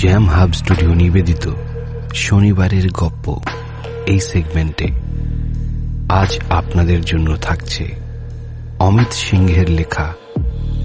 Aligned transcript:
Jam 0.00 0.26
hub 0.26 0.52
studio 0.52 0.94
নিবেদিত 0.94 1.50
শনিবারের 2.14 2.90
গপ্প 2.92 3.38
এই 4.06 4.20
সেগমেন্টে। 4.20 4.88
আজ 6.08 6.38
আপনাদের 6.50 7.04
জন্য 7.04 7.36
থাকছে 7.36 7.88
অমিত 8.78 9.12
সিংহের 9.12 9.70
লেখা 9.70 10.14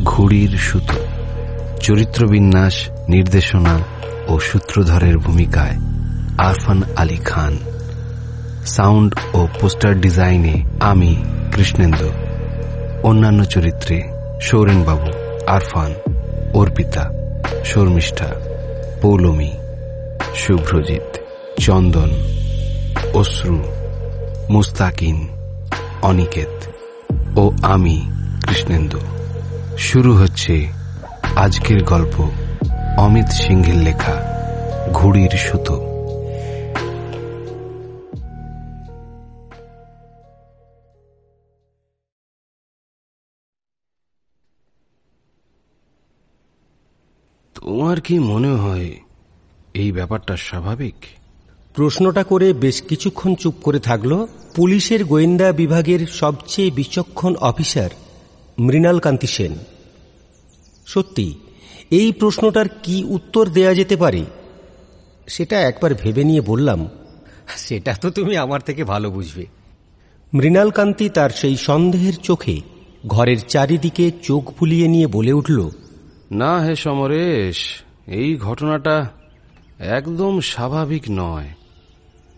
ঘুড়ির 0.04 0.50
সুতো। 0.50 1.00
চরিত্রবিন্যাস 1.82 2.74
নির্দেশনা 3.10 3.80
ও 4.28 4.40
সূত্রধরের 4.40 5.18
ভূমিকায় 5.18 5.78
আরফান 6.38 6.84
আলী 6.96 7.18
খান। 7.18 7.58
সাউন্ড 8.66 9.16
ও 9.34 9.48
পোস্টার 9.62 10.02
ডিজাইনে 10.02 10.64
আমি, 10.80 11.24
কৃষ্ণেন্দু। 11.52 12.10
অন্যান্য 13.04 13.44
চরিত্রে 13.44 14.02
সৌরেনবাবু, 14.42 15.08
আরফান, 15.48 15.94
অর্পিতা, 16.54 17.10
শর্মিষ্ঠা। 17.66 18.53
পৌলমী, 19.04 19.52
শুভ্রজিৎ, 20.36 21.20
চন্দন, 21.60 22.10
অশ্রু, 23.14 23.64
মুস্তাকিন, 24.50 25.28
অনিকেত 26.02 26.64
ও 27.38 27.52
আমি, 27.62 28.10
কৃষ্ণেন্দু। 28.48 29.00
শুরু 29.78 30.18
হচ্ছে 30.18 30.68
আজকের 31.36 31.84
গল্প 31.84 32.30
অমিত 32.98 33.26
সিংহের 33.26 33.76
লেখা 33.76 34.16
ঘুড়ির 34.94 35.30
সুতো। 35.30 35.93
তোমার 47.66 48.02
কি 48.02 48.20
মনে 48.20 48.48
হয় 48.48 48.92
এই 49.74 49.92
ব্যাপারটা 49.92 50.38
স্বাভাবিক? 50.38 50.96
প্রশ্নটা 51.74 52.24
করে 52.24 52.54
বেশ 52.54 52.82
কিছুক্ষণ 52.82 53.36
চুপ 53.36 53.54
করে 53.64 53.80
থাকল 53.80 54.28
পুলিশের 54.56 55.06
গোয়েন্দা 55.06 55.52
বিভাগের 55.52 56.08
সবচেয়ে 56.08 56.72
বিচক্ষণ 56.72 57.36
অফিসার 57.36 57.90
মৃণাল 58.60 59.00
কান্তি 59.00 59.28
সেন। 59.28 59.54
সত্যি, 60.86 61.34
এই 61.92 62.12
প্রশ্নটার 62.12 62.66
কি 62.84 63.04
উত্তর 63.04 63.50
দেয়া 63.50 63.74
যেতে 63.74 63.96
পারে? 63.96 64.26
সেটা 65.28 65.62
একবার 65.62 65.94
ভেবে 65.94 66.24
নিয়ে 66.24 66.42
বললাম, 66.42 66.90
সেটা 67.58 67.94
তো 67.94 68.10
তুমি 68.10 68.38
আমার 68.38 68.62
থেকে 68.62 68.84
ভালো 68.84 69.12
বুঝবে। 69.12 69.46
মৃণাল 70.34 70.70
কান্তি 70.70 71.10
তার 71.10 71.30
সেই 71.30 71.58
সন্দেহের 71.58 72.14
চোখে 72.16 72.62
ঘরের 73.08 73.40
চারিদিকে 73.40 74.12
চোখ 74.24 74.54
বুলিয়ে 74.60 74.88
নিয়ে 74.88 75.08
বলে 75.08 75.34
উঠল 75.34 75.70
না 76.34 76.60
হে 76.60 76.76
সমরেশ 76.76 77.84
এই 78.08 78.38
ঘটনাটা 78.38 79.06
একদম 79.80 80.42
স্বাভাবিক 80.42 81.04
নয় 81.10 81.50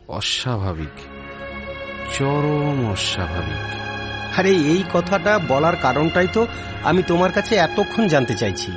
অস্বাভাবিক 0.07 0.95
চরম 2.13 2.91
অস্বাভাবিক। 2.91 3.63
আরে 4.39 4.49
এই 4.49 4.83
কথাটা 4.93 5.39
বলার 5.47 5.75
কারণটাই 5.75 6.27
তো 6.33 6.47
আমি 6.83 7.03
তোমার 7.07 7.31
কাছে 7.31 7.55
এতক্ষণ 7.55 8.07
জানতে 8.07 8.35
চাইছি। 8.35 8.71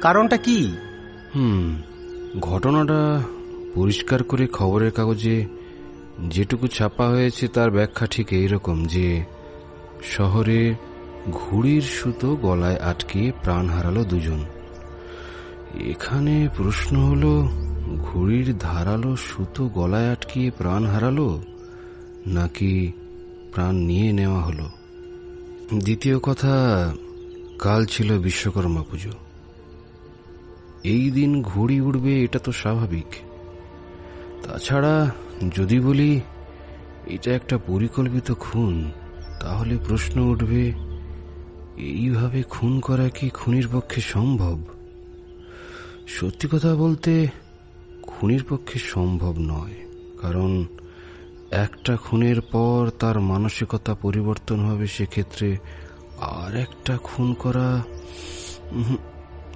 কারণটা 0.00 0.36
কি? 0.36 0.76
হুম 1.34 1.82
ঘটনাটা 2.40 3.22
পরিষ্কার 3.74 4.22
করে 4.22 4.46
খবরের 4.46 4.90
কাগজে 4.90 5.46
যেটুকু 6.28 6.66
ছাপা 6.66 7.06
হয়েছে 7.08 7.48
তার 7.48 7.70
ব্যাখ্যা 7.70 8.06
ঠিক 8.06 8.32
এইরকম 8.32 8.86
যে 8.86 9.24
শহরে 10.02 10.74
ঘুড়ির 11.32 11.82
সুতো 11.82 12.36
গলায় 12.36 12.76
আটকে 12.76 13.32
প্রাণ 13.42 13.68
হারালো 13.68 14.04
দুজন। 14.04 14.44
এখানে 15.80 16.48
প্রশ্ন 16.56 16.96
হলো, 16.96 17.48
ঘুড়ির 17.98 18.58
ধারালো 18.58 19.16
সুতো 19.16 19.68
গলায় 19.68 20.12
আটকিয়ে 20.12 20.50
প্রাণ 20.50 20.86
হারালো, 20.86 21.42
নাকি 22.26 22.92
প্রাণ 23.54 23.74
নিয়ে 23.74 24.12
নেওয়া 24.12 24.42
হলো? 24.42 24.70
দ্বিতীয় 25.78 26.18
কথা, 26.18 26.54
কাল 27.58 27.84
ছিল 27.84 28.18
বিশ্বকর্মা 28.18 28.82
পুজো। 28.82 29.10
এই 30.84 31.10
দিন 31.10 31.42
ঘুড়ি 31.42 31.80
উড়বে, 31.80 32.24
এটা 32.24 32.38
তো 32.38 32.52
স্বাভাবিক। 32.52 33.06
তাছাড়া 34.42 35.10
যদি 35.56 35.80
বলি, 35.80 36.20
এটা 37.06 37.34
একটা 37.34 37.58
পরিকল্পিত 37.58 38.32
খুন, 38.32 38.90
তাহলে 39.40 39.78
প্রশ্ন 39.88 40.20
উঠবে 40.20 40.89
এইভাবে 41.78 42.42
খুন 42.42 42.80
করা 42.80 43.08
কি 43.08 43.28
খুনির 43.28 43.68
পক্ষে 43.72 44.00
সম্ভব? 44.00 44.58
সত্যি 46.06 46.48
কথা 46.52 46.74
বলতে, 46.74 47.28
খুনির 48.02 48.44
পক্ষে 48.48 48.78
সম্ভব 48.78 49.34
নয়, 49.38 49.74
কারণ 50.20 50.66
একটা 51.50 51.96
খুনের 51.96 52.40
পর 52.40 52.90
তার 52.98 53.20
মানসিকতা 53.20 53.94
পরিবর্তন 53.94 54.60
হবে 54.60 54.86
সেক্ষেত্রে 54.86 55.56
আর 56.20 56.56
একটা 56.56 56.98
খুন 57.02 57.34
করা 57.34 57.82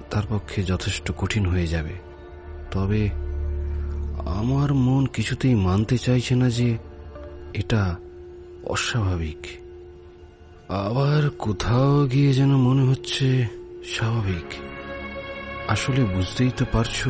তার 0.09 0.23
পক্ষে 0.29 0.63
যথেষ্ট 0.63 1.11
কঠিন 1.17 1.45
হয়ে 1.45 1.67
যাবে। 1.67 1.95
তবে 2.71 3.09
আমার 4.25 4.73
মন 4.73 5.05
কিছুতেই 5.05 5.55
মানতে 5.55 5.97
চাইছে 5.97 6.35
না 6.35 6.49
যে 6.49 6.77
এটা 7.53 7.95
অস্বাভাবিক। 8.63 9.64
আবার 10.69 11.29
কোথাও 11.29 12.07
গিয়ে 12.07 12.33
যেন 12.33 12.55
মনে 12.55 12.81
হচ্ছে 12.81 13.47
স্বাভাবিক। 13.85 14.53
আসলে 15.67 16.03
বুঝতেই 16.05 16.51
তো 16.57 16.65
পারছ, 16.71 17.07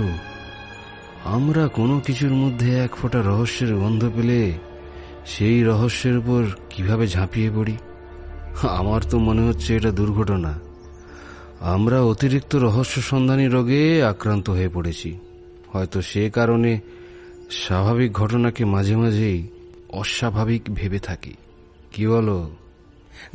আমরা 1.23 1.67
কোনো 1.67 1.99
কিছুর 1.99 2.31
মধ্যে 2.31 2.79
এক 2.79 2.95
ফোঁটা 2.95 3.21
রহস্যের 3.21 3.75
গন্ধ 3.75 4.11
পেলে 4.15 4.53
সেই 5.25 5.63
রহস্যের 5.63 6.17
উপর 6.17 6.43
কীভাবে 6.69 7.07
ঝাঁপিয়ে 7.07 7.49
পড়ি? 7.55 7.77
আমার 8.67 9.01
তো 9.01 9.19
মনে 9.19 9.41
হচ্ছে 9.41 9.75
এটা 9.75 9.91
দুর্ঘটনা। 9.91 10.59
আমরা 11.61 12.01
অতিরিক্ত 12.01 12.55
রহস্য 12.55 13.01
সন্ধানী 13.01 13.47
রোগে 13.47 14.03
আক্রান্ত 14.03 14.49
হয়ে 14.49 14.69
পড়েছি। 14.69 15.17
হয়তো 15.73 16.01
সে 16.01 16.29
কারণে 16.29 16.79
স্বাভাবিক 17.51 18.11
ঘটনাকে 18.11 18.65
মাঝে 18.65 18.95
মাঝেই 18.95 19.47
অস্বাভাবিক 19.89 20.61
ভেবে 20.73 20.99
থাকি। 20.99 21.33
কি 21.91 22.07
বলো? 22.07 22.49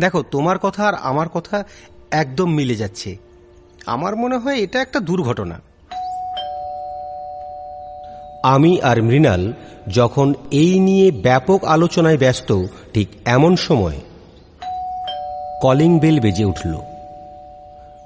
দেখো, 0.01 0.23
তোমার 0.23 0.59
কথা 0.59 0.89
আর 0.89 0.95
আমার 1.03 1.29
কথা 1.29 1.65
একদম 2.11 2.51
মিলে 2.51 2.75
যাচ্ছে। 2.75 3.17
আমার 3.87 4.17
মনে 4.17 4.37
হয় 4.37 4.59
এটা 4.59 4.81
একটা 4.81 5.01
দুর্ঘটনা। 5.01 5.61
আমি 8.43 8.81
আর 8.81 9.03
মৃণাল 9.03 9.53
যখন 9.89 10.35
এই 10.51 10.79
নিয়ে 10.79 11.11
ব্যাপক 11.11 11.65
আলোচনায় 11.65 12.17
ব্যস্ত, 12.17 12.65
ঠিক 12.95 13.09
এমন 13.25 13.57
সময় 13.57 13.99
কলিং 15.63 15.99
বেল 15.99 16.21
বেজে 16.21 16.45
উঠল। 16.45 16.79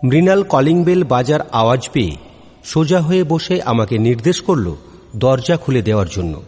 মৃণাল 0.05 0.43
কলিং 0.43 0.85
বেল 0.85 1.05
বাজার 1.05 1.41
আওয়াজ 1.53 1.89
পেয়ে 1.93 2.17
সোজা 2.65 3.01
হয়ে 3.01 3.25
বসে 3.25 3.63
আমাকে 3.63 3.99
নির্দেশ 3.99 4.41
করল 4.41 4.75
দরজা 5.17 5.57
খুলে 5.57 5.83
দেওয়ার 5.83 6.07
জন্য। 6.09 6.43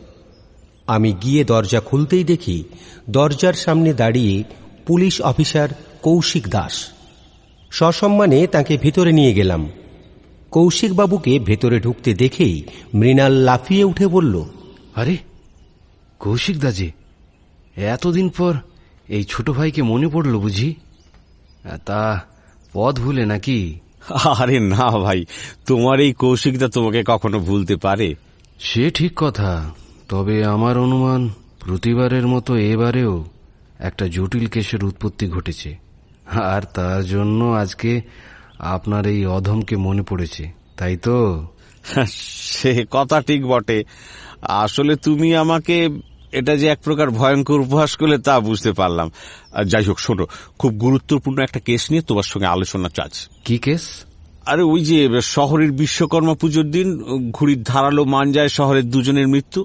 আমি 0.86 1.12
গিয়ে 1.12 1.44
দরজা 1.44 1.80
খুলতেই 1.80 2.24
দেখি 2.24 2.64
দরজার 3.10 3.52
সামনে 3.52 3.92
দাঁড়িয়ে 3.92 4.44
পুলিশ 4.86 5.14
অফিসার 5.20 5.68
কৌশিক 6.02 6.44
দাস। 6.48 6.74
সসম্মানে 7.70 8.46
তাকে 8.46 8.74
ভিতরে 8.76 9.12
নিয়ে 9.12 9.32
গেলাম। 9.34 9.62
কৌশিকবাবুকে 10.50 11.32
ভেতরে 11.38 11.80
ঢুকতে 11.80 12.10
দেখেই 12.14 12.56
মৃণাল 12.94 13.32
লাফিয়ে 13.32 13.84
উঠে 13.84 14.06
বলল 14.06 14.34
আরে 14.96 15.16
কৌশিক 16.18 16.56
দাজি 16.58 16.88
এতদিন 17.76 18.28
পর 18.28 18.54
এই 19.08 19.24
ছোট 19.24 19.46
ভাইকে 19.50 19.82
মনে 19.82 20.08
পড়ল 20.08 20.34
বুঝি? 20.38 20.74
তা 21.84 22.02
পথ 22.72 22.94
ভুলে 23.00 23.24
নাকি? 23.26 23.58
আরে 24.38 24.58
না 24.60 24.86
ভাই 24.98 25.20
তোমার 25.66 26.00
এই 26.00 26.12
কৌশিকটা 26.12 26.68
তোমাকে 26.68 27.00
কখনো 27.06 27.38
ভুলতে 27.38 27.74
পারে। 27.76 28.08
সে 28.60 28.84
ঠিক 28.90 29.12
কথা 29.16 29.50
তবে 30.08 30.36
আমার 30.44 30.74
অনুমান 30.78 31.22
প্রতিবারের 31.60 32.26
মতো 32.26 32.52
এবারেও 32.56 33.14
একটা 33.78 34.08
জটিল 34.08 34.46
কেসের 34.46 34.84
উৎপত্তি 34.84 35.28
ঘটেছে। 35.28 35.78
আর 36.26 36.62
তার 36.74 37.04
জন্য 37.04 37.44
আজকে 37.44 38.02
আপনার 38.58 39.06
এই 39.06 39.26
অধমকে 39.26 39.76
মনে 39.76 40.02
পড়েছে 40.02 40.52
তাই 40.76 40.96
তো? 40.96 41.46
সে 42.08 42.84
কথা 42.90 43.20
ঠিক 43.20 43.46
বটে। 43.46 43.84
আসলে 44.42 44.96
তুমি 44.96 45.36
আমাকে 45.36 45.88
এটা 46.32 46.56
যে 46.56 46.66
এক 46.66 46.78
প্রকার 46.84 47.10
ভয়ঙ্কর 47.10 47.60
উপহাস 47.60 47.96
করলে 47.96 48.18
তা 48.18 48.40
বুঝতে 48.40 48.72
পারলাম। 48.72 49.10
আর 49.52 49.64
যাই 49.64 49.84
হোক 49.84 49.98
শোনো 49.98 50.26
খুব 50.58 50.74
গুরুত্বপূর্ণ 50.74 51.42
একটা 51.42 51.60
কেস 51.60 51.90
নিয়ে 51.90 52.02
তোমার 52.02 52.22
সঙ্গে 52.22 52.46
আলোচনা 52.46 52.88
চাচ্ছি 52.88 53.26
কি 53.44 53.58
কেস? 53.58 54.04
আরে 54.46 54.62
ওই 54.62 54.84
যে 54.84 55.20
শহরের 55.20 55.72
বিশ্বকর্মা 55.72 56.34
পুজোর 56.34 56.70
দিন 56.70 57.02
ঘুড়ির 57.30 57.62
ধারালো 57.62 58.04
মানজায় 58.04 58.48
শহরের 58.48 58.90
দুজনের 58.90 59.28
মৃত্যু। 59.28 59.64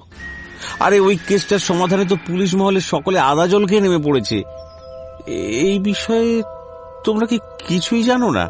আরে 0.80 1.00
ওই 1.00 1.18
কেসটার 1.28 1.58
সমাধানে 1.58 2.04
তো 2.04 2.16
পুলিশ 2.26 2.54
মহলে 2.54 2.80
সকলে 2.80 3.18
আদা 3.18 3.46
জল 3.46 3.66
খেয়ে 3.66 3.80
নেমে 3.80 3.98
পড়েছে। 3.98 4.42
এই 5.66 5.78
বিষয়ে 5.78 6.42
তোমরা 7.04 7.26
কি 7.26 7.38
কিছুই 7.68 8.02
জানো 8.02 8.30
না? 8.30 8.48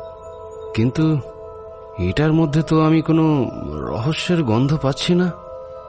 কিন্তু 0.74 1.18
এটার 1.98 2.32
মধ্যে 2.32 2.62
তো 2.62 2.84
আমি 2.84 3.02
কোনো 3.02 3.50
রহস্যের 3.72 4.42
গন্ধ 4.42 4.76
পাচ্ছি 4.76 5.14
না। 5.14 5.30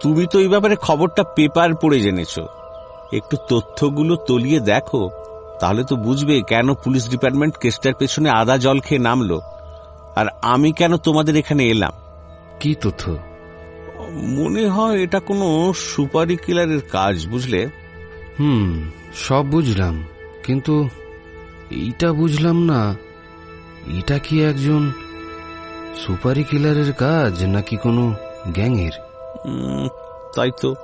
তুমি 0.01 0.27
তো 0.27 0.39
এই 0.39 0.47
ব্যাপারে 0.47 0.75
খবরটা 0.75 1.23
পেপার 1.23 1.75
পড়ে 1.75 1.99
জেনেছ। 1.99 2.39
একটু 3.13 3.37
তথ্যগুলো 3.49 4.15
তলিয়ে 4.15 4.59
দেখো 4.59 5.09
তাহলে 5.59 5.83
তো 5.83 5.95
বুঝবে 5.95 6.41
কেন 6.41 6.73
পুলিশ 6.73 7.09
ডিপার্টমেন্ট 7.09 7.57
কেসটার 7.57 7.93
পেছনে 7.93 8.29
আদা 8.29 8.57
জল 8.57 8.79
খেয়ে 8.79 8.99
নামলো। 8.99 9.41
আর 10.15 10.27
আমি 10.41 10.71
কেন 10.71 10.97
তোমাদের 10.97 11.35
এখানে 11.35 11.63
এলাম? 11.65 11.93
কি 12.59 12.75
তথ্য? 12.81 13.32
মনে 14.13 14.67
হয় 14.67 15.03
এটা 15.03 15.19
কোনো 15.19 15.73
সুপারি 15.73 16.37
কিলারের 16.37 16.81
কাজ 16.81 17.27
বুঝলে? 17.27 17.65
হুম 18.39 18.89
সব 19.15 19.45
বুঝলাম 19.45 20.03
কিন্তু 20.43 20.89
এইটা 21.71 22.13
বুঝলাম 22.13 22.63
না। 22.63 22.95
এটা 23.97 24.19
কি 24.19 24.43
একজন 24.43 24.91
সুপারি 26.05 26.43
কিলারের 26.43 26.93
কাজ 26.93 27.43
নাকি 27.43 27.77
কোনো 27.77 28.15
গ্যাংয়ের? 28.47 28.91
তাই 30.35 30.51
তো। 30.61 30.75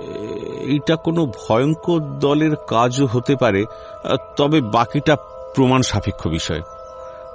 এ- 0.00 0.64
এইটা 0.64 0.96
কোনো 0.96 1.26
ভয়ঙ্কর 1.26 2.00
দলের 2.00 2.56
কাজও 2.56 3.06
হতে 3.06 3.36
পারে 3.36 3.64
তবে 4.36 4.60
বাকিটা 4.60 5.16
প্রমাণ 5.54 5.82
সাপেক্ষ 5.82 6.28
বিষয়। 6.28 6.60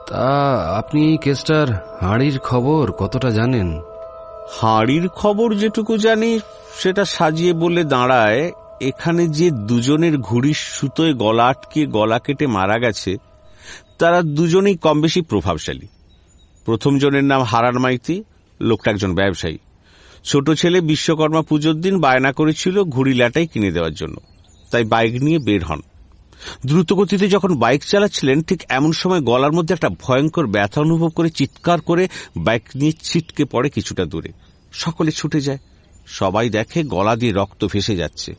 তা 0.07 0.55
আপনি 0.77 1.09
এই 1.09 1.17
কেসটার 1.17 1.97
হাঁড়ির 2.01 2.39
খবর 2.39 2.91
কতটা 2.91 3.29
জানেন? 3.29 3.81
হাঁড়ির 4.51 5.07
খবর 5.09 5.55
যেটুকু 5.55 5.97
জানি, 5.97 6.39
সেটা 6.79 7.05
সাজিয়ে 7.05 7.53
বলে 7.53 7.83
দাঁড়ায়, 7.83 8.51
এখানে 8.81 9.27
যে 9.27 9.51
দুজনের 9.51 10.17
ঘুড়ির 10.17 10.53
সুতোয় 10.53 11.13
গলা 11.13 11.45
আটকে 11.47 11.85
গলা 11.85 12.19
কেটে 12.19 12.47
মারা 12.47 12.79
গেছে, 12.79 13.17
তারা 13.99 14.21
দুজনেই 14.21 14.77
কম 14.77 15.01
বেশি 15.01 15.21
প্রভাবশালী। 15.21 15.87
প্রথম 16.65 16.97
জনের 16.97 17.23
নাম 17.23 17.41
হারান 17.41 17.77
মাইতি, 17.77 18.23
লোকটা 18.61 18.91
একজন 18.91 19.15
ব্যবসায়ী। 19.15 19.57
ছোট 20.23 20.51
ছেলে 20.51 20.81
বিশ্বকর্মা 20.81 21.41
পুজোর 21.41 21.75
দিন 21.75 21.99
বায়না 21.99 22.31
করেছিল 22.31 22.83
ঘুড়ি 22.83 23.13
ল্যাটাই 23.13 23.47
কিনে 23.47 23.71
দেওয়ার 23.71 23.93
জন্য, 23.93 24.17
তাই 24.71 24.83
বাইক 24.83 25.21
নিয়ে 25.21 25.39
বের 25.39 25.63
হন। 25.63 25.81
দ্রুতগতিতে 26.65 27.27
যখন 27.27 27.55
বাইক 27.55 27.83
চালাচ্ছিলেন 27.83 28.41
ঠিক 28.41 28.63
এমন 28.69 28.91
সময় 28.91 29.21
গলার 29.21 29.51
মধ্যে 29.51 29.73
একটা 29.73 29.89
ভয়ঙ্কর 29.89 30.47
ব্যথা 30.47 30.81
অনুভব 30.81 31.09
করে 31.09 31.29
চিৎকার 31.29 31.81
করে 31.81 32.07
বাইক 32.37 32.63
নিয়ে 32.75 32.91
ছিটকে 32.91 33.45
পড়ে 33.45 33.69
কিছুটা 33.69 34.05
দূরে। 34.05 34.29
সকলে 34.71 35.11
ছুটে 35.11 35.41
যায়। 35.41 35.57
সবাই 36.07 36.49
দেখে 36.49 36.83
গলা 36.83 37.15
দিয়ে 37.15 37.31
রক্ত 37.31 37.67
ভেসে 37.73 37.95
যাচ্ছে। 37.95 38.35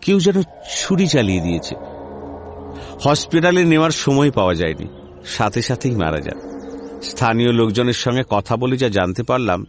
কেউ 0.00 0.20
যেন 0.20 0.42
ছুরি 0.76 1.06
চালিয়ে 1.06 1.40
দিয়েছে। 1.40 1.74
হসপিটালে 3.00 3.64
নেওয়ার 3.64 3.90
সময় 3.90 4.30
পাওয়া 4.30 4.54
যায়নি। 4.54 4.86
সাথে 5.24 5.62
সাথেই 5.62 5.96
মারা 5.96 6.20
যান। 6.20 6.60
স্থানীয় 7.02 7.52
লোকজনের 7.52 7.92
সঙ্গে 7.92 8.22
কথা 8.30 8.56
বলে 8.56 8.76
যা 8.76 8.88
জানতে 8.88 9.22
পারলাম 9.22 9.66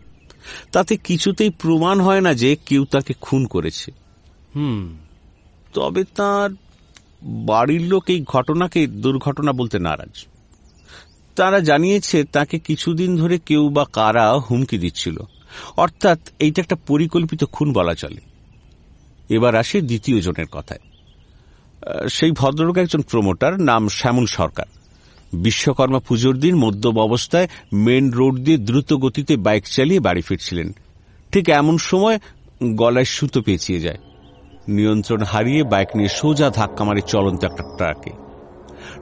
তাতে 0.72 0.98
কিছুতেই 0.98 1.50
প্রমাণ 1.50 2.02
হয় 2.02 2.22
না 2.22 2.34
যে 2.34 2.56
কেউ 2.66 2.86
তাকে 2.86 3.14
খুন 3.22 3.46
করেছে। 3.46 3.92
হুম। 4.56 4.98
তবে 5.74 6.04
তার 6.04 6.50
বাড়ির 7.24 7.82
লোক 7.82 8.04
এই 8.08 8.24
ঘটনাকে 8.24 8.88
দুর্ঘটনা 8.88 9.52
বলতে 9.52 9.80
নারাজ। 9.80 10.26
তারা 11.36 11.60
জানিয়েছে, 11.60 12.24
তাকে 12.24 12.60
কিছুদিন 12.60 13.18
ধরে 13.18 13.40
কেউ 13.46 13.70
বা 13.70 13.86
কারা 13.94 14.34
হুমকি 14.34 14.78
দিচ্ছিল। 14.78 15.20
অর্থাৎ 15.78 16.20
এইটা 16.40 16.62
একটা 16.62 16.76
পরিকল্পিত 16.88 17.44
খুন 17.44 17.74
বলা 17.74 17.94
চলে। 17.94 18.22
এবার 19.30 19.56
আসে 19.56 19.82
দ্বিতীয় 19.82 20.22
জনের 20.22 20.46
কথায়। 20.52 20.80
সেই 22.10 22.32
ভদ্রলোক 22.32 22.78
একজন 22.78 23.02
প্রমোটার, 23.02 23.62
নাম 23.62 23.88
শ্যামল 23.88 24.26
সরকার। 24.26 24.66
বিশ্বকর্মা 25.34 26.00
পুজোর 26.00 26.38
দিন 26.38 26.56
মদ্যপ 26.56 26.98
অবস্থায় 26.98 27.48
মেন 27.74 28.12
রোড 28.12 28.40
দিয়ে 28.40 28.58
দ্রুত 28.58 28.94
গতিতে 28.94 29.38
বাইক 29.38 29.68
চালিয়ে 29.68 30.00
বাড়ি 30.00 30.22
ফিরছিলেন। 30.22 30.76
ঠিক 31.32 31.50
এমন 31.50 31.78
সময় 31.78 32.20
গলায় 32.64 33.06
সুতো 33.06 33.42
পেঁচিয়ে 33.42 33.80
যায়। 33.80 33.98
নিয়ন্ত্রণ 34.68 35.24
হারিয়ে 35.24 35.64
বাইক 35.64 35.96
নিয়ে 35.96 36.10
সোজা 36.10 36.50
ধাক্কা 36.50 36.84
মারে 36.84 37.02
চলন্ত 37.02 37.44
একটা 37.44 37.64
ট্রাকে। 37.64 38.12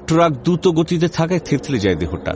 ট্রাক 0.08 0.32
দ্রুত 0.32 0.68
গতিতে 0.68 1.08
থাকায় 1.08 1.40
থেতলে 1.40 1.80
যায় 1.80 1.96
দেহটা। 1.96 2.34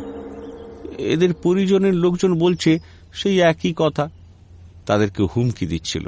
এদের 0.98 1.34
পরিজনের 1.34 1.94
লোকজন 1.94 2.40
বলছে, 2.40 2.80
সেই 3.14 3.40
একই 3.40 3.74
কথা। 3.76 4.10
তাদেরকে 4.86 5.24
হুমকি 5.24 5.66
দিচ্ছিল। 5.66 6.08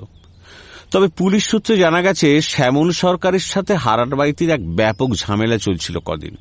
তবে 0.92 1.08
পুলিশ 1.08 1.48
সূত্রে 1.48 1.78
জানা 1.78 2.02
গেছে 2.02 2.42
শ্যামন 2.42 2.92
সরকারের 2.92 3.40
সাথে 3.40 3.76
হারার 3.76 4.16
বাড়িটির 4.16 4.50
এক 4.50 4.76
ব্যাপক 4.76 5.10
ঝামেলা 5.14 5.58
চলছিল 5.58 6.00
কদিন। 6.00 6.36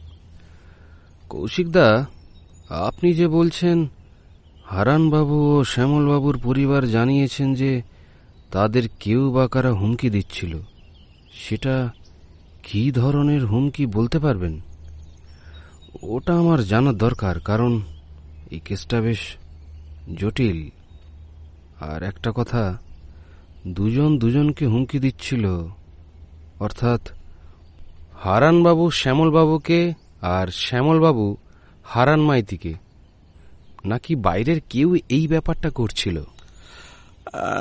কৌশিকদা 1.29 2.07
আপনি 2.69 3.13
যে 3.13 3.29
বলছেন, 3.29 3.87
হারানবাবু 4.67 5.59
ও 5.59 5.65
শ্যামলবাবুর 5.65 6.39
পরিবার 6.43 6.91
জানিয়েছেন 6.91 7.55
যে 7.55 7.83
তাদের 8.55 8.85
কেউ 9.01 9.33
বা 9.33 9.49
কারা 9.49 9.73
হুমকি 9.73 10.11
দিচ্ছিল, 10.11 10.53
সেটা 11.33 11.91
কি 12.63 12.91
ধরনের 12.91 13.47
হুমকি 13.47 13.87
বলতে 13.87 14.19
পারবেন? 14.19 14.61
ওটা 16.03 16.39
আমার 16.39 16.61
জানার 16.63 16.97
দরকার, 16.97 17.41
কারণ 17.41 17.81
এই 18.51 18.61
কেসটা 18.65 19.01
বেশ 19.01 19.23
জটিল। 20.17 20.71
আর 21.81 22.03
একটা 22.03 22.31
কথা, 22.35 22.79
দুজন 23.67 24.19
দুজনকে 24.19 24.67
হুমকি 24.67 24.99
দিচ্ছিল, 24.99 25.45
অর্থাৎ 26.61 27.03
হারানবাবু 28.15 28.91
শ্যামলবাবুকে 28.91 29.81
আর 30.23 30.47
শ্যামলবাবু 30.47 31.37
হারান 31.85 32.21
মাইতিকে 32.21 32.75
নাকি 33.85 34.15
বাইরের 34.15 34.61
কেউ 34.69 34.89
এই 35.09 35.25
ব্যাপারটা 35.27 35.71
করছিল? 35.71 36.17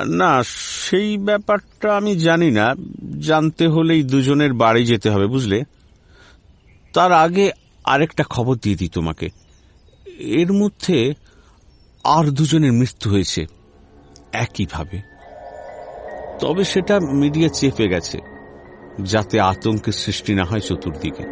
না, 0.06 0.42
সেই 0.88 1.18
ব্যাপারটা 1.18 1.96
আমি 1.96 2.16
জানি 2.16 2.50
না। 2.50 2.74
জানতে 3.20 3.68
হলেই 3.68 4.02
দুজনের 4.02 4.52
বাড়ি 4.52 4.86
যেতে 4.86 5.10
হবে, 5.10 5.26
বুঝলে? 5.26 5.64
তার 6.92 7.12
আগে 7.12 7.50
আরেকটা 7.84 8.24
খবর 8.24 8.56
দিয়ে 8.62 8.76
দিই 8.76 8.88
তোমাকে। 8.88 9.28
এর 10.18 10.52
মধ্যে 10.52 11.14
আর 12.04 12.24
দুজনের 12.24 12.72
মৃত্যু 12.72 13.10
হয়েছে, 13.10 13.46
একইভাবে। 14.32 15.00
তবে 16.40 16.64
সেটা 16.64 17.00
মিডিয়া 17.00 17.48
চেপে 17.48 17.88
গেছে, 17.88 18.18
যাতে 19.00 19.40
আতঙ্কের 19.40 19.92
সৃষ্টি 19.92 20.34
না 20.34 20.44
হয় 20.44 20.60
চতুর্দিকে। 20.60 21.24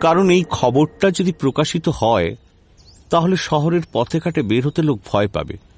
কারণ 0.00 0.30
এই 0.30 0.44
খবরটা 0.50 1.10
যদি 1.10 1.32
প্রকাশিত 1.32 1.88
হয়, 1.88 2.36
তাহলে 3.10 3.36
শহরের 3.36 3.80
পথে 3.92 4.18
ঘাটে 4.18 4.42
বের 4.42 4.66
হতে 4.66 4.82
লোক 4.82 5.00
ভয় 5.12 5.28
পাবে। 5.28 5.69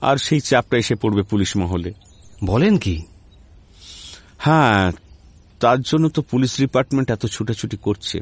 আর 0.00 0.16
সেই 0.16 0.40
চাপটা 0.40 0.76
এসে 0.76 0.94
পড়বে 0.94 1.22
পুলিশ 1.22 1.56
মহলে। 1.56 1.92
বলেন 2.44 2.78
কি? 2.78 3.02
হ্যাঁ 4.38 4.92
তার 5.60 5.80
জন্য 5.80 6.08
তো 6.08 6.22
পুলিশ 6.22 6.58
ডিপার্টমেন্ট 6.58 7.10
এত 7.10 7.26
ছুটাছুটি 7.26 7.76
করছে। 7.76 8.20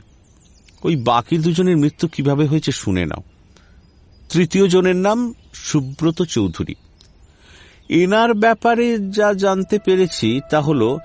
ওই 0.85 0.97
বাকি 0.97 1.38
দুজনের 1.38 1.76
মৃত্যু 1.76 2.08
কীভাবে 2.08 2.47
হয়েছে 2.47 2.73
শুনে 2.73 3.06
নাও। 3.06 3.23
তৃতীয় 4.28 4.68
জনের 4.68 4.97
নাম 4.97 5.35
সুব্রত 5.54 6.23
চৌধুরী। 6.23 6.75
এনার 7.88 8.35
ব্যাপারে 8.35 8.99
যা 8.99 9.32
জানতে 9.32 9.78
পেরেছি 9.78 10.40
তা 10.50 10.61
হল 10.61 10.99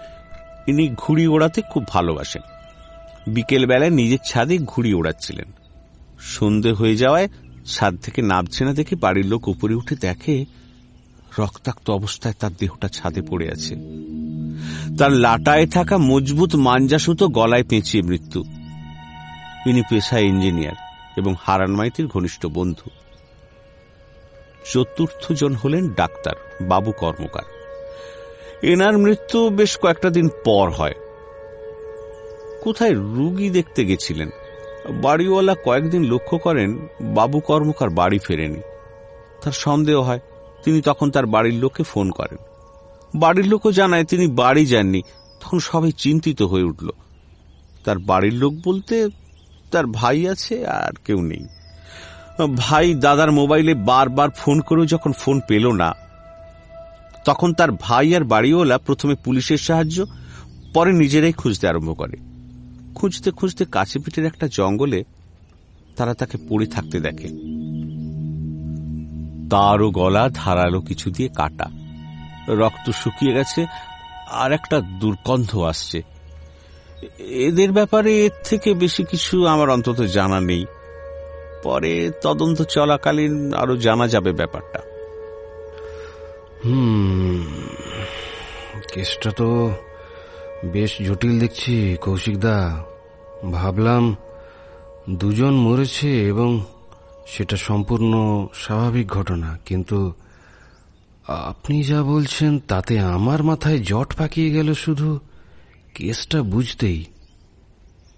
ইনি 0.67 0.89
ঘুড়ি 0.97 1.27
ওড়াতে 1.27 1.61
খুব 1.61 1.87
ভালোবাসেন। 1.87 2.41
বিকেলবেলায় 3.27 3.89
নিজের 3.89 4.17
ছাদে 4.25 4.57
ঘুড়ি 4.57 4.93
ওড়াচ্ছিলেন। 4.93 5.51
সন্ধে 6.19 6.71
হয়ে 6.71 6.95
যাওয়ায় 6.95 7.29
ছাদ 7.65 7.97
থেকে 7.97 8.21
নামছে 8.21 8.65
না 8.65 8.73
দেখে 8.73 8.95
বাড়ির 8.95 9.25
লোক 9.25 9.47
উপরে 9.47 9.75
উঠে 9.75 9.95
দেখে 9.95 10.45
রক্তাক্ত 11.39 11.89
অবস্থায় 11.89 12.33
তার 12.39 12.51
দেহটা 12.59 12.87
ছাদে 12.87 13.21
পড়ে 13.21 13.51
আছে। 13.51 13.75
তার 14.97 15.11
লাটায় 15.11 15.67
থাকা 15.67 15.97
মজবুত 15.97 16.55
মাঞ্জা 16.55 16.97
সুতো 16.97 17.27
গলায় 17.27 17.63
পেঁচিয়ে 17.63 18.03
মৃত্যু। 18.03 18.43
ইনি 19.65 19.81
পেশায় 19.89 20.23
ইঞ্জিনিয়ার 20.23 20.73
এবং 21.17 21.35
হারান 21.41 21.71
মাইতির 21.71 22.07
ঘনিষ্ঠ 22.07 22.45
বন্ধু। 22.45 22.89
চতুর্থ 24.73 25.31
জন 25.31 25.53
হলেন 25.53 25.89
ডাক্তার, 25.89 26.35
বাবু 26.61 26.91
কর্মকার। 26.91 27.43
এনার 28.61 28.97
মৃত্যু 28.97 29.49
বেশ 29.49 29.77
কয়েকটা 29.77 30.09
দিন 30.09 30.29
পর 30.45 30.69
হয়। 30.69 30.93
কোথায় 32.61 32.93
রুগী 32.93 33.49
দেখতে 33.49 33.85
গেছিলেন? 33.85 34.29
বাড়িওয়ালা 34.89 35.55
কয়েকদিন 35.63 36.03
লক্ষ্য 36.03 36.37
করেন 36.37 36.87
বাবু 37.01 37.39
কর্মকার 37.39 37.89
বাড়ি 37.89 38.19
ফেরেনি। 38.19 38.61
তার 39.41 39.51
সন্দেহ 39.51 40.01
হয় 40.01 40.19
তিনি 40.65 40.81
তখন 40.81 41.07
তার 41.11 41.25
বাড়ির 41.25 41.53
লোককে 41.53 41.83
ফোন 41.83 42.11
করেন। 42.11 42.37
বাড়ির 43.15 43.47
লোকও 43.47 43.71
জানায় 43.71 44.03
তিনি 44.03 44.27
বাড়ি 44.27 44.65
যাননি। 44.65 45.01
তখন 45.41 45.59
সবাই 45.59 45.91
চিন্তিত 45.91 46.41
হয়ে 46.41 46.63
উঠল। 46.63 46.89
তার 47.85 47.97
বাড়ির 47.99 48.33
লোক 48.33 48.53
বলতে 48.65 49.07
তার 49.71 49.85
ভাই 49.87 50.27
আছে 50.27 50.55
আর 50.67 50.91
কেউ 51.05 51.21
নেই। 51.21 51.45
ভাই 52.55 52.93
দাদার 52.93 53.31
মোবাইলে 53.31 53.73
বারবার 53.73 54.29
ফোন 54.29 54.59
করেও 54.59 54.85
যখন 54.85 55.11
ফোন 55.11 55.41
পেল 55.47 55.65
না, 55.71 55.89
তখন 57.25 57.53
তার 57.53 57.71
ভাই 57.71 58.15
আর 58.15 58.23
বাড়িওয়ালা 58.23 58.77
প্রথমে 58.77 59.15
পুলিশের 59.15 59.57
সাহায্য, 59.57 60.05
পরে 60.73 60.91
নিজেরাই 60.93 61.31
খুঁজতে 61.31 61.67
আরম্ভ 61.67 61.97
করে। 61.97 62.17
খুঁজতে 62.95 63.31
খুঁজতে 63.31 63.65
কাছে 63.65 63.99
পিঠের 63.99 64.25
একটা 64.25 64.47
জঙ্গলে 64.51 65.03
তারা 65.95 66.13
তাকে 66.13 66.37
পড়ে 66.49 66.65
থাকতে 66.65 66.99
দেখে। 66.99 67.27
তারও 69.53 69.91
গলা, 69.91 70.29
ধারালো 70.33 70.81
কিছু 70.81 71.11
দিয়ে 71.11 71.29
কাটা। 71.29 71.69
রক্ত 72.47 72.91
শুকিয়ে 72.91 73.33
গেছে, 73.33 73.65
আর 74.31 74.51
একটা 74.51 74.81
দুর্গন্ধ 74.81 75.57
আসছে। 75.57 76.01
এদের 77.19 77.71
ব্যাপারে 77.71 78.25
এর 78.25 78.31
থেকে 78.43 78.73
বেশি 78.73 79.03
কিছু 79.03 79.47
আমার 79.47 79.69
অন্তত 79.69 80.01
জানা 80.01 80.39
নেই। 80.39 80.65
পরে 81.63 82.11
তদন্ত 82.21 82.61
চলাকালীন 82.61 83.53
আরও 83.53 83.77
জানা 83.77 84.07
যাবে 84.07 84.31
ব্যাপারটা। 84.31 84.79
হুম, 86.65 87.45
কেসটা 88.93 89.31
তো 89.31 89.71
বেশ 90.65 90.97
জটিল 91.07 91.39
দেখছি, 91.39 91.97
কৌশিকদা। 92.01 92.83
ভাবলাম 93.51 94.15
দুজন 95.09 95.53
মরেছে 95.53 96.27
এবং 96.27 96.65
সেটা 97.27 97.57
সম্পূর্ণ 97.57 98.13
স্বাভাবিক 98.53 99.07
ঘটনা 99.07 99.57
কিন্তু 99.65 100.13
আপনি 101.27 101.83
যা 101.83 102.03
বলছেন 102.03 102.59
তাতে 102.59 102.99
আমার 102.99 103.43
মাথায় 103.43 103.79
জট 103.79 104.15
পাকিয়ে 104.15 104.51
গেল 104.51 104.73
শুধু। 104.73 105.19
কেসটা 105.95 106.43
বুঝতেই 106.43 107.05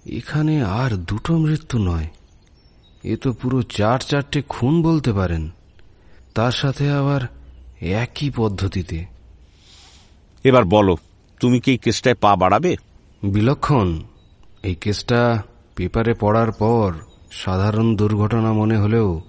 এখানে 0.06 0.64
আর 0.64 0.92
দুটো 0.92 1.38
মৃত্যু 1.38 1.80
নয় 1.80 2.08
এ 3.04 3.18
তো 3.18 3.34
পুরো 3.34 3.62
চার 3.62 4.00
চারটে 4.00 4.42
খুন 4.42 4.82
বলতে 4.82 5.14
পারেন 5.14 5.50
তার 6.34 6.52
সাথে 6.52 6.92
আবার 6.92 7.22
একই 7.82 8.30
পদ্ধতিতে। 8.30 9.06
এবার 10.44 10.66
বলো 10.66 10.98
তুমি 11.40 11.60
কি 11.60 11.72
এই 11.72 11.78
কেসটায় 11.78 12.16
পা 12.16 12.36
বাড়াবে? 12.36 12.76
বিলক্ষণ 13.24 14.04
এই 14.64 14.76
কেসটা 14.76 15.44
পেপারে 15.76 16.14
পড়ার 16.14 16.52
পর 16.52 16.94
সাধারণ 17.44 17.96
দুর্ঘটনা 17.96 18.54
মনে 18.54 18.78
হলেও 18.78 19.22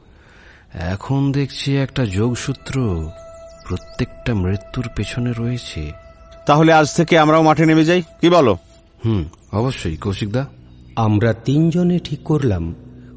এখন 0.75 1.33
দেখছি 1.33 1.77
একটা 1.77 2.07
যোগসূত্র 2.07 2.75
প্রত্যেকটা 3.69 4.35
মৃত্যুর 4.35 4.89
পেছনে 4.97 5.33
রয়েছে। 5.39 5.93
তাহলে 6.47 6.73
আজ 6.73 6.95
থেকে 6.95 7.19
আমরাও 7.19 7.43
মাঠে 7.43 7.67
নেমে 7.67 7.85
যাই 7.85 8.03
কি 8.21 8.31
বলো? 8.31 8.59
হুম 9.05 9.25
অবশ্যই 9.53 9.97
কৌশিকদা 9.97 10.47
আমরা 10.97 11.33
তিনজনে 11.33 11.99
ঠিক 11.99 12.21
করলাম 12.25 12.75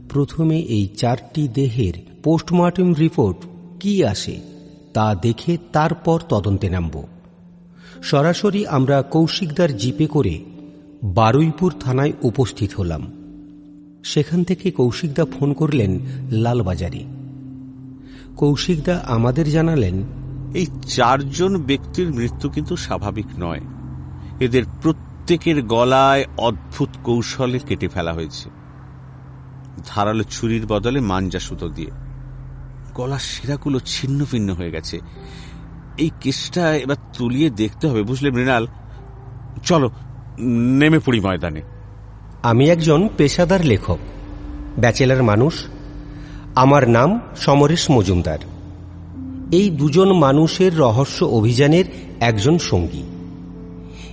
প্রথমে 0.10 0.60
এই 0.60 0.88
চারটি 0.88 1.48
দেহের 1.48 1.94
পোস্টমর্টম 2.24 2.94
রিপোর্ট 2.94 3.38
কি 3.80 4.06
আসে 4.06 4.40
তা 4.94 5.16
দেখে 5.22 5.58
তারপর 5.74 6.20
তদন্তে 6.30 6.70
নামব। 6.70 6.96
সরাসরি 8.04 8.68
আমরা 8.68 9.02
কৌশিকদার 9.02 9.78
জিপে 9.78 10.08
করে 10.08 10.40
বারুইপুর 11.04 11.74
থানায় 11.80 12.14
উপস্থিত 12.22 12.74
হলাম। 12.74 13.19
সেখান 14.04 14.44
থেকে 14.44 14.72
কৌশিকদা 14.72 15.26
ফোন 15.26 15.54
করলেন 15.54 16.00
লালবাজারে। 16.32 17.06
কৌশিকদা 18.38 19.04
আমাদের 19.06 19.52
জানালেন, 19.52 20.04
এই 20.56 20.66
চারজন 20.88 21.64
ব্যক্তির 21.64 22.14
মৃত্যু 22.14 22.50
কিন্তু 22.50 22.76
স্বাভাবিক 22.76 23.26
নয়। 23.40 23.60
এদের 24.40 24.64
প্রত্যেকের 24.82 25.64
গলায় 25.64 26.26
অদ্ভুত 26.38 26.90
কৌশলে 27.04 27.60
কেটে 27.60 27.88
ফেলা 27.88 28.14
হয়েছে। 28.14 28.50
ধারালো 29.88 30.24
ছুরির 30.24 30.66
বদলে 30.68 31.00
মাঞ্জা 31.00 31.40
সুতো 31.40 31.70
দিয়ে। 31.70 31.92
গলার 32.96 33.20
শিরাগুলো 33.20 33.80
ছিন্ন 33.80 34.26
ভিন্ন 34.32 34.54
হয়ে 34.54 34.72
গেছে। 34.72 35.00
এই 35.98 36.10
কেসটা 36.22 36.76
এবার 36.76 36.96
তুলিয়ে 37.14 37.50
দেখতে 37.50 37.88
হবে, 37.88 38.04
বুঝলে 38.04 38.32
মৃণাল? 38.32 38.68
চলো, 39.64 39.92
নেমে 40.40 41.00
পড়ি 41.00 41.20
ময়দানে। 41.20 41.62
আমি 42.44 42.70
একজন 42.70 43.10
পেশাদার 43.18 43.66
লেখক, 43.66 43.98
ব্যাচেলার 44.80 45.24
মানুষ। 45.24 45.54
আমার 46.56 46.90
নাম 46.90 47.20
সমরেশ 47.38 47.92
মজুমদার। 47.92 48.40
এই 49.52 49.70
দুজন 49.70 50.14
মানুষের 50.14 50.78
রহস্য 50.78 51.24
অভিযানের 51.24 51.86
একজন 52.20 52.58
সঙ্গী। 52.58 53.04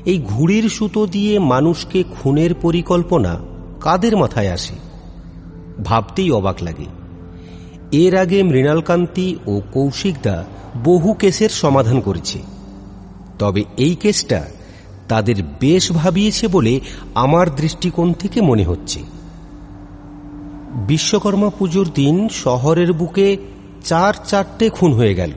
এই 0.05 0.19
ঘুড়ির 0.19 0.69
সুতো 0.69 1.07
দিয়ে 1.07 1.39
মানুষকে 1.39 2.03
খুনের 2.03 2.55
পরিকল্পনা 2.55 3.41
কাদের 3.81 4.17
মাথায় 4.17 4.51
আসে? 4.51 4.75
ভাবতেই 5.85 6.31
অবাক 6.31 6.63
লাগে। 6.63 6.87
এর 7.93 8.17
আগে 8.17 8.43
মৃণালকান্তি 8.43 9.37
ও 9.47 9.61
কৌশিকদা 9.73 10.45
বহু 10.85 11.13
কেসের 11.15 11.49
সমাধান 11.49 12.01
করেছে। 12.01 12.39
তবে 13.39 13.65
এই 13.77 13.95
কেসটা 13.95 14.45
তাদের 15.09 15.43
বেশ 15.61 15.93
ভাবিয়েছে 15.93 16.49
বলে 16.49 16.81
আমার 17.15 17.55
দৃষ্টিকোণ 17.55 18.13
থেকে 18.13 18.41
মনে 18.41 18.65
হচ্ছে। 18.65 19.03
বিশ্বকর্মা 20.87 21.51
পুজোর 21.51 21.89
দিন 21.95 22.29
শহরের 22.29 22.93
বুকে 22.93 23.37
চার 23.85 24.15
চারটে 24.25 24.71
খুন 24.71 24.93
হয়ে 24.93 25.15
গেল। 25.15 25.31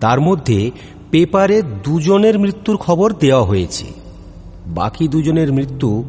তার 0.00 0.20
মধ্যে 0.20 0.70
পেপারে 1.10 1.62
দুজনের 1.62 2.38
মৃত্যুর 2.38 2.76
খবর 2.76 3.12
দেওয়া 3.12 3.44
হয়েছে। 3.44 3.84
বাকি 4.66 5.08
দুজনের 5.08 5.52
মৃত্যু 5.52 6.04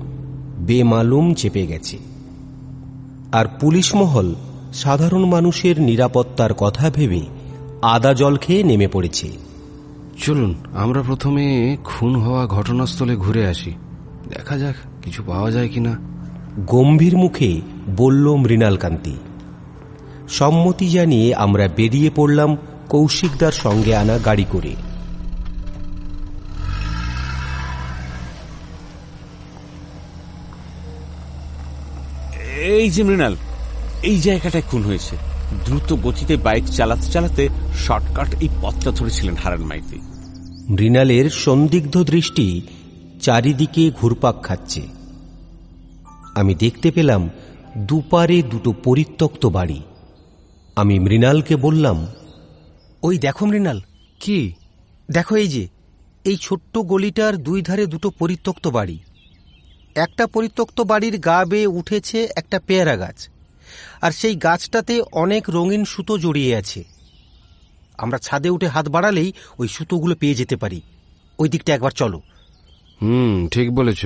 বেমালুম 0.60 1.34
চেপে 1.34 1.67
গেছে। 1.67 1.98
আর 3.31 3.46
পুলিশ 3.60 3.96
মহল 3.96 4.36
সাধারণ 4.74 5.25
মানুষের 5.25 5.81
নিরাপত্তার 5.81 6.53
কথা 6.53 6.89
ভেবে 6.89 7.22
আদা 7.81 8.13
জল 8.13 8.38
খেয়ে 8.38 8.63
নেমে 8.63 8.88
পড়েছে। 8.88 9.49
চলুন 10.19 10.55
আমরা 10.73 11.01
প্রথমে 11.01 11.77
খুন 11.83 12.15
হওয়া 12.15 12.45
ঘটনাস্থলে 12.45 13.15
ঘুরে 13.15 13.47
আসি। 13.47 13.73
দেখা 14.29 14.57
যাক 14.57 14.75
কিছু 15.01 15.23
পাওয়া 15.23 15.51
যায় 15.51 15.69
কিনা। 15.69 15.97
গম্ভীর 16.65 17.17
মুখে 17.17 17.61
বলল 17.97 18.35
মৃণালকান্তি 18.35 19.15
সম্মতি 20.29 20.89
জানিয়ে 20.89 21.35
আমরা 21.35 21.67
বেরিয়ে 21.67 22.09
পড়লাম 22.15 22.57
কৌশিকদার 22.89 23.51
সঙ্গে 23.51 23.95
আনা 23.95 24.17
গাড়ি 24.17 24.45
করে। 24.51 24.75
এই 32.63 32.89
যে 32.89 33.03
মৃণাল 33.03 33.35
এই 34.03 34.19
জায়গাটায় 34.19 34.63
খুন 34.71 34.83
হয়েছে। 34.83 35.15
দ্রুত 35.65 35.95
গতিতে 36.03 36.38
বাইক 36.38 36.65
চালাতে 36.65 37.07
চালাতে 37.07 37.49
শর্টকাট 37.77 38.35
এই 38.39 38.49
পথটা 38.61 38.91
ধরেছিলেন 38.91 39.35
হারান 39.43 39.61
মাইতি 39.61 39.99
মৃণালের 40.69 41.29
সন্দিগ্ধ 41.29 41.95
দৃষ্টি 42.03 42.61
চারিদিকে 43.21 43.91
ঘুরপাক 43.91 44.35
খাচ্ছে। 44.43 44.81
আমি 46.35 46.55
দেখতে 46.55 46.91
পেলাম 46.91 47.29
দুপারে 47.77 48.41
দুটো 48.41 48.71
পরিত্যক্ত 48.83 49.45
বাড়ি। 49.45 49.79
আমি 50.75 50.99
মৃণালকে 50.99 51.55
বললাম, 51.55 51.97
ওই 53.03 53.17
দেখো 53.17 53.45
মৃণাল, 53.45 53.79
কি? 54.19 54.39
দেখো 55.11 55.33
এই 55.35 55.47
যে, 55.47 55.63
এই 56.25 56.38
ছোট্ট 56.38 56.73
গলিটার 56.77 57.33
দুই 57.38 57.61
ধারে 57.61 57.85
দুটো 57.85 58.09
পরিত্যক্ত 58.09 58.65
বাড়ি। 58.67 58.97
একটা 59.95 60.23
পরিত্যক্ত 60.27 60.81
বাড়ির 60.81 61.15
গা 61.19 61.39
বেয়ে 61.45 61.73
উঠেছে 61.79 62.27
একটা 62.35 62.57
পেয়ারা 62.67 62.95
গাছ, 62.97 63.17
আর 64.01 64.11
সেই 64.11 64.35
গাছটাতে 64.35 64.95
অনেক 65.13 65.43
রঙিন 65.49 65.83
সুতো 65.85 66.13
জড়িয়ে 66.17 66.55
আছে। 66.55 66.99
আমরা 68.00 68.18
ছাদে 68.18 68.50
উঠে 68.50 68.68
হাত 68.68 68.89
বাড়ালেই 68.89 69.34
ওই 69.60 69.68
সুতোগুলো 69.68 70.15
পেয়ে 70.15 70.36
যেতে 70.36 70.56
পারি। 70.56 70.82
ওই 71.39 71.50
দিকটা 71.50 71.74
একবার 71.74 71.91
চলো। 71.91 72.22
হুম 73.01 73.48
ঠিক 73.48 73.72
বলেছ। 73.72 74.06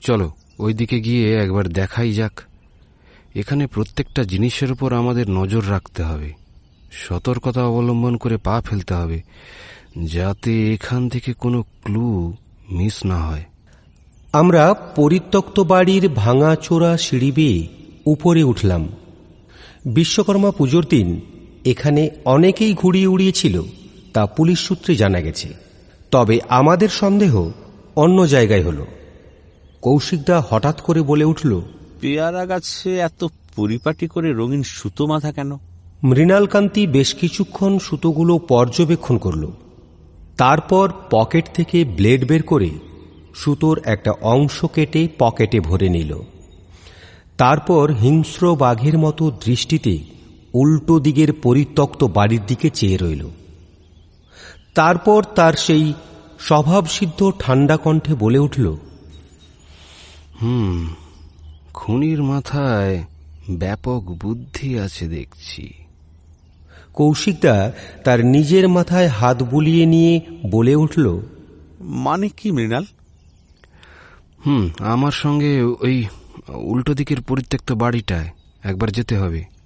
চলো 0.00 0.32
ওই 0.58 0.74
দিকে 0.74 1.00
গিয়ে 1.00 1.34
একবার 1.34 1.68
দেখাই 1.68 2.12
যাক। 2.12 2.40
এখানে 3.34 3.66
প্রত্যেকটা 3.66 4.24
জিনিসের 4.24 4.72
উপর 4.72 4.92
আমাদের 4.92 5.30
নজর 5.30 5.62
রাখতে 5.70 6.02
হবে। 6.02 6.32
সতর্কতা 6.92 7.64
অবলম্বন 7.64 8.16
করে 8.16 8.36
পা 8.36 8.60
ফেলতে 8.64 8.94
হবে 8.94 9.22
যাতে 10.04 10.74
এখান 10.74 11.08
থেকে 11.08 11.32
কোনো 11.32 11.64
ক্লু 11.84 12.34
মিস 12.70 13.06
না 13.06 13.18
হয়। 13.26 13.44
আমরা 14.32 14.74
পরিত্যক্ত 14.74 15.60
বাড়ির 15.60 16.08
ভাঙা 16.08 16.56
চোরা 16.56 16.96
সিঁড়ি 16.96 17.32
বেয়ে 17.32 17.68
উপরে 18.04 18.42
উঠলাম। 18.42 18.88
বিশ্বকর্মা 19.86 20.50
পুজোর 20.50 20.86
দিন 20.90 21.20
এখানে 21.64 22.10
অনেকেই 22.24 22.74
ঘুরিয়ে 22.74 23.06
উড়িয়েছিল 23.06 23.62
তা 24.12 24.26
পুলিশ 24.26 24.58
সূত্রে 24.58 24.96
জানা 24.96 25.20
গেছে। 25.20 25.48
তবে 26.10 26.40
আমাদের 26.48 26.88
সন্দেহ 26.88 27.50
অন্য 27.96 28.26
জায়গায় 28.26 28.64
হল। 28.64 28.84
কৌশিকদা 29.82 30.42
হঠাৎ 30.48 30.80
করে 30.80 31.02
বলে 31.02 31.24
উঠল 31.24 31.60
পেয়ারা 32.00 32.46
গাছে 32.46 32.98
এত 32.98 33.24
পরিপাটি 33.56 34.06
করে 34.06 34.32
রঙিন 34.32 34.62
সুতো 34.62 35.06
মাথা 35.06 35.32
কেন? 35.32 35.52
মৃণালকান্তি 36.04 36.86
বেশ 36.86 37.14
কিছুক্ষণ 37.14 37.78
সুতোগুলো 37.78 38.38
পর্যবেক্ষণ 38.38 39.18
করল। 39.18 39.50
তারপর 40.36 40.92
পকেট 41.10 41.44
থেকে 41.54 41.84
ব্লেড 41.84 42.28
বের 42.28 42.42
করে 42.42 42.70
সুতোর 43.34 43.80
একটা 43.84 44.12
অংশ 44.22 44.64
কেটে 44.64 45.08
পকেটে 45.18 45.60
ভরে 45.60 45.88
নিল। 45.88 46.20
তারপর 47.38 47.92
হিংস্র 47.92 48.56
বাঘের 48.56 48.98
মতো 48.98 49.30
দৃষ্টিতে 49.30 50.17
উল্টো 50.54 51.00
দিকের 51.00 51.32
পরিত্যক্ত 51.32 52.04
বাড়ির 52.04 52.40
দিকে 52.46 52.70
চেয়ে 52.70 52.96
রইল। 52.96 53.28
তারপর 54.74 55.24
তার 55.24 55.52
সেই 55.52 55.92
স্বভাবসিদ্ধ 56.40 57.32
ঠান্ডা 57.38 57.76
কণ্ঠে 57.76 58.14
বলে 58.14 58.38
উঠল 58.38 58.76
হুম 60.42 60.86
খুনির 61.74 62.22
মাথায় 62.22 63.04
ব্যাপক 63.50 64.02
বুদ্ধি 64.22 64.78
আছে 64.78 65.08
দেখছি। 65.08 65.74
কৌশিকদা 66.94 67.72
তার 68.04 68.24
নিজের 68.24 68.68
মাথায় 68.68 69.06
হাত 69.06 69.42
বুলিয়ে 69.42 69.86
নিয়ে 69.86 70.20
বলে 70.50 70.74
উঠল 70.74 71.20
মানে 71.80 72.28
কি 72.28 72.50
মৃণাল? 72.50 72.84
হুম 74.46 74.68
আমার 74.78 75.12
সঙ্গে 75.12 75.62
ওই 75.62 76.04
উল্টো 76.54 76.94
দিকের 76.94 77.20
পরিত্যক্ত 77.20 77.72
বাড়িটায় 77.72 78.28
একবার 78.62 78.90
যেতে 78.90 79.18
হবে। 79.18 79.57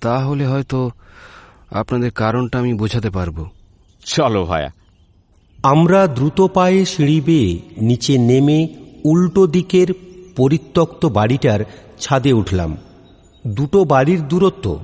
তাহলে 0.00 0.46
হয়তো 0.46 0.90
আপনাদের 1.70 2.10
কারণটা 2.10 2.58
আমি 2.58 2.74
বোঝাতে 2.74 3.10
পারব। 3.10 3.48
চলো 4.04 4.44
ভায়া। 4.44 4.70
আমরা 5.62 6.06
দ্রুত 6.06 6.46
পায়ে 6.46 6.84
সিঁড়ি 6.84 7.20
বেয়ে 7.20 7.60
নিচে 7.80 8.18
নেমে 8.18 8.68
উল্টো 9.04 9.46
দিকের 9.46 9.86
পরিত্যক্ত 10.36 11.06
বাড়িটার 11.06 11.60
ছাদে 12.00 12.32
উঠলাম। 12.32 12.76
দুটো 13.46 13.84
বাড়ির 13.84 14.28
দূরত্ব 14.28 14.78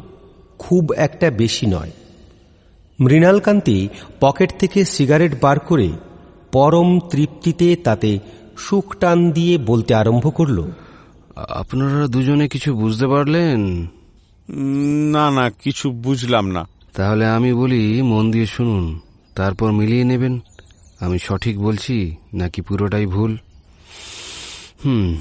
খুব 0.59 0.92
একটা 0.92 1.31
বেশি 1.31 1.66
নয়। 1.66 1.90
মৃণালকান্তি 3.00 3.88
পকেট 4.21 4.52
থেকে 4.59 4.85
সিগারেট 4.85 5.42
বার 5.42 5.59
করে 5.59 5.90
পরম 6.52 7.00
তৃপ্তিতে 7.11 7.76
তাতে 7.76 8.19
সুখ 8.59 8.97
টান 8.97 9.31
দিয়ে 9.31 9.59
বলতে 9.59 9.95
আরম্ভ 9.95 10.35
করল 10.35 10.64
আপনারা 11.37 12.07
দুজনে 12.07 12.49
কিছু 12.49 12.75
বুঝতে 12.75 13.07
পারলেন? 13.07 13.87
না 15.13 15.31
না, 15.31 15.51
কিছু 15.51 15.91
বুঝলাম 15.91 16.47
না। 16.47 16.69
তাহলে 16.93 17.27
আমি 17.27 17.53
বলি, 17.53 18.03
মন 18.03 18.31
দিয়ে 18.31 18.47
শুনুন, 18.47 19.01
তারপর 19.35 19.73
মিলিয়ে 19.73 20.05
নেবেন। 20.05 20.41
আমি 21.01 21.19
সঠিক 21.19 21.59
বলছি, 21.59 22.17
নাকি 22.35 22.63
পুরোটাই 22.63 23.07
ভুল? 23.07 23.39
হুম। 24.85 25.17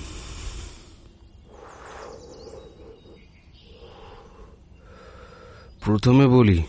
প্রথমে 5.82 6.28
বলি, 6.28 6.64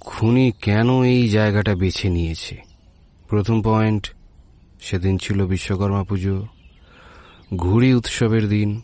খুনি 0.00 0.52
কেন 0.62 1.02
এই 1.02 1.28
জায়গাটা 1.28 1.74
বেছে 1.74 2.10
নিয়েছে? 2.10 2.62
প্রথম 3.28 3.62
পয়েন্ট, 3.62 4.12
সেদিন 4.80 5.18
ছিল 5.18 5.46
বিশ্বকর্মা 5.46 6.04
পুজো, 6.04 6.46
ঘুড়ি 7.56 7.94
উৎসবের 7.94 8.48
দিন। 8.48 8.80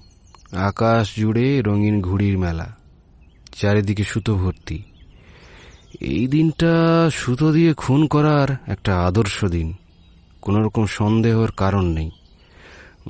আকাশ 0.57 1.17
জুড়ে 1.17 1.63
রঙিন 1.63 2.01
ঘুড়ির 2.01 2.39
মেলা, 2.39 2.77
চারিদিকে 3.57 4.05
সুতো 4.05 4.35
ভর্তি। 4.37 4.83
এই 6.01 6.27
দিনটা 6.27 6.73
সুতো 7.15 7.53
দিয়ে 7.53 7.75
খুন 7.75 8.07
করার 8.07 8.49
একটা 8.67 9.01
আদর্শ 9.01 9.45
দিন। 9.45 9.75
কোনো 10.43 10.63
রকম 10.63 10.87
সন্দেহর 10.87 11.51
কারণ 11.57 11.85
নেই। 11.85 12.11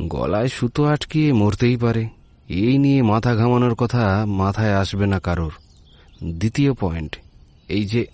গলায় 0.08 0.48
সুতো 0.48 0.84
আটকিয়ে 0.84 1.32
মরতেই 1.32 1.76
পারে। 1.76 2.08
এই 2.48 2.78
নিয়ে 2.78 3.02
মাথা 3.02 3.34
ঘামানোর 3.34 3.74
কথা 3.74 4.24
মাথায় 4.26 4.74
আসবে 4.74 5.06
না 5.06 5.20
কারোর। 5.20 5.52
দ্বিতীয় 6.24 6.72
পয়েন্ট, 6.72 7.16
এই 7.68 7.84
যে 7.84 8.06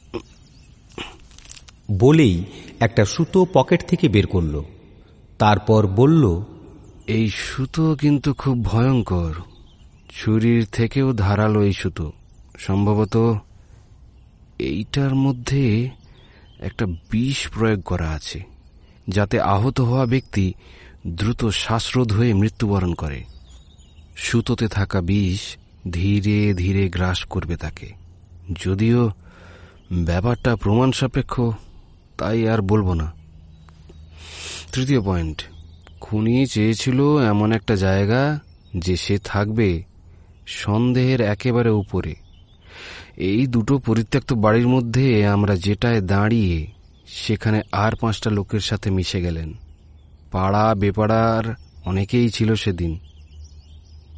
বলেই 1.98 2.44
একটা 2.80 3.04
সুতো 3.04 3.46
পকেট 3.52 3.88
থেকে 3.88 4.08
বের 4.08 4.26
করল। 4.26 4.62
তারপর 5.38 5.86
বলল 5.86 6.42
এই 7.08 7.30
সুতো 7.30 7.96
কিন্তু 8.00 8.34
খুব 8.34 8.64
ভয়ঙ্কর। 8.64 9.34
ছুরির 10.10 10.66
থেকেও 10.66 11.12
ধারালো 11.12 11.62
এই 11.62 11.72
সুতো। 11.72 12.12
সম্ভবত 12.58 13.40
এইটার 14.58 15.14
মধ্যে 15.14 15.90
একটা 16.58 16.86
বিষ 16.86 17.48
প্রয়োগ 17.48 17.82
করা 17.82 18.10
আছে, 18.10 18.44
যাতে 19.08 19.40
আহত 19.40 19.80
হওয়া 19.80 20.06
ব্যক্তি 20.06 20.54
দ্রুত 21.06 21.48
শ্বাসরোধ 21.48 22.12
হয়ে 22.12 22.34
মৃত্যুবরণ 22.34 22.94
করে। 22.94 23.24
সুতোতে 24.16 24.68
থাকা 24.68 25.00
বিষ 25.00 25.56
ধীরে 25.92 26.54
ধীরে 26.54 26.88
গ্রাস 26.88 27.24
করবে 27.24 27.56
তাকে। 27.56 27.92
যদিও 28.64 29.10
ব্যাপারটা 29.92 30.56
প্রমাণ 30.56 30.92
সাপেক্ষ 30.92 31.40
তাই 32.18 32.48
আর 32.48 32.62
বলব 32.62 32.92
না। 32.92 33.12
তৃতীয় 34.72 35.00
পয়েন্ট। 35.00 35.42
খুনি 36.00 36.46
চেয়েছিল 36.46 37.18
এমন 37.18 37.52
একটা 37.52 37.76
জায়গা 37.76 38.40
যে 38.78 38.96
সে 38.96 39.18
থাকবে 39.18 39.82
সন্দেহের 40.46 41.20
একেবারে 41.20 41.70
উপরে। 41.70 42.14
এই 43.16 43.46
দুটো 43.46 43.78
পরিত্যক্ত 43.78 44.32
বাড়ির 44.32 44.68
মধ্যে 44.68 45.26
আমরা 45.26 45.56
যেটায় 45.56 46.00
দাঁড়িয়ে 46.00 46.66
সেখানে 47.06 47.62
আর 47.72 47.92
পাঁচটা 48.00 48.30
লোকের 48.30 48.60
সাথে 48.60 48.90
মিশে 48.90 49.22
গেলেন। 49.22 49.52
পাড়া 50.32 50.74
বেপাড়ার 50.74 51.54
অনেকেই 51.84 52.28
ছিল 52.28 52.54
সেদিন। 52.54 52.98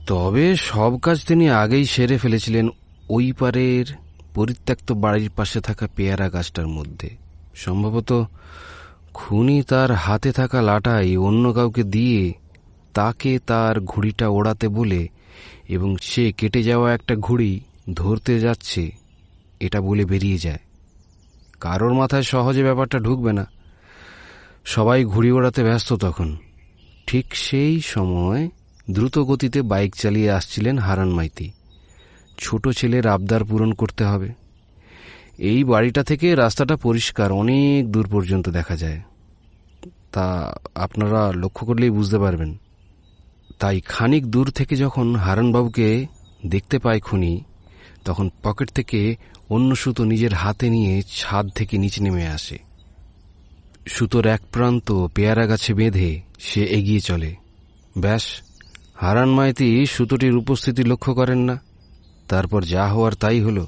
তবে 0.07 0.57
সব 0.57 0.99
কাজ 0.99 1.27
তিনি 1.27 1.51
আগেই 1.51 1.85
সেরে 1.85 2.19
ফেলেছিলেন 2.19 2.69
ওই 3.11 3.33
পারের 3.33 3.85
পরিত্যক্ত 4.35 4.93
বাড়ির 4.93 5.31
পাশে 5.37 5.61
থাকা 5.61 5.89
পেয়ারা 5.97 6.29
গাছটার 6.29 6.69
মধ্যে। 6.69 7.11
সম্ভবত 7.55 8.29
খুনি 9.15 9.63
তার 9.63 9.91
হাতে 9.93 10.33
থাকা 10.33 10.63
লাটাই 10.63 11.17
অন্য 11.17 11.53
কাউকে 11.53 11.83
দিয়ে 11.83 12.33
তাকে 12.95 13.39
তার 13.47 13.81
ঘুড়িটা 13.81 14.29
ওড়াতে 14.29 14.69
বলে, 14.69 15.09
এবং 15.69 15.97
সে 16.03 16.33
কেটে 16.33 16.63
যাওয়া 16.63 16.95
একটা 16.95 17.17
ঘুড়ি 17.17 17.61
ধরতে 17.95 18.41
যাচ্ছে, 18.41 18.93
এটা 19.61 19.81
বলে 19.81 20.05
বেরিয়ে 20.05 20.39
যায়। 20.39 20.59
কারোর 21.61 21.95
মাথায় 21.95 22.23
সহজে 22.23 22.63
ব্যাপারটা 22.63 22.99
ঢুকবে 22.99 23.33
না। 23.33 23.47
সবাই 24.65 25.05
ঘুড়ি 25.05 25.31
ওড়াতে 25.33 25.63
ব্যস্ত 25.63 25.93
তখন। 25.93 26.37
ঠিক 27.07 27.35
সেই 27.35 27.81
সময় 27.81 28.49
দ্রুত 28.91 29.19
গতিতে 29.19 29.63
বাইক 29.63 29.97
চালিয়ে 29.97 30.31
আসছিলেন 30.31 30.79
হারান 30.79 31.09
মাইতি 31.09 31.51
ছোট 32.39 32.69
ছেলের 32.69 33.07
আবদার 33.07 33.45
পূরণ 33.45 33.73
করতে 33.73 34.05
হবে। 34.05 34.40
এই 35.41 35.65
বাড়িটা 35.65 36.03
থেকে 36.03 36.35
রাস্তাটা 36.35 36.77
পরিষ্কার, 36.77 37.33
অনেক 37.33 37.93
দূর 37.93 38.09
পর্যন্ত 38.09 38.49
দেখা 38.49 38.77
যায়। 38.77 39.01
তা 40.13 40.55
আপনারা 40.75 41.33
লক্ষ্য 41.33 41.67
করলেই 41.67 41.91
বুঝতে 41.91 42.19
পারবেন। 42.19 42.57
তাই 43.59 43.81
খানিক 43.81 44.27
দূর 44.27 44.51
থেকে 44.51 44.77
যখন 44.77 45.17
হারানবাবুকে 45.17 46.07
দেখতে 46.47 46.79
পায় 46.79 47.01
খুনি, 47.01 47.45
তখন 48.05 48.31
পকেট 48.43 48.71
থেকে 48.71 49.17
অন্য 49.51 49.75
সুতো 49.75 50.05
নিজের 50.05 50.33
হাতে 50.33 50.71
নিয়ে 50.71 51.03
ছাদ 51.17 51.51
থেকে 51.51 51.79
নিচে 51.79 52.03
নেমে 52.03 52.27
আসে। 52.27 52.59
সুতোর 53.89 54.27
এক 54.27 54.41
প্রান্ত 54.53 55.07
পেয়ারা 55.15 55.47
গাছে 55.47 55.75
বেঁধে 55.75 56.21
সে 56.39 56.65
এগিয়ে 56.65 57.01
চলে। 57.01 57.37
ব্যাস 57.99 58.23
হারান 58.95 59.31
মাইতি 59.31 59.87
সুতোটির 59.87 60.37
উপস্থিতি 60.37 60.83
লক্ষ্য 60.85 61.15
করেন 61.15 61.39
না। 61.39 61.61
তারপর 62.29 62.63
যা 62.63 62.89
হওয়ার 62.89 63.13
তাই 63.13 63.41
হলো। 63.41 63.67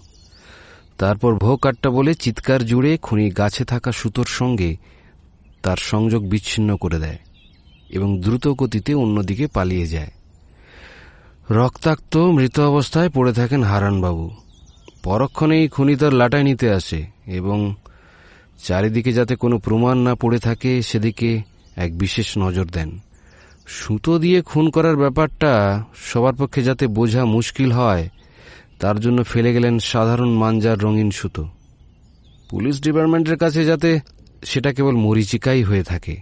তারপর 1.02 1.34
ভো 1.34 1.56
কাট্টা 1.56 1.90
বলে 1.90 2.14
চিৎকার 2.14 2.66
জুড়ে 2.66 2.96
খুনি 2.96 3.30
গাছে 3.30 3.64
থাকা 3.64 3.92
সুতোর 3.92 4.26
সঙ্গে 4.26 4.76
তার 5.62 5.76
সংযোগ 5.76 6.28
বিচ্ছিন্ন 6.28 6.76
করে 6.76 6.98
দেয় 6.98 7.18
এবং 7.90 8.20
দ্রুত 8.20 8.48
গতিতে 8.48 8.94
অন্যদিকে 8.94 9.46
পালিয়ে 9.46 9.86
যায়। 9.86 10.10
রক্তাক্ত 11.50 12.16
মৃত 12.16 12.60
অবস্থায় 12.60 13.08
পড়ে 13.08 13.32
থাকেন 13.32 13.62
হারানবাবু। 13.62 14.30
পরক্ষণেই 15.02 15.68
খুনি 15.68 15.96
তার 15.96 16.12
লাটাই 16.12 16.44
নিতে 16.44 16.70
আসে 16.70 17.06
এবং 17.26 17.74
চারিদিকে 18.64 19.12
যাতে 19.12 19.36
কোনো 19.36 19.58
প্রমাণ 19.58 19.98
না 19.98 20.14
পড়ে 20.14 20.38
থাকে, 20.38 20.82
সেদিকে 20.82 21.42
এক 21.76 21.98
বিশেষ 21.98 22.38
নজর 22.38 22.64
দেন। 22.64 22.98
সুতো 23.66 24.18
দিয়ে 24.18 24.42
খুন 24.42 24.70
করার 24.70 24.96
ব্যাপারটা 24.96 25.82
সবার 26.04 26.34
পক্ষে 26.34 26.62
যাতে 26.62 26.86
বোঝা 26.86 27.24
মুশকিল 27.24 27.72
হয় 27.72 28.08
তার 28.82 29.00
জন্য 29.00 29.24
ফেলে 29.24 29.52
গেলেন 29.52 29.78
সাধারণ 29.78 30.30
মাঞ্জার 30.32 30.82
রঙিন 30.82 31.10
সুতো। 31.10 31.48
পুলিশ 32.50 32.80
ডিপার্টমেন্টের 32.80 33.36
কাছে 33.36 33.64
যাতে 33.64 34.00
সেটা 34.44 34.72
কেবল 34.72 34.96
মরিচিকাই 34.96 35.62
হয়ে 35.62 35.82
থাকে। 35.82 36.16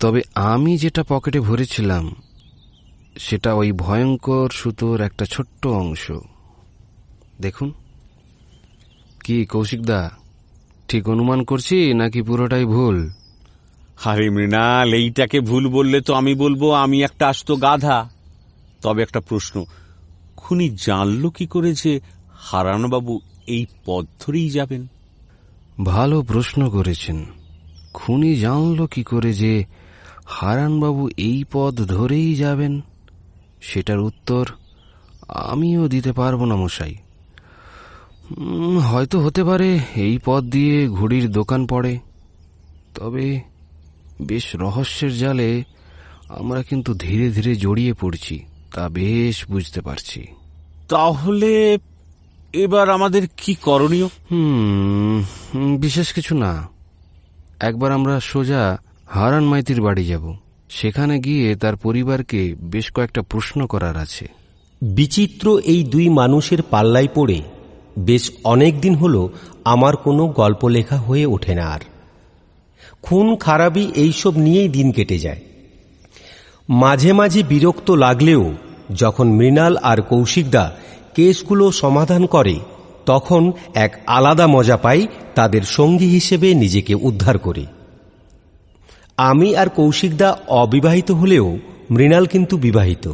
তবে 0.00 0.20
আমি 0.34 0.78
যেটা 0.78 1.02
পকেটে 1.08 1.40
ভরেছিলাম, 1.40 2.14
সেটা 3.18 3.54
ওই 3.54 3.72
ভয়ঙ্কর 3.72 4.48
সুতোর 4.50 5.00
একটা 5.00 5.24
ছোট্ট 5.24 5.66
অংশ। 5.66 6.12
দেখুন, 7.40 7.72
কি 9.24 9.44
কৌশিকদা 9.44 10.10
ঠিক 10.88 11.08
অনুমান 11.08 11.44
করছি 11.44 11.94
নাকি 11.94 12.22
পুরোটাই 12.22 12.64
ভুল? 12.64 13.10
আরে 14.04 14.30
মৃণাল, 14.30 14.94
এইটাকে 14.94 15.40
ভুল 15.40 15.68
বললে 15.68 16.00
তো 16.00 16.14
আমি 16.14 16.34
বলব, 16.34 16.62
আমি 16.74 17.02
একটা 17.02 17.28
আস্ত 17.28 17.52
গাধা। 17.52 18.10
তবে 18.82 19.02
একটা 19.02 19.20
প্রশ্ন 19.20 19.64
খুনি 20.50 20.76
জানল 20.86 21.28
কি 21.28 21.46
করে 21.46 21.72
যে 21.72 22.00
হারানবাবু 22.32 23.20
এই 23.46 23.66
পথ 23.84 24.06
ধরেই 24.20 24.50
যাবেন। 24.50 24.86
ভালো 25.84 26.22
প্রশ্ন 26.22 26.70
করেছেন। 26.70 27.24
খুনি 27.92 28.36
জানল 28.36 28.86
কি 28.86 29.02
করে 29.02 29.32
যে 29.32 29.64
হারানবাবু 30.26 31.08
এই 31.16 31.44
পথ 31.52 31.74
ধরেই 31.74 32.34
যাবেন? 32.34 32.80
সেটার 33.60 33.98
উত্তর 33.98 34.48
আমিও 35.28 35.88
দিতে 35.88 36.12
পারব 36.12 36.44
না, 36.44 36.56
মশাই। 36.56 36.94
হয়তো 38.80 39.20
হতে 39.20 39.44
পারে 39.44 39.78
এই 39.96 40.18
পথ 40.24 40.42
দিয়ে 40.42 40.88
ঘুড়ির 40.88 41.32
দোকান 41.32 41.66
পড়ে। 41.66 41.98
তবে 42.94 43.40
বেশ 44.22 44.54
রহস্যের 44.54 45.18
জালে 45.18 45.64
আমরা 46.28 46.62
কিন্তু 46.62 46.94
ধীরে 46.94 47.30
ধীরে 47.30 47.56
জড়িয়ে 47.56 47.92
পড়ছি, 47.92 48.44
তা 48.74 48.88
বেশ 48.88 49.50
বুঝতে 49.50 49.80
পারছি। 49.80 50.26
তাহলে 50.90 51.78
এবার 52.52 52.90
আমাদের 52.90 53.28
কি 53.36 53.54
করণীয়? 53.54 54.06
হুম 54.06 55.76
বিশেষ 55.76 56.12
কিছু 56.12 56.34
না। 56.34 56.68
একবার 57.60 57.92
আমরা 57.92 58.20
সোজা 58.20 58.78
হারান 59.06 59.44
মাইতির 59.44 59.80
বাড়ি 59.80 60.04
যাব। 60.06 60.36
সেখানে 60.70 61.20
গিয়ে 61.20 61.54
তার 61.54 61.76
পরিবারকে 61.76 62.54
বেশ 62.60 62.92
কয়েকটা 62.92 63.22
প্রশ্ন 63.22 63.66
করার 63.66 63.96
আছে। 63.96 64.28
বিচিত্র 64.82 65.58
এই 65.64 65.84
দুই 65.84 66.08
মানুষের 66.08 66.62
পাল্লায় 66.62 67.08
পড়ে 67.14 67.42
বেশ 67.98 68.30
অনেক 68.44 68.80
দিন 68.80 68.94
হল 68.94 69.28
আমার 69.64 69.96
কোনো 69.96 70.26
গল্প 70.26 70.68
লেখা 70.68 70.96
হয়ে 70.96 71.26
ওঠে 71.26 71.54
না 71.54 71.66
আর। 71.66 71.80
খুন 73.02 73.36
খারাপই 73.36 73.86
এইসব 73.94 74.36
নিয়েই 74.36 74.68
দিন 74.68 74.92
কেটে 74.92 75.18
যায়। 75.18 75.40
মাঝে 76.68 77.12
মাঝে 77.12 77.42
বিরক্ত 77.42 77.90
লাগলেও 77.90 78.54
যখন 78.94 79.28
মৃণাল 79.28 79.76
আর 79.76 80.02
কৌশিকদা 80.02 80.72
কেসগুলো 81.14 81.72
সমাধান 81.72 82.26
করে, 82.26 82.58
তখন 83.06 83.52
এক 83.74 84.00
আলাদা 84.06 84.46
মজা 84.46 84.76
পাই 84.76 85.06
তাদের 85.34 85.62
সঙ্গী 85.62 86.06
হিসেবে 86.06 86.54
নিজেকে 86.54 86.94
উদ্ধার 86.94 87.38
করে। 87.38 87.66
আমি 89.16 89.56
আর 89.56 89.68
কৌশিকদা 89.68 90.38
অবিবাহিত 90.48 91.10
হলেও 91.10 91.58
মৃণাল 91.90 92.26
কিন্তু 92.26 92.56
বিবাহিত। 92.56 93.12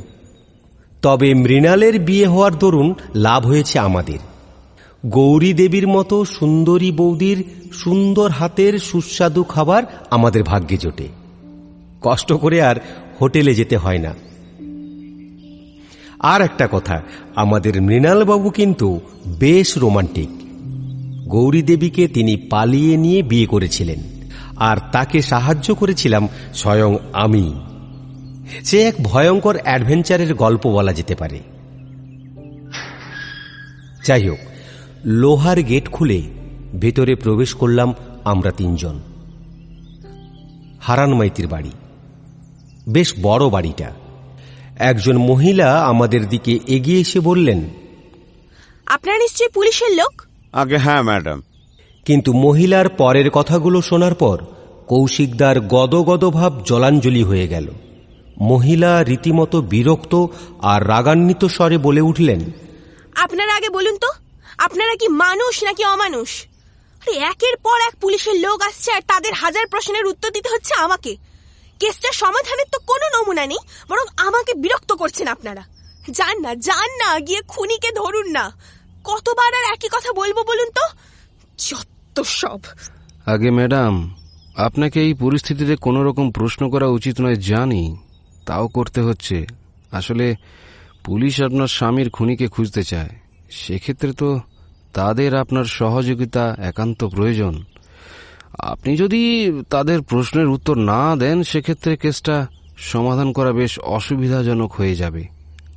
তবে 1.03 1.35
মৃণালের 1.35 2.01
বিয়ে 2.01 2.27
হওয়ার 2.27 2.59
দরুন 2.59 2.95
লাভ 3.15 3.47
হয়েছে 3.47 3.79
আমাদের। 3.79 4.19
গৌরী 5.07 5.53
দেবীর 5.53 5.89
মতো 5.89 6.25
সুন্দরী 6.25 6.93
বৌদির 6.93 7.45
সুন্দর 7.73 8.31
হাতের 8.31 8.79
সুস্বাদু 8.79 9.43
খাবার 9.43 9.83
আমাদের 10.11 10.43
ভাগ্যে 10.43 10.77
জোটে। 10.77 11.09
কষ্ট 12.03 12.33
করে 12.33 12.63
আর 12.63 12.77
হোটেলে 13.21 13.55
যেতে 13.55 13.77
হয় 13.77 13.99
না। 13.99 14.15
আর 16.21 16.43
একটা 16.43 16.69
কথা, 16.73 17.03
আমাদের 17.35 17.83
মৃণালবাবু 17.83 18.51
কিন্তু 18.51 19.01
বেশ 19.27 19.79
রোমান্টিক। 19.79 20.29
গৌরী 21.29 21.63
দেবীকে 21.63 22.09
তিনি 22.09 22.37
পালিয়ে 22.37 22.97
নিয়ে 22.97 23.23
বিয়ে 23.23 23.47
করেছিলেন, 23.47 23.99
আর 24.57 24.77
তাকে 24.93 25.23
সাহায্য 25.23 25.75
করেছিলাম 25.75 26.29
স্বয়ং 26.55 26.97
আমি। 27.13 27.55
সে 28.65 28.83
এক 28.83 28.95
ভয়ঙ্কর 29.03 29.59
অ্যাডভেঞ্চারের 29.63 30.35
গল্প 30.35 30.67
বলা 30.67 30.93
যেতে 30.93 31.15
পারে। 31.15 31.41
যাই 34.07 34.29
হোক, 34.29 34.39
লোহার 35.05 35.63
গেট 35.63 35.89
খুলে 35.89 36.23
ভেতরে 36.81 37.15
প্রবেশ 37.15 37.55
করলাম 37.55 37.95
আমরা 38.25 38.51
তিনজন। 38.51 39.01
হারান 40.81 41.15
মাইতির 41.15 41.49
বাড়ি। 41.49 41.71
বেশ 42.89 43.15
বড় 43.23 43.51
বাড়িটা। 43.51 43.91
একজন 44.77 45.19
মহিলা 45.19 45.85
আমাদের 45.85 46.29
দিকে 46.29 46.59
এগিয়ে 46.67 47.01
এসে 47.01 47.21
বললেন 47.21 47.71
আপনারা 48.87 49.19
নিশ্চয়ই 49.19 49.49
পুলিশের 49.49 49.95
লোক? 49.95 50.23
আগে 50.53 50.77
হ্যাঁ 50.77 51.03
ম্যাডাম। 51.03 51.43
কিন্তু 52.05 52.33
মহিলার 52.33 52.89
পরের 52.89 53.31
কথাগুলো 53.31 53.83
শোনার 53.83 54.15
পর 54.15 54.39
কৌশিকদার 54.87 55.61
গদগদ 55.61 56.25
ভাব 56.25 56.63
জলাঞ্জলি 56.65 57.23
হয়ে 57.23 57.49
গেল। 57.49 57.71
মহিলা 58.41 59.05
রীতিমতো 59.05 59.61
বিরক্ত 59.61 60.27
আর 60.63 60.89
রাগান্বিত 60.89 61.45
স্বরে 61.45 61.79
বলে 61.79 62.01
উঠলেন 62.01 62.41
আপনারা 63.15 63.57
আগে 63.57 63.69
বলুন 63.69 63.97
তো 63.97 64.09
আপনারা 64.59 64.95
কি 64.95 65.09
মানুষ 65.09 65.65
নাকি 65.65 65.85
অমানুষ? 65.85 66.45
আরে 67.03 67.17
একের 67.17 67.57
পর 67.57 67.81
এক 67.81 67.95
পুলিশের 68.01 68.41
লোক 68.41 68.63
আসছে 68.63 68.93
আর 68.93 69.01
তাদের 69.01 69.33
হাজার 69.33 69.67
প্রশ্নের 69.67 70.07
উত্তর 70.07 70.31
দিতে 70.31 70.49
হচ্ছে 70.49 70.75
আমাকে। 70.75 71.17
কেসটা 71.81 72.13
সমাধানের 72.13 72.65
তো 72.73 72.79
কোনো 72.79 73.19
নমুনা 73.19 73.47
নেই, 73.47 73.59
বরং 73.89 74.05
আমাকে 74.17 74.55
বিরক্ত 74.55 74.93
করছেন 74.93 75.29
আপনারা। 75.29 75.65
যান 76.11 76.41
না 76.41 76.55
যান 76.55 76.91
না, 76.91 77.21
গিয়ে 77.21 77.41
খুনিকে 77.49 77.93
ধরুন 77.93 78.31
না। 78.31 78.53
কতবার 79.05 79.55
আর 79.55 79.73
একই 79.73 79.89
কথা 79.89 80.13
বলব 80.13 80.43
বলুন 80.47 80.71
তো? 80.71 80.83
যত 81.59 82.21
সব। 82.21 82.61
আগে 83.27 83.51
ম্যাডাম, 83.51 84.15
আপনাকে 84.57 85.01
এই 85.01 85.15
পরিস্থিতিতে 85.15 85.77
কোনো 85.77 86.05
রকম 86.05 86.31
প্রশ্ন 86.31 86.71
করা 86.71 86.87
উচিত 86.87 87.21
নয়, 87.21 87.37
জানি। 87.37 87.97
তাও 88.47 88.69
করতে 88.69 89.01
হচ্ছে। 89.01 89.47
আসলে 89.93 90.37
পুলিশ 91.05 91.43
আপনার 91.43 91.67
স্বামীর 91.67 92.11
খুনিকে 92.11 92.49
খুঁজতে 92.49 92.85
চায়। 92.85 93.09
সেক্ষেত্রে 93.51 94.13
তো 94.13 94.41
তাদের 94.93 95.35
আপনার 95.35 95.65
সহযোগিতা 95.65 96.57
একান্ত 96.59 97.05
প্রয়োজন। 97.05 97.65
আপনি 98.59 98.97
যদি 98.97 99.53
তাদের 99.71 100.03
প্রশ্নের 100.03 100.47
উত্তর 100.47 100.79
না 100.79 101.17
দেন 101.17 101.43
সেক্ষেত্রে 101.43 101.97
কেসটা 101.97 102.47
সমাধান 102.79 103.33
করা 103.33 103.53
বেশ 103.53 103.79
অসুবিধাজনক 103.79 104.73
হয়ে 104.73 104.95
যাবে। 104.95 105.25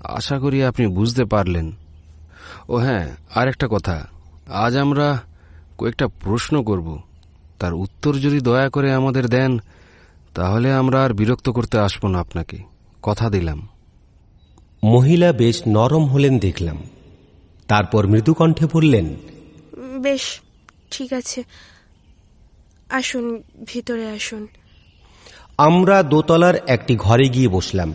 আশা 0.04 0.40
করি 0.40 0.64
আপনি 0.64 0.88
বুঝতে 0.88 1.26
পারলেন। 1.26 1.72
ও 2.70 2.76
হ্যাঁ 2.76 3.10
আর 3.36 3.48
একটা 3.48 3.68
কথা। 3.72 4.08
আজ 4.54 4.78
আমরা 4.78 5.22
কয়েকটা 5.78 6.08
প্রশ্ন 6.08 6.64
করব। 6.64 7.02
তার 7.60 7.74
উত্তর 7.74 8.16
যদি 8.16 8.40
দয়া 8.40 8.70
করে 8.70 8.94
আমাদের 8.94 9.26
দেন 9.26 9.60
তাহলে 10.34 10.74
আমরা 10.74 11.04
আর 11.04 11.14
বিরক্ত 11.14 11.50
করতে 11.50 11.80
আসব 11.80 12.08
না 12.08 12.20
আপনাকে। 12.20 12.58
কথা 13.02 13.30
দিলাম। 13.30 13.68
মহিলা 14.84 15.34
বেশ 15.34 15.62
নরম 15.68 16.06
হলেন 16.06 16.40
দেখলাম। 16.40 16.78
তারপর 17.68 18.08
মৃদুকণ্ঠে 18.08 18.68
বললেন 18.74 19.16
বেশ 20.00 20.22
ঠিক 20.92 21.14
আছে। 21.14 21.44
আসুন 22.90 23.44
ভিতরে 23.66 24.10
আসুন। 24.10 24.48
আমরা 25.58 26.04
দোতলার 26.04 26.56
একটি 26.56 26.96
ঘরে 26.96 27.30
গিয়ে 27.30 27.48
বসলাম। 27.48 27.94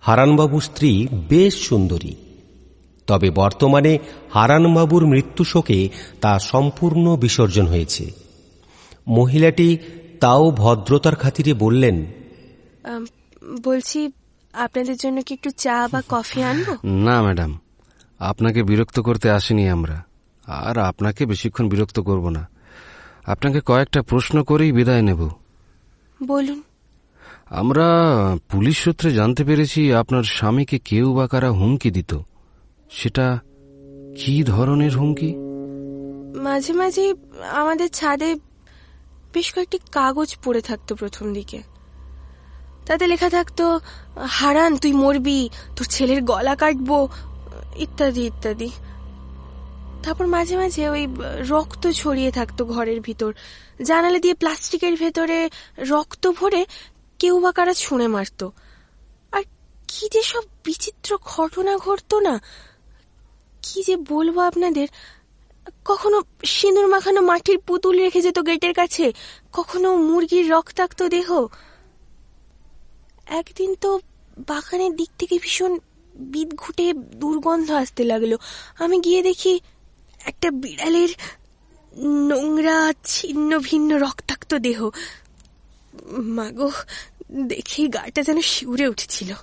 হারানবাবুর 0.00 0.60
স্ত্রী 0.60 1.08
বেশ 1.28 1.54
সুন্দরী। 1.54 2.14
তবে 3.06 3.30
বর্তমানে 3.30 3.98
হারানবাবুর 4.30 5.06
মৃত্যু 5.06 5.44
শোকে 5.44 5.88
তা 6.20 6.38
সম্পূর্ণ 6.38 7.16
বিসর্জন 7.16 7.66
হয়েছে। 7.66 8.10
মহিলাটি 9.08 9.78
তাও 10.20 10.50
ভদ্রতার 10.50 11.16
খাতিরে 11.16 11.54
বললেন 11.54 12.06
বলছি 13.62 14.10
আপনাদের 14.52 14.96
জন্য 14.96 15.22
কি 15.22 15.34
একটু 15.34 15.50
চা 15.50 15.88
বা 15.92 16.02
কফি 16.08 16.42
আনব? 16.42 16.76
না 16.84 17.22
ম্যাডাম। 17.22 17.60
আপনাকে 18.18 18.62
বিরক্ত 18.62 19.00
করতে 19.00 19.30
আসিনি 19.30 19.68
আমরা। 19.68 20.02
আর 20.46 20.78
আপনাকে 20.78 21.26
বেশিক্ষণ 21.26 21.68
বিরক্ত 21.68 22.00
করব 22.00 22.28
না। 22.28 22.48
আপনাকে 23.28 23.60
কয়েকটা 23.60 24.02
প্রশ্ন 24.02 24.42
করেই 24.42 24.72
বিদায় 24.72 25.02
নেব। 25.02 25.28
বলুন। 26.22 26.62
আমরা 27.50 27.86
পুলিশ 28.48 28.76
সূত্রে 28.78 29.12
জানতে 29.12 29.44
পেরেছি 29.44 29.92
আপনার 29.92 30.22
স্বামীকে 30.22 30.78
কেউ 30.78 31.14
বা 31.14 31.26
কারা 31.26 31.50
হুমকি 31.50 31.90
দিত। 31.90 32.18
সেটা 32.90 33.38
কি 34.18 34.42
ধরনের 34.42 34.96
হুমকি? 34.96 35.34
মাঝে 36.42 36.72
মাঝে 36.72 37.14
আমাদের 37.52 37.88
ছাদে 37.88 38.34
বেশ 39.34 39.54
কয়েকটি 39.54 39.78
কাগজ 39.92 40.36
পড়ে 40.44 40.60
থাকতো 40.60 40.94
প্রথম 40.94 41.32
দিকে। 41.34 41.62
তাতে 42.86 43.06
লেখা 43.06 43.30
থাকতো 43.30 43.80
হারান 44.28 44.76
তুই 44.76 44.92
মরবি 44.92 45.48
তোর 45.76 45.86
ছেলের 45.90 46.22
গলা 46.22 46.54
কাটবো 46.54 47.08
ইত্যাদি 47.76 48.22
ইত্যাদি। 48.26 48.70
তারপর 50.02 50.26
মাঝে 50.26 50.56
মাঝে 50.56 50.88
ওই 50.88 51.06
রক্ত 51.48 51.88
ছড়িয়ে 51.88 52.30
থাকতো 52.30 52.64
ঘরের 52.64 53.00
ভিতর। 53.00 53.34
জানালা 53.82 54.18
দিয়ে 54.18 54.34
প্লাস্টিকের 54.34 54.94
ভেতরে 54.96 55.50
রক্ত 55.78 56.30
ভরে 56.30 56.66
কেউ 57.18 57.40
বা 57.40 57.52
কারা 57.52 57.74
ছুঁড়ে 57.74 58.08
মারতো। 58.08 58.52
আর 59.32 59.42
কি 59.88 60.08
যে 60.12 60.22
সব 60.22 60.42
বিচিত্র 60.64 61.16
ঘটনা 61.24 61.76
ঘটতো 61.76 62.20
না। 62.20 62.40
কি 63.62 63.82
যে 63.86 63.96
বলব 63.96 64.38
আপনাদের? 64.38 64.88
কখনো 65.84 66.22
সিঁদুর 66.44 66.86
মাখানো 66.86 67.20
মাটির 67.20 67.58
পুতুল 67.58 67.98
রেখে 67.98 68.22
যেত 68.22 68.38
গেটের 68.46 68.74
কাছে? 68.74 69.12
কখনো 69.52 69.96
মুরগির 69.96 70.50
রক্তাক্ত 70.50 71.02
দেহ? 71.02 71.46
একদিন 73.26 73.74
তো 73.74 74.00
বাগানের 74.38 74.96
দিক 74.96 75.10
থেকে 75.18 75.38
ভীষণ 75.42 75.78
বিদঘুটে 76.14 76.92
দুর্গন্ধ 76.92 77.70
আসতে 77.70 78.04
লাগল। 78.04 78.36
আমি 78.78 79.00
গিয়ে 79.00 79.22
দেখি 79.22 79.60
একটা 80.24 80.50
বিড়ালের 80.50 81.08
নোংরা 82.02 82.92
ছিন্ন 83.04 83.58
ভিন্ন 83.58 83.98
রক্তাক্ত 83.98 84.54
দেহ। 84.54 84.90
মাগো 86.08 86.70
দেখেই 87.30 87.88
গাটা 87.88 88.22
যেন 88.22 88.40
শিউরে 88.40 88.88
উঠেছিল। 88.88 89.34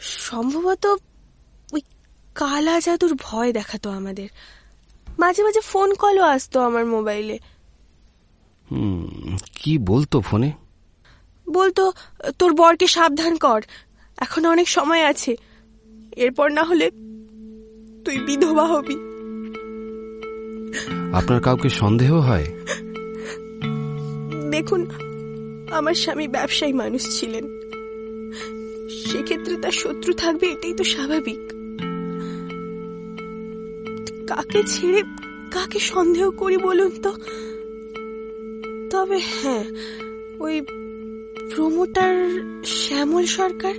সম্ভবত 0.00 0.86
ওই 1.72 1.80
কালা 2.34 2.80
জাদুর 2.80 3.14
ভয় 3.14 3.52
দেখাতো 3.52 3.90
আমাদের। 3.90 4.28
মাঝে 5.18 5.42
মাঝে 5.42 5.60
ফোন 5.60 5.94
কলও 5.94 6.22
আসতো 6.22 6.60
আমার 6.60 6.86
মোবাইলে। 6.86 7.38
কি 9.52 9.78
বলতো 9.78 10.20
ফোনে? 10.20 10.52
বলতো 11.50 11.92
তোর 12.38 12.54
বরকে 12.54 12.86
সাবধান 12.86 13.36
কর 13.36 13.60
এখন 14.18 14.46
অনেক 14.46 14.68
সময় 14.68 15.06
আছে। 15.06 15.36
এরপর 16.16 16.48
না 16.48 16.64
হলে 16.64 16.90
তুই 18.04 18.18
বিধবা 18.18 18.66
হবি। 18.66 19.09
আপনার 21.12 21.40
কাউকে 21.40 21.68
সন্দেহ 21.68 22.16
হয়? 22.16 22.46
দেখুন 24.50 24.86
আমার 25.70 25.94
স্বামী 25.94 26.28
ব্যবসায়ী 26.28 26.72
মানুষ 26.72 27.20
ছিলেন। 27.20 27.60
সেক্ষেত্রে 28.88 29.56
তার 29.56 29.72
শত্রু 29.72 30.12
থাকবে 30.12 30.46
এটাই 30.46 30.74
তো 30.74 30.84
স্বাভাবিক। 30.84 31.38
কাকে 34.26 34.62
ছেড়ে 34.62 35.02
কাকে 35.50 35.78
সন্দেহ 35.78 36.30
করি 36.30 36.56
বলুন 36.56 36.90
তো? 37.02 37.12
তবে 38.90 39.20
হ্যাঁ 39.42 39.64
ওই 40.38 40.60
প্রমোটার 41.54 42.40
শ্যামল 42.66 43.26
সরকার 43.26 43.74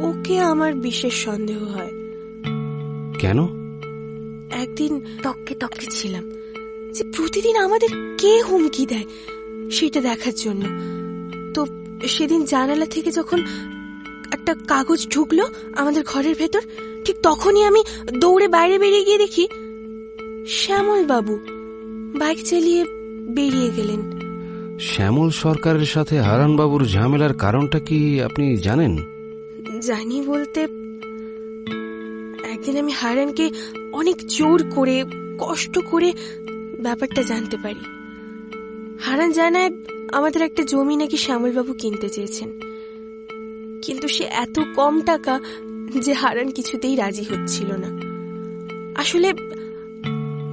ওকে 0.00 0.38
আমার 0.38 0.74
বিশেষ 0.74 1.24
সন্দেহ 1.24 1.64
হয়। 1.64 1.92
কেন? 3.18 3.57
একদিন 4.50 5.00
তককে 5.22 5.54
তককে 5.54 5.86
ছিলাম। 5.90 6.30
যে 6.92 7.04
প্রতিদিন 7.16 7.56
আমাদের 7.56 7.88
কে 8.18 8.42
হুমকি 8.42 8.86
দেয় 8.86 9.04
সেটা 9.70 10.00
দেখার 10.00 10.32
জন্য। 10.34 10.64
তো 11.54 11.66
সেদিন 12.06 12.44
জানালা 12.44 12.86
থেকে 12.86 13.10
যখন 13.10 13.40
একটা 14.32 14.54
কাগজ 14.68 15.08
ঢুকলো 15.08 15.48
আমাদের 15.76 16.04
ঘরের 16.06 16.34
ভেতর 16.34 16.60
ঠিক 17.04 17.16
তখনই 17.22 17.62
আমি 17.62 17.82
দৌড়ে 18.18 18.48
বাইরে 18.48 18.78
বেরিয়ে 18.78 19.04
গিয়ে 19.04 19.18
দেখি 19.18 19.48
শ্যামল 20.48 21.04
বাবু 21.04 21.38
বাইক 22.18 22.44
চালিয়ে 22.44 22.84
বেরিয়ে 23.28 23.70
গেলেন। 23.70 24.18
শ্যামল 24.80 25.30
সরকারের 25.30 25.84
সাথে 25.84 26.20
হারানবাবুর 26.20 26.86
ঝামেলার 26.86 27.34
কারণটা 27.34 27.80
কি 27.80 28.22
আপনি 28.22 28.56
জানেন? 28.56 28.96
জানি 29.80 30.22
বলতে 30.22 30.60
একদিন 32.52 32.78
আমি 32.78 32.92
হারানকে 32.92 33.50
অনেক 33.92 34.16
জোর 34.26 34.64
করে, 34.74 35.04
কষ্ট 35.38 35.78
করে 35.78 36.12
ব্যাপারটা 36.80 37.22
জানতে 37.22 37.56
পারি। 37.56 37.80
হারান 39.00 39.32
জানায় 39.32 39.70
আমাদের 40.12 40.42
একটা 40.42 40.62
জমি 40.62 40.96
নাকি 40.96 41.16
শ্যামলবাবু 41.16 41.72
কিনতে 41.72 42.08
চেয়েছেন। 42.08 42.60
কিন্তু 43.82 44.08
সে 44.08 44.24
এত 44.24 44.60
কম 44.76 45.00
টাকা 45.00 45.40
যে 45.98 46.12
হারান 46.12 46.50
কিছুতেই 46.50 46.96
রাজি 46.96 47.22
হচ্ছিল 47.22 47.66
না। 47.72 48.08
আসলে 49.00 49.32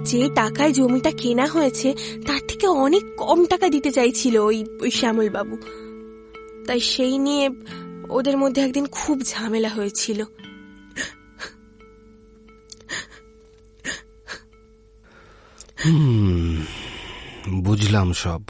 যে 0.03 0.29
টাকায় 0.35 0.73
জমিটা 0.73 1.11
কেনা 1.11 1.45
হয়েছে, 1.45 1.95
তার 2.27 2.39
থেকে 2.47 2.67
অনেক 2.67 3.03
কম 3.17 3.45
টাকা 3.45 3.69
দিতে 3.69 3.91
চাইছিল 3.91 4.37
ওই 4.37 4.65
ওই 4.81 4.91
শ্যামলবাবু। 4.91 5.57
তাই 6.67 6.79
সেই 6.79 7.17
নিয়ে 7.17 7.49
ওদের 8.09 8.37
মধ্যে 8.37 8.61
একদিন 8.61 8.85
খুব 8.85 9.21
ঝামেলা 9.21 9.69
হয়েছিল। 9.69 10.23
হুম, 15.85 16.61
বুঝলাম 17.61 18.13
সব। 18.13 18.41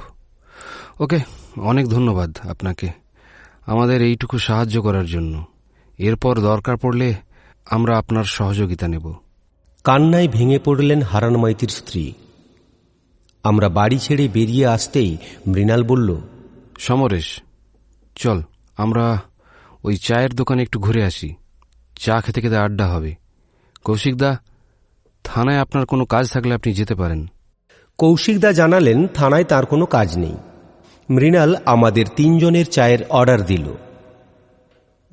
ওকে 1.00 1.20
অনেক 1.58 1.88
ধন্যবাদ 1.88 2.38
আপনাকে। 2.50 2.90
আমাদের 3.66 4.02
এইটুকু 4.02 4.38
সাহায্য 4.38 4.82
করার 4.82 5.06
জন্য। 5.06 5.46
এরপর 5.98 6.42
দরকার 6.42 6.78
পড়লে 6.78 7.14
আমরা 7.66 7.98
আপনার 7.98 8.24
সহযোগিতা 8.24 8.88
নেব। 8.88 9.14
কান্নায় 9.84 10.28
ভেঙে 10.28 10.60
পড়লেন 10.60 11.02
হারান 11.02 11.38
মাইতির 11.38 11.70
স্ত্রী। 11.70 12.14
আমরা 13.44 13.70
বাড়ি 13.70 14.00
ছেড়ে 14.00 14.28
বেরিয়ে 14.28 14.68
আসতেই 14.68 15.18
মৃণাল 15.48 15.84
বলল 15.84 16.16
সমরেশ 16.80 17.42
চল 18.16 18.42
আমরা 18.78 19.22
ওই 19.84 19.98
চায়ের 19.98 20.34
দোকানে 20.34 20.62
একটু 20.62 20.80
ঘুরে 20.80 21.06
আসি। 21.06 21.36
চা 21.96 22.22
খেতে 22.22 22.42
খেতে 22.42 22.58
আড্ডা 22.58 22.88
হবে। 22.88 23.16
কৌশিকদা 23.84 24.40
থানায় 25.26 25.60
আপনার 25.60 25.86
কোনো 25.86 26.06
কাজ 26.06 26.32
থাকলে 26.32 26.54
আপনি 26.54 26.74
যেতে 26.74 26.96
পারেন। 26.96 27.28
কৌশিকদা 27.98 28.52
জানালেন 28.52 29.08
থানায় 29.08 29.44
তার 29.44 29.66
কোনো 29.66 29.86
কাজ 29.86 30.18
নেই। 30.18 30.36
মৃণাল 31.10 31.56
আমাদের 31.66 32.06
তিনজনের 32.16 32.66
চায়ের 32.66 33.00
অর্ডার 33.10 33.46
দিল। 33.46 33.74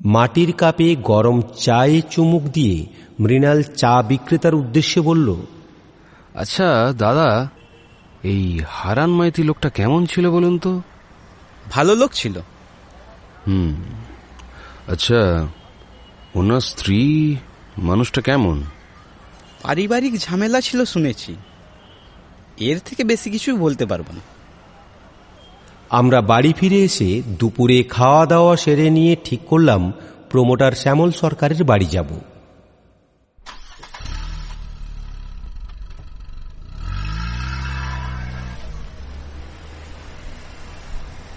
মাটির 0.05 0.51
কাপে 0.51 0.95
গরম 0.95 1.41
চায়ে 1.41 2.01
চুমুক 2.11 2.43
দিয়ে 2.43 2.85
মৃণাল 3.19 3.63
চা 3.63 4.01
বিক্রেতার 4.01 4.55
উদ্দেশ্যে 4.55 5.01
বলল 5.01 5.35
আচ্ছা 6.33 6.93
দাদা 6.97 7.49
এই 8.23 8.61
হারান 8.67 9.09
মাইতি 9.09 9.43
লোকটা 9.43 9.69
কেমন 9.69 10.05
ছিল 10.05 10.31
বলুন 10.31 10.59
তো? 10.59 10.81
ভালো 11.71 11.95
লোক 11.95 12.11
ছিল। 12.13 12.39
হুম 13.47 13.75
আচ্ছা 14.87 15.47
ওনার 16.35 16.61
স্ত্রী 16.61 17.35
মানুষটা 17.77 18.21
কেমন? 18.21 18.63
পারিবারিক 19.63 20.19
ঝামেলা 20.19 20.61
ছিল 20.61 20.85
শুনেছি। 20.85 21.35
এর 22.57 22.79
থেকে 22.85 23.03
বেশি 23.03 23.29
কিছু 23.29 23.57
বলতে 23.57 23.85
পারব 23.85 24.05
না। 24.13 24.19
আমরা 25.89 26.21
বাড়ি 26.21 26.53
ফিরে 26.53 26.75
এসে 26.75 27.21
দুপুরে 27.39 27.83
খাওয়া 27.83 28.25
দাওয়া 28.25 28.57
সেরে 28.57 28.89
নিয়ে 28.89 29.15
ঠিক 29.23 29.39
করলাম 29.45 29.93
প্রমোটার 30.29 30.71
শ্যামল 30.71 31.11
সরকারের 31.11 31.63
বাড়ি 31.63 31.85
যাব। 31.85 32.19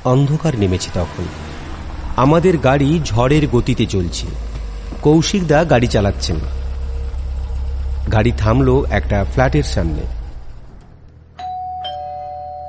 অন্ধকার 0.04 0.58
নেমেছে 0.58 0.90
তখন। 0.94 1.24
আমাদের 2.16 2.58
গাড়ি 2.58 3.00
ঝড়ের 3.04 3.48
গতিতে 3.48 3.86
চলছে। 3.86 4.26
কৌশিকদা 5.02 5.64
গাড়ি 5.64 5.86
চালাচ্ছেন। 5.86 6.36
গাড়ি 8.12 8.32
থামলো 8.32 8.84
একটা 8.90 9.24
ফ্ল্যাটের 9.24 9.62
সামনে। 9.62 10.02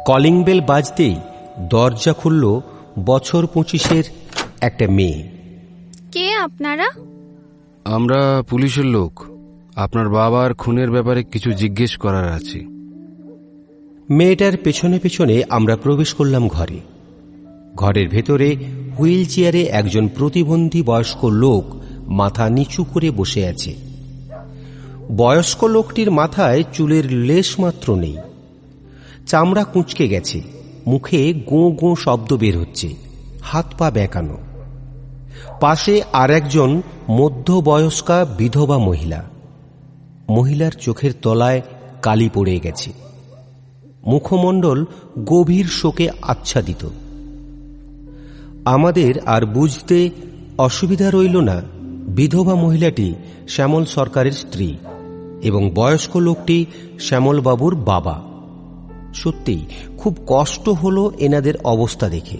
কলিং 0.05 0.43
বেল 0.43 0.61
বাজতেই 0.61 1.15
দরজা 1.59 2.13
খুলল 2.13 2.59
বছর 3.05 3.45
পঁচিশের 3.45 4.03
একটা 4.61 4.87
মেয়ে। 4.87 5.29
কে 6.11 6.33
আপনারা? 6.33 6.87
আমরা 7.85 8.43
পুলিশের 8.49 8.85
লোক। 8.85 9.23
আপনার 9.75 10.09
বাবার 10.09 10.53
খুনের 10.53 10.91
ব্যাপারে 10.91 11.23
কিছু 11.23 11.51
জিজ্ঞেস 11.51 11.97
করার 11.97 12.33
আছে। 12.33 12.59
মেয়েটার 14.09 14.57
পেছনে 14.57 14.99
পেছনে 14.99 15.43
আমরা 15.49 15.75
প্রবেশ 15.75 16.13
করলাম 16.13 16.47
ঘরে। 16.47 16.79
ঘরের 17.75 18.09
ভেতরে 18.09 18.55
হুইল 18.99 19.25
চেয়ারে 19.25 19.63
একজন 19.63 20.07
প্রতিবন্ধী 20.07 20.81
বয়স্ক 20.81 21.25
লোক 21.25 21.81
মাথা 22.07 22.49
নিচু 22.49 22.83
করে 22.83 23.11
বসে 23.11 23.47
আছে। 23.47 23.86
বয়স্ক 25.15 25.63
লোকটির 25.63 26.11
মাথায় 26.11 26.63
চুলের 26.73 27.11
লেশ 27.11 27.59
মাত্র 27.59 27.95
নেই। 27.95 28.17
চামড়া 29.27 29.63
কুঁচকে 29.63 30.07
গেছে। 30.07 30.41
মুখে 30.87 31.33
গোঁ 31.33 31.71
গোঁ 31.71 31.95
শব্দ 31.95 32.33
বের 32.33 32.57
হচ্ছে। 32.57 32.93
হাত 33.41 33.73
পা 33.77 33.91
বেঁকানো। 33.91 34.37
পাশে 35.61 36.01
আর 36.13 36.31
একজন 36.31 36.81
মধ্যবয়স্কা 37.09 38.25
বিধবা 38.37 38.77
মহিলা। 38.77 39.23
মহিলার 40.29 40.71
চোখের 40.71 41.11
তলায় 41.21 41.61
কালি 42.01 42.29
পড়ে 42.33 42.59
গেছে। 42.59 42.93
মুখমণ্ডল 44.05 44.85
গভীর 45.25 45.65
শোকে 45.65 46.09
আচ্ছাদিত। 46.21 46.87
আমাদের 48.65 49.19
আর 49.25 49.45
বুঝতে 49.45 50.09
অসুবিধা 50.57 51.11
রইল 51.11 51.37
না। 51.37 51.61
বিধবা 52.07 52.55
মহিলাটি 52.55 53.15
শ্যামল 53.49 53.85
সরকারের 53.85 54.31
স্ত্রী। 54.31 54.77
এবং 55.41 55.71
বয়স্ক 55.75 56.17
লোকটি 56.17 56.65
শ্যামলবাবুর 56.99 57.75
বাবা। 57.75 58.23
সত্যিই 59.13 59.65
খুব 59.97 60.17
কষ্ট 60.27 60.69
হলো 60.69 61.11
এনাদের 61.17 61.53
অবস্থা 61.63 62.09
দেখে। 62.09 62.37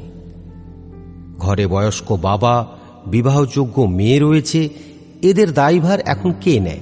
ঘরে 1.38 1.68
বয়স্ক 1.68 2.16
বাবা, 2.16 2.68
বিবাহযোগ্য 3.08 3.82
মেয়ে 3.82 4.20
রয়েছে, 4.20 4.70
এদের 5.22 5.54
দায়ভার 5.54 6.00
এখন 6.00 6.34
কে 6.42 6.60
নেয়? 6.60 6.80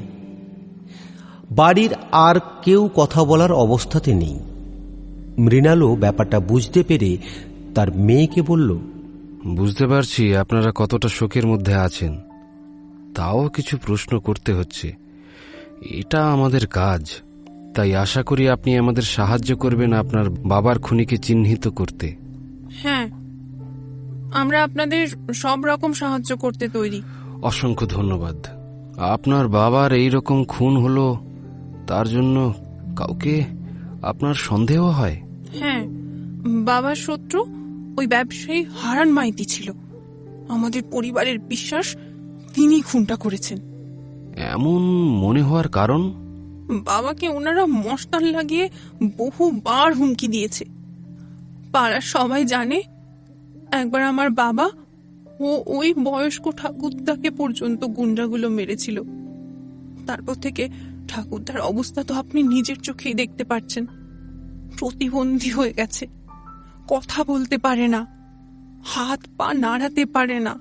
বাড়ির 1.51 1.95
আর 2.11 2.35
কেউ 2.61 2.89
কথা 2.95 3.23
বলার 3.23 3.51
অবস্থাতে 3.51 4.13
নেই। 4.13 4.39
মৃণালও 5.37 5.95
ব্যাপারটা 5.95 6.39
বুঝতে 6.39 6.83
পেরে 6.83 7.17
তার 7.75 7.95
মেয়েকে 7.95 8.41
বলল, 8.41 8.77
বুঝতে 9.47 9.87
পারছি 9.87 10.35
আপনারা 10.35 10.71
কতটা 10.75 11.07
শোকের 11.07 11.47
মধ্যে 11.47 11.73
আছেন। 11.73 12.19
তাও 13.15 13.49
কিছু 13.49 13.77
প্রশ্ন 13.85 14.19
করতে 14.19 14.53
হচ্ছে। 14.53 15.04
এটা 15.85 16.31
আমাদের 16.31 16.67
কাজ। 16.67 17.11
তাই 17.75 17.95
আশা 17.95 18.23
করি 18.23 18.49
আপনি 18.49 18.77
আমাদের 18.77 19.03
সাহায্য 19.03 19.55
করবেন 19.55 19.93
আপনার 19.93 20.29
বাবার 20.29 20.79
খুনিকে 20.79 21.17
চিহ্নিত 21.17 21.67
করতে। 21.67 22.15
হ্যাঁ। 22.71 23.09
আমরা 24.33 24.63
আপনাদের 24.63 25.07
সব 25.33 25.65
রকম 25.65 25.93
সাহায্য 25.93 26.37
করতে 26.37 26.67
তৈরি। 26.67 27.01
অসংখ্য 27.41 27.87
ধন্যবাদ। 27.87 28.45
আপনার 28.97 29.47
বাবার 29.47 29.93
এই 29.93 30.09
রকম 30.09 30.43
খুন 30.43 30.77
হলো 30.77 31.17
তার 31.87 32.07
জন্য 32.07 32.53
কাউকে 32.95 33.43
আপনার 34.01 34.33
সন্দেহ 34.33 34.85
হয়? 34.85 35.21
হ্যাঁ। 35.59 35.85
বাবার 36.47 36.95
শত্রু 36.95 37.45
ওই 37.97 38.07
ব্যবসায়ী 38.07 38.65
হারান 38.77 39.11
মাইতি 39.11 39.45
ছিল। 39.45 39.71
আমাদের 40.49 40.83
পরিবারের 40.91 41.39
বিশ্বাস 41.39 41.95
তিনি 42.53 42.81
খুনটা 42.81 43.15
করেছেন। 43.15 43.74
এমন 44.37 44.81
মনে 45.07 45.41
হওয়ার 45.41 45.67
কারণ? 45.67 46.13
বাবাকে 46.69 47.29
ওনারা 47.29 47.65
মশতাল 47.65 48.23
লাগিয়ে 48.23 48.69
বহুবার 49.17 49.93
হুমকি 49.93 50.27
দিয়েছে। 50.27 50.65
পাড়ার 51.71 52.01
সবাই 52.01 52.45
জানে 52.45 52.81
একবার 53.71 54.03
আমার 54.03 54.29
বাবা 54.29 54.69
ও 55.39 55.63
ওই 55.65 55.93
বয়স্ক 55.93 56.51
ঠাকুরদাকে 56.57 57.29
পর্যন্ত 57.29 57.85
গুন্ডাগুলো 57.85 58.49
মেরেছিল। 58.49 59.01
তারপর 60.07 60.33
থেকে 60.33 60.69
ঠাকুরদার 61.07 61.59
অবস্থা 61.59 62.03
তো 62.03 62.13
আপনি 62.13 62.43
নিজের 62.43 62.79
চোখেই 62.79 63.13
দেখতে 63.13 63.43
পাচ্ছেন। 63.43 63.85
প্রতিবন্ধী 64.77 65.49
হয়ে 65.49 65.73
গেছে। 65.73 66.07
কথা 66.87 67.23
বলতে 67.23 67.57
পারে 67.57 67.87
না। 67.87 68.07
হাত 68.85 69.19
পা 69.37 69.53
নাড়াতে 69.53 70.05
পারে 70.05 70.39
না। 70.39 70.55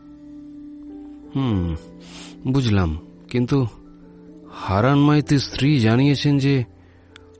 হুম 1.36 1.76
বুঝলাম। 2.52 2.98
কিন্তু 3.34 3.66
হারান 4.52 4.98
মাইতির 4.98 5.38
স্ত্রী 5.38 5.80
জানিয়েছেন 5.80 6.38
যে 6.38 6.64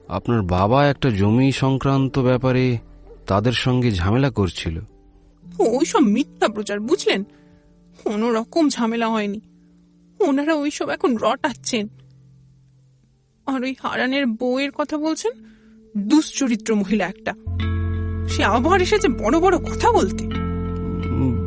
আপনার 0.07 0.41
বাবা 0.41 0.87
একটা 0.87 1.09
জমি 1.09 1.51
সংক্রান্ত 1.51 2.19
ব্যাপারে 2.19 2.77
তাদের 3.27 3.51
সঙ্গে 3.51 3.91
ঝামেলা 3.91 4.29
করছিল। 4.29 4.79
ওইসব 5.59 5.99
মিথ্যা 5.99 6.47
প্রচার 6.47 6.79
বুঝলেন? 6.79 7.23
কোনো 8.03 8.33
রকম 8.33 8.69
ঝামেলা 8.69 9.07
হয়নি। 9.07 9.41
ওনারা 10.19 10.53
ওইসব 10.53 10.89
এখন 10.89 11.17
রটাচ্ছেন। 11.17 11.87
আর 13.45 13.63
ওই 13.63 13.75
হারানের 13.83 14.25
বউয়ের 14.25 14.71
কথা 14.71 14.97
বলছেন? 14.97 15.31
দুশ্চরিত্র 15.97 16.75
মহিলা 16.75 17.05
একটা। 17.05 17.33
সে 18.29 18.43
আবার 18.43 18.81
এসেছে 18.81 19.07
বড় 19.07 19.39
বড় 19.39 19.57
কথা 19.57 19.91
বলতে। 19.91 20.29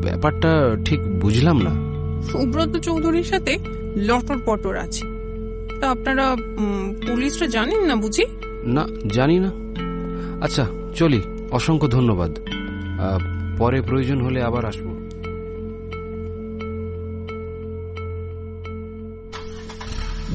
ব্যাপারটা 0.03 0.77
ঠিক 0.85 1.21
বুঝলাম 1.21 1.61
না। 1.63 1.88
সুব্রত 2.23 2.77
চৌধুরীর 2.77 3.25
সাথে 3.25 3.59
লটর 3.97 4.37
পটর 4.47 4.77
আছে। 4.77 5.07
তা 5.81 5.91
আপনারা 5.91 6.33
উম, 6.33 6.95
পুলিশরা 7.07 7.47
জানেন 7.47 7.85
না 7.85 7.97
বুঝি? 7.97 8.25
না 8.65 8.89
জানি 9.07 9.39
না। 9.39 9.53
আচ্ছা 10.45 10.67
চলি 10.95 11.23
অসংখ্য 11.51 11.89
ধন্যবাদ। 11.89 12.31
আহ, 12.31 13.19
পরে 13.59 13.81
প্রয়োজন 13.83 14.21
হলে 14.21 14.43
আবার 14.43 14.65
আসব। 14.65 14.89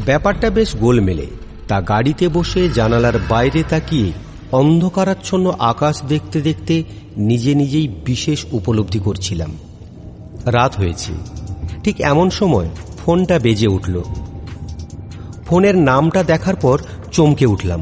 ব্যাপারটা 0.05 0.49
বেশ 0.49 0.75
গোলমেলে। 0.75 1.27
তা 1.67 1.81
গাড়িতে 1.81 2.27
বসে 2.27 2.69
জানালার 2.69 3.13
বাইরে 3.29 3.63
তাকিয়ে 3.69 4.11
অন্ধকারাচ্ছন্ন 4.51 5.53
আকাশ 5.59 6.03
দেখতে 6.03 6.41
দেখতে 6.41 6.83
নিজে 7.17 7.55
নিজেই 7.55 7.87
বিশেষ 7.87 8.45
উপলব্ধি 8.51 8.99
করছিলাম। 8.99 9.57
রাত 10.45 10.75
হয়েছে। 10.75 11.42
ঠিক 11.83 11.97
এমন 12.11 12.27
সময় 12.39 12.69
ফোনটা 12.99 13.35
বেজে 13.39 13.67
উঠল। 13.67 13.95
ফোনের 15.47 15.75
নামটা 15.89 16.21
দেখার 16.23 16.55
পর 16.55 16.77
চমকে 17.11 17.45
উঠলাম। 17.45 17.81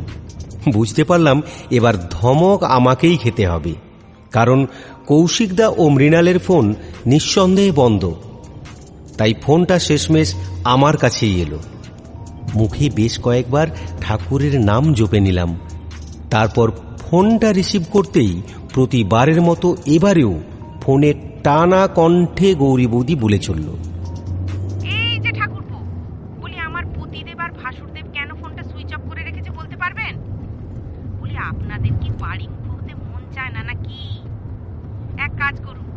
বুঝতে 0.74 1.04
পারলাম 1.04 1.38
এবার 1.78 1.96
ধমক 2.16 2.60
আমাকেই 2.78 3.18
খেতে 3.18 3.44
হবে, 3.48 3.74
কারণ 4.32 4.60
কৌশিকদা 5.10 5.68
ও 5.82 5.84
মৃণালের 5.90 6.40
ফোন 6.40 6.66
নিঃসন্দেহে 7.06 7.78
বন্ধ। 7.82 8.04
তাই 9.18 9.34
ফোনটা 9.44 9.78
শেষমেশ 9.80 10.30
আমার 10.74 10.96
কাছেই 10.98 11.36
এলো। 11.46 11.60
মুখে 12.60 12.86
বেশ 13.00 13.14
কয়েকবার 13.26 13.68
ঠাকুরের 14.02 14.56
নাম 14.70 14.84
জপে 14.94 15.20
নিলাম। 15.20 15.52
তারপর 16.34 16.68
ফোনটা 17.02 17.50
রিসিভ 17.52 17.84
করতেই 17.96 18.34
প্রতিবারের 18.74 19.40
মতো 19.42 19.68
এবারেও 19.96 20.34
ফোনে 20.84 21.12
টানা 21.46 21.82
কণ্ঠে 21.98 22.50
গৌরী 22.62 22.88
বৌদি 22.94 23.16
বলে 23.24 23.40
চলল 23.48 23.68
এই 24.98 25.16
যে 25.24 25.32
ঠাকুরপো 25.40 25.78
বলি 26.42 26.58
আমার 26.68 26.84
পতিদেব 26.96 27.40
আর 27.46 27.52
ভাসুরদেব 27.60 28.06
কেন 28.16 28.30
ফোনটা 28.40 28.64
সুইচ 28.70 28.92
অফ 28.96 29.02
করে 29.10 29.22
রেখেছে 29.28 29.52
বলতে 29.60 29.76
পারবেন 29.82 30.14
বলি 31.20 31.36
আপনাদের 31.52 31.94
কি 32.02 32.10
বাড়ি 32.24 32.46
মুখ 32.54 32.66
হতে 32.74 32.94
মন 33.04 33.24
চায় 33.36 33.52
না 33.56 33.62
নাকি 33.70 34.00
এক 35.26 35.32
কাজ 35.42 35.56
করুন 35.68 35.88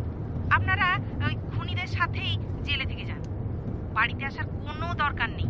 আপনারা 0.57 0.87
ওই 1.27 1.35
খুনিদের 1.51 1.89
সাথেই 1.97 2.31
জেলে 2.65 2.85
থেকে 2.91 3.03
যান 3.09 3.21
বাড়িতে 3.97 4.23
আসার 4.29 4.47
কোনো 4.63 4.87
দরকার 5.03 5.29
নেই 5.39 5.49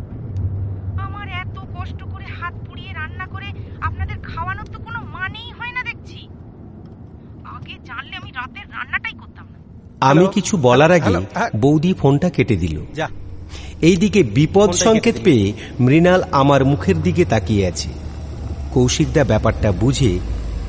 আমার 1.06 1.28
এত 1.44 1.58
কষ্ট 1.76 2.00
করে 2.14 2.28
হাত 2.38 2.54
পুড়িয়ে 2.66 2.92
রান্না 3.00 3.26
করে 3.34 3.50
আপনাদের 3.88 4.18
খাওয়ানোর 4.30 4.68
তো 4.74 4.78
কোনো 4.86 5.00
মানেই 5.16 5.50
হয় 5.58 5.74
না 5.78 5.82
দেখছি 5.90 6.20
আগে 7.56 7.74
জানলে 7.90 8.16
আমি 8.22 8.32
রাতের 8.40 8.68
রান্নাটাই 8.76 9.16
করতাম 9.22 9.48
না 9.54 9.60
আমি 10.10 10.26
কিছু 10.34 10.58
বলার 10.58 10.92
আগে 10.92 11.14
হ্যাঁ। 11.34 11.50
বৌদি 11.56 11.94
ফোনটা 11.94 12.30
কেটে 12.30 12.56
দিল। 12.56 12.78
এইদিকে 13.82 14.24
বিপদ 14.24 14.72
সংকেত 14.72 15.16
পেয়ে 15.24 15.54
মৃণাল 15.80 16.24
আমার 16.32 16.66
মুখের 16.66 16.98
দিকে 17.02 17.26
তাকিয়ে 17.26 17.68
আছে। 17.68 17.90
কৌশিকদা 18.74 19.24
ব্যাপারটা 19.24 19.72
বুঝে 19.72 20.20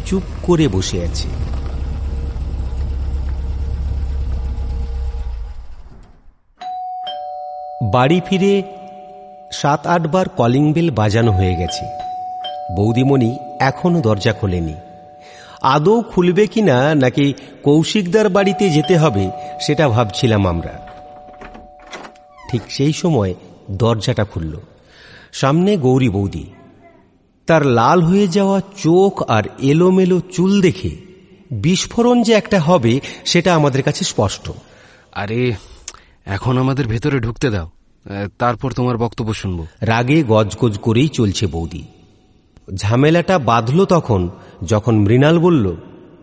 চুপ 0.07 0.22
করে 0.42 0.68
বসে 0.68 0.99
আছে। 1.03 1.29
বাড়ি 7.92 8.20
ফিরে 8.27 8.62
সাত 9.53 9.87
আটবার 9.87 10.29
কলিং 10.29 10.72
বেল 10.72 10.90
বাজানো 10.90 11.33
হয়ে 11.33 11.55
গেছে। 11.57 11.85
বৌদিমণি 12.77 13.38
এখনও 13.61 14.01
দরজা 14.01 14.33
খোলেনি। 14.33 14.75
আদৌ 15.62 16.03
খুলবে 16.03 16.47
কিনা 16.47 16.95
নাকি 16.95 17.35
কৌশিকদার 17.62 18.29
বাড়িতে 18.29 18.71
যেতে 18.71 18.97
হবে 18.97 19.31
সেটা 19.61 19.88
ভাবছিলাম 19.88 20.47
আমরা। 20.47 20.88
ঠিক 22.51 22.62
সেই 22.69 22.92
সময় 22.92 23.35
দরজাটা 23.71 24.25
খুলল। 24.25 24.57
সামনে 25.33 25.77
গৌরী 25.77 26.09
বৌদি। 26.09 26.47
তার 27.47 27.66
লাল 27.66 28.03
হয়ে 28.03 28.29
যাওয়া 28.29 28.61
চোখ 28.77 29.23
আর 29.31 29.42
এলোমেলো 29.59 30.21
চুল 30.21 30.61
দেখে 30.61 30.90
বিস্ফোরণ 31.51 32.23
যে 32.23 32.33
একটা 32.33 32.61
হবে 32.61 33.01
সেটা 33.25 33.55
আমাদের 33.55 33.83
কাছে 33.83 34.05
স্পষ্ট। 34.05 34.51
আরে 35.12 35.53
এখন 36.25 36.59
আমাদের 36.59 36.87
ভেতরে 36.87 37.21
ঢুকতে 37.21 37.51
দাও। 37.51 37.71
তারপর 38.38 38.73
তোমার 38.73 38.99
বক্তব্য 38.99 39.35
শুনব। 39.35 39.66
রাগে 39.81 40.25
গজগজ 40.29 40.79
করেই 40.79 41.09
চলছে 41.09 41.47
বৌদি। 41.47 41.85
ঝামেলাটা 42.74 43.38
বাঁধল 43.38 43.85
তখন 43.85 44.29
যখন 44.66 44.94
মৃণাল 44.94 45.38
বলল 45.38 45.74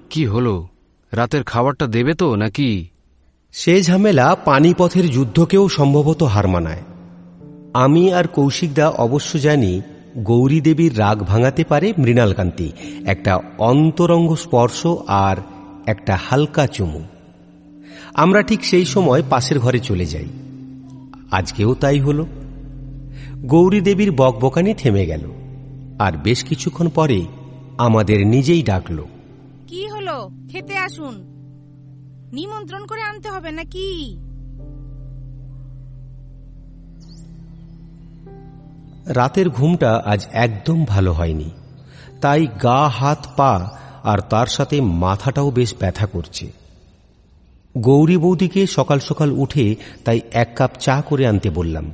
কি 0.09 0.25
হলো? 0.25 0.67
রাতের 1.11 1.43
খাবারটা 1.43 1.87
দেবে 1.87 2.13
তো 2.13 2.35
নাকি? 2.35 2.87
সে 3.51 3.83
ঝামেলা 3.83 4.35
পানিপথের 4.45 5.09
যুদ্ধকেও 5.09 5.69
সম্ভবত 5.69 6.23
হার 6.23 6.47
মানায়। 6.47 6.81
আমি 7.73 8.13
আর 8.13 8.27
কৌশিকদা 8.27 8.89
অবশ্য 8.89 9.39
জানি 9.39 9.81
গৌরী 10.17 10.61
দেবীর 10.61 10.99
রাগ 10.99 11.23
ভাঙাতে 11.23 11.63
পারে 11.63 11.93
মৃণালকান্তি 11.97 12.71
একটা 13.05 13.39
অন্তরঙ্গ 13.57 14.35
স্পর্শ 14.35 14.87
আর 15.07 15.37
একটা 15.85 16.17
হালকা 16.29 16.67
চুমু। 16.67 17.03
আমরা 18.13 18.41
ঠিক 18.41 18.65
সেই 18.65 18.85
সময় 18.85 19.23
পাশের 19.29 19.59
ঘরে 19.59 19.79
চলে 19.79 20.05
যাই। 20.05 20.25
আজকেও 21.31 21.73
তাই 21.73 21.99
হল। 21.99 22.25
গৌরী 23.35 23.81
দেবীর 23.81 24.11
বকবকানি 24.11 24.73
থেমে 24.73 25.05
গেল। 25.05 25.42
আর 26.03 26.17
বেশ 26.17 26.43
কিছুক্ষণ 26.43 26.89
পরে 26.89 27.25
আমাদের 27.77 28.27
নিজেই 28.27 28.63
ডাকলো। 28.63 29.07
কি 29.67 29.87
হলো? 29.87 30.29
খেতে 30.51 30.77
আসুন। 30.77 31.15
নিমন্ত্রণ 32.33 32.85
করে 32.85 33.01
আনতে 33.01 33.29
হবে 33.29 33.51
নাকি? 33.51 34.17
রাতের 39.05 39.49
ঘুমটা 39.49 40.03
আজ 40.05 40.27
একদম 40.31 40.85
ভালো 40.85 41.13
হয়নি। 41.13 41.51
তাই 42.21 42.47
গা 42.47 42.87
হাত 42.87 43.27
পা 43.37 43.77
আর 44.03 44.19
তার 44.19 44.47
সাথে 44.47 44.81
মাথাটাও 44.81 45.51
বেশ 45.51 45.73
ব্যথা 45.79 46.05
করছে। 46.05 46.51
গৌরী 47.77 48.17
বৌদিকে 48.17 48.67
সকাল 48.67 48.99
সকাল 48.99 49.31
উঠে 49.31 49.75
তাই 50.05 50.21
এক 50.31 50.49
কাপ 50.55 50.71
চা 50.79 51.01
করে 51.01 51.27
আনতে 51.27 51.49
বললাম। 51.49 51.91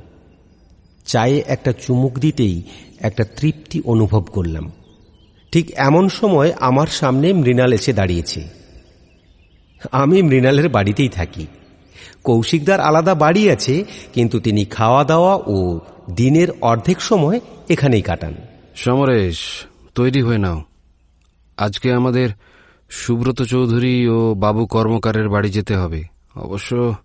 চায়ে 1.10 1.44
একটা 1.48 1.72
চুমুক 1.72 2.20
দিতেই 2.20 2.62
একটা 3.00 3.24
তৃপ্তি 3.24 3.82
অনুভব 3.86 4.22
করলাম। 4.22 4.72
ঠিক 5.52 5.72
এমন 5.76 6.10
সময় 6.10 6.54
আমার 6.60 6.88
সামনে 6.88 7.34
মৃণাল 7.34 7.74
এসে 7.74 7.94
দাঁড়িয়েছে। 7.94 8.48
আমি 9.92 10.22
মৃণালের 10.22 10.70
বাড়িতেই 10.70 11.10
থাকি। 11.10 11.48
কৌশিকদার 12.24 12.80
আলাদা 12.80 13.16
বাড়ি 13.16 13.50
আছে, 13.52 13.84
কিন্তু 14.14 14.40
তিনি 14.40 14.66
খাওয়া 14.66 15.04
দাওয়া 15.04 15.36
ও 15.48 15.80
দিনের 16.16 16.48
অর্ধেক 16.62 17.02
সময় 17.02 17.40
এখানেই 17.70 18.02
কাটান। 18.02 18.34
সমরেশ, 18.76 19.38
তৈরি 19.96 20.22
হয়ে 20.22 20.38
নাও। 20.38 20.64
আজকে 21.58 21.94
আমাদের 21.94 22.30
সুব্রত 22.90 23.42
চৌধুরী 23.42 24.08
ও 24.08 24.36
বাবু 24.36 24.66
কর্মকারের 24.66 25.30
বাড়ি 25.30 25.50
যেতে 25.50 25.76
হবে। 25.76 26.04
অবশ্য 26.36 26.96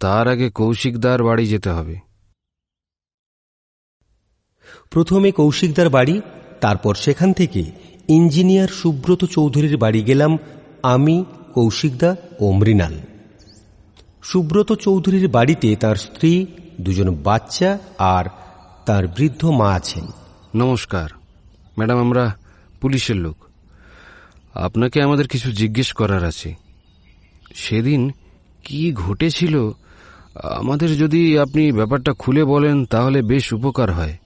তার 0.00 0.28
আগে 0.28 0.50
কৌশিকদার 0.50 1.24
বাড়ি 1.24 1.46
যেতে 1.46 1.70
হবে। 1.70 2.05
প্রথমে 4.90 5.32
কৌশিকদার 5.32 5.90
বাড়ি, 5.90 6.20
তারপর 6.60 6.94
সেখান 6.94 7.32
থেকে 7.32 7.64
ইঞ্জিনিয়ার 8.08 8.68
সুব্রত 8.68 9.24
চৌধুরীর 9.24 9.76
বাড়ি 9.76 10.02
গেলাম 10.02 10.38
আমি, 10.82 11.24
কৌশিকদা 11.54 12.16
ও 12.40 12.52
মৃণাল। 12.52 12.94
সুব্রত 14.22 14.72
চৌধুরীর 14.72 15.28
বাড়িতে 15.28 15.76
তার 15.76 15.96
স্ত্রী, 15.96 16.46
দুজন 16.80 17.14
বাচ্চা 17.14 17.78
আর 17.98 18.24
তার 18.86 19.08
বৃদ্ধ 19.08 19.44
মা 19.44 19.72
আছেন। 19.72 20.06
নমস্কার। 20.54 21.08
ম্যাডাম, 21.78 21.98
আমরা 21.98 22.36
পুলিশের 22.80 23.16
লোক। 23.16 23.36
আপনাকে 24.54 25.02
আমাদের 25.02 25.28
কিছু 25.28 25.52
জিজ্ঞেস 25.52 25.92
করার 25.92 26.24
আছে। 26.24 26.54
সেদিন 27.54 28.10
কি 28.64 28.92
ঘটেছিল? 28.92 29.70
আমাদের 30.42 30.96
যদি 30.96 31.38
আপনি 31.38 31.72
ব্যাপারটা 31.72 32.12
খুলে 32.12 32.44
বলেন, 32.44 32.84
তাহলে 32.84 33.22
বেশ 33.22 33.52
উপকার 33.52 33.92
হয়। 33.92 34.16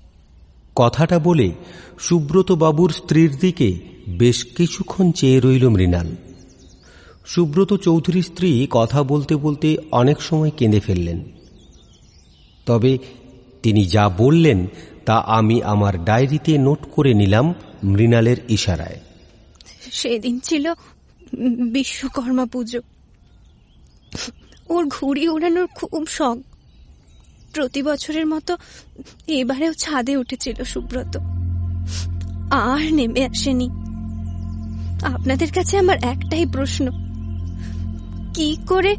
কথাটা 0.81 1.19
বলে 1.19 1.49
সুব্রত 1.99 2.53
বাবুর 2.53 2.91
স্ত্রীর 2.91 3.33
দিকে 3.41 3.69
বেশ 4.09 4.45
কিছুক্ষণ 4.45 5.13
চেয়ে 5.13 5.41
রইল 5.41 5.69
মৃণাল। 5.69 6.17
সুব্রত 7.27 7.77
চৌধুরীর 7.77 8.23
স্ত্রী 8.23 8.67
কথা 8.71 9.03
বলতে 9.03 9.37
বলতে 9.37 9.77
অনেক 9.93 10.23
সময় 10.23 10.51
কেঁদে 10.51 10.81
ফেললেন। 10.81 11.25
তবে 12.67 12.99
তিনি 13.63 13.85
যা 13.85 14.09
বললেন 14.09 14.67
তা 15.07 15.17
আমি 15.17 15.63
আমার 15.63 16.05
ডায়েরিতে 16.05 16.59
নোট 16.59 16.79
করে 16.93 17.15
নিলাম 17.15 17.55
মৃণালের 17.85 18.37
ইশারায়। 18.49 19.01
সেদিন 19.93 20.39
ছিল 20.39 20.75
বিশ্বকর্মা 21.73 22.47
পুজো। 22.47 22.81
ওর 24.69 24.85
ঘুড়ি 24.87 25.29
ওড়ানোর 25.29 25.67
খুব 25.67 26.07
শখ। 26.09 26.37
প্রতি 27.53 27.83
বছরের 27.83 28.27
মতো 28.27 28.57
এবারেও 29.27 29.73
ছাদে 29.73 30.17
উঠেছিল 30.17 30.65
সুব্রত। 30.65 31.17
আর 32.51 32.95
নেমে 32.95 33.25
আসেনি। 33.25 33.71
আপনাদের 35.03 35.53
কাছে 35.53 35.79
আমার 35.79 35.97
একটাই 36.03 36.47
প্রশ্ন। 36.47 36.87
কি 38.35 38.57
করে 38.69 38.97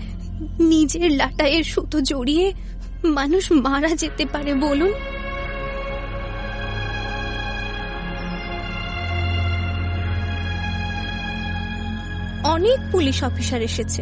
নিজের 0.59 1.11
লাটাইয়ের 1.11 1.63
সুতো 1.63 2.01
জড়িয়ে 2.01 2.53
মানুষ 3.03 3.51
মারা 3.51 3.87
যেতে 3.87 4.25
পারে 4.25 4.53
বলুন? 4.53 4.93
অনেক 12.43 12.79
পুলিশ 12.91 13.23
অফিসার 13.23 13.61
এসেছে। 13.61 14.01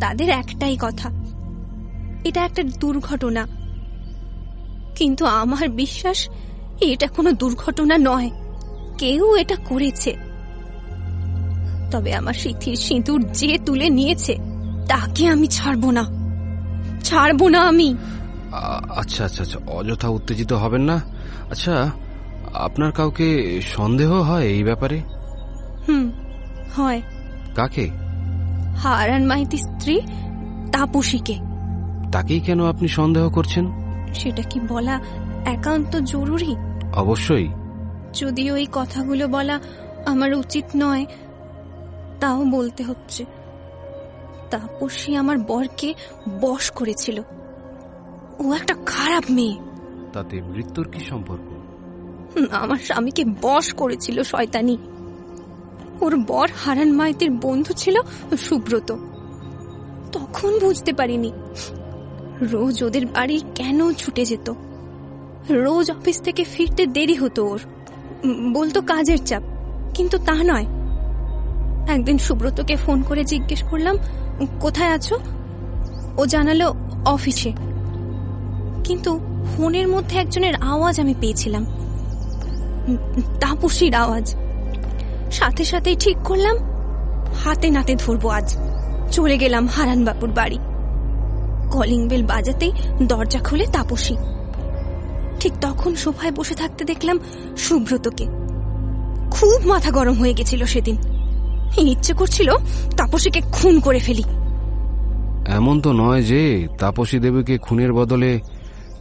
তাদের 0.00 0.28
একটাই 0.28 0.78
কথা। 0.80 1.19
এটা 2.24 2.44
একটা 2.44 2.62
দুর্ঘটনা। 2.62 3.46
কিন্তু 4.96 5.26
আমার 5.26 5.68
বিশ্বাস 5.68 6.28
এটা 6.80 7.06
কোনো 7.06 7.32
দুর্ঘটনা 7.32 7.98
নয়। 7.98 8.30
কেউ 8.98 9.36
এটা 9.36 9.56
করেছে। 9.56 10.16
তবে 11.90 12.14
আমার 12.14 12.34
সিথির 12.34 12.76
সিঁদুর 12.76 13.32
যে 13.32 13.58
তুলে 13.66 13.90
নিয়েছে 13.90 14.36
তাকে 14.88 15.26
আমি 15.26 15.46
ছাড়বো 15.46 15.90
না। 15.90 16.04
ছাড়বো 17.02 17.48
না 17.48 17.60
আমি। 17.60 17.96
আচ্ছা 18.96 19.24
আচ্ছা 19.24 19.42
আচ্ছা 19.42 19.58
অযথা 19.66 20.08
উত্তেজিত 20.08 20.52
হবেন 20.52 20.82
না। 20.82 21.00
আচ্ছা 21.50 21.90
আপনার 22.54 22.92
কাউকে 22.92 23.60
সন্দেহ 23.62 24.12
হয় 24.12 24.42
এই 24.42 24.64
ব্যাপারে? 24.64 25.00
হুম 25.88 26.10
হয়। 26.76 27.02
কাকে? 27.54 27.90
হারান 28.76 29.26
মাইতির 29.26 29.58
স্ত্রী 29.58 30.00
তাপসীকে। 30.72 31.49
তাকেই 32.12 32.40
কেন 32.40 32.66
আপনি 32.66 32.88
সন্দেহ 32.88 33.30
করছেন? 33.30 33.66
সেটা 34.14 34.42
কি 34.42 34.60
বলা 34.68 35.00
একান্ত 35.46 35.96
জরুরি? 35.96 36.56
অবশ্যই। 36.96 37.48
যদি 38.14 38.50
ওই 38.50 38.66
কথাগুলো 38.72 39.28
বলা 39.28 39.60
আমার 40.06 40.34
উচিত 40.34 40.64
নয় 40.76 41.06
তাও 42.20 42.44
বলতে 42.44 42.84
হচ্ছে। 42.84 43.24
তাপসী 44.50 45.14
আমার 45.14 45.38
বরকে 45.38 45.94
বশ 46.40 46.70
করেছিল। 46.70 47.20
ও 48.38 48.52
একটা 48.52 48.74
খারাপ 48.86 49.24
মেয়ে। 49.30 49.56
তাতে 50.12 50.42
মৃত্যুর 50.42 50.88
কি 50.88 51.00
সম্পর্ক? 51.00 51.60
আমার 52.52 52.78
স্বামীকে 52.78 53.24
বশ 53.42 53.72
করেছিল 53.72 54.22
শয়তানি। 54.22 54.78
ওর 56.00 56.16
বর 56.16 56.48
হারান 56.64 56.92
মাইতির 56.92 57.30
বন্ধু 57.30 57.72
ছিল 57.72 57.96
সুব্রত। 58.38 58.96
তখন 60.12 60.58
বুঝতে 60.58 60.92
পারিনি 60.92 61.32
রোজ 62.42 62.82
ওদের 62.82 63.06
বাড়ি 63.06 63.40
কেন 63.54 63.92
ছুটে 63.92 64.24
যেত? 64.24 64.52
রোজ 65.50 65.90
অফিস 65.90 66.20
থেকে 66.20 66.44
ফিরতে 66.44 66.86
দেরি 66.86 67.14
হতো 67.14 67.46
ওর। 67.46 67.60
বলতো 68.52 68.82
কাজের 68.82 69.18
চাপ, 69.18 69.42
কিন্তু 69.94 70.18
তা 70.18 70.34
নয়। 70.34 70.66
একদিন 71.88 72.18
সুব্রতকে 72.18 72.76
ফোন 72.76 73.02
করে 73.02 73.24
জিজ্ঞেস 73.24 73.62
করলাম, 73.62 73.96
কোথায় 74.60 74.90
আছো? 74.90 75.18
ও 76.16 76.26
জানালো, 76.26 76.74
অফিসে। 77.06 77.52
কিন্তু 78.84 79.20
ফোনের 79.56 79.88
মধ্যে 79.88 80.18
একজনের 80.18 80.54
আওয়াজ 80.54 81.00
আমি 81.00 81.14
পেয়েছিলাম। 81.20 81.66
তাপসীর 83.40 83.94
আওয়াজ। 83.94 84.36
সাথে 85.30 85.64
সাথেই 85.64 85.96
ঠিক 85.96 86.16
করলাম, 86.24 86.56
হাতে 87.44 87.70
নাতে 87.70 87.94
ধরবো 87.94 88.28
আজ। 88.28 88.56
চলে 89.10 89.38
গেলাম 89.38 89.66
হারান 89.66 90.04
বাপুর 90.04 90.30
বাড়ি। 90.30 90.58
কলিং 91.70 92.08
বেল 92.08 92.22
বাজাতেই 92.22 92.72
দরজা 93.02 93.38
খুলে 93.38 93.66
তাপসী। 93.66 94.16
ঠিক 95.40 95.52
তখন 95.60 95.94
সোফায় 95.94 96.32
বসে 96.32 96.54
থাকতে 96.54 96.84
দেখলাম 96.84 97.20
সুব্রতকে। 97.56 98.24
খুব 99.30 99.66
মাথা 99.66 99.90
গরম 99.90 100.14
হয়ে 100.14 100.34
গেছিল 100.34 100.64
সেদিন। 100.64 100.96
ইচ্ছে 101.78 102.12
করছিল 102.12 102.56
তাপসীকে 102.96 103.40
খুন 103.52 103.80
করে 103.80 103.98
ফেলি। 103.98 104.24
এমন 105.46 105.80
তো 105.80 105.92
নয় 105.92 106.22
যে 106.22 106.68
তাপসী 106.78 107.18
দেবীকে 107.18 107.58
খুনের 107.58 107.92
বদলে 107.92 108.40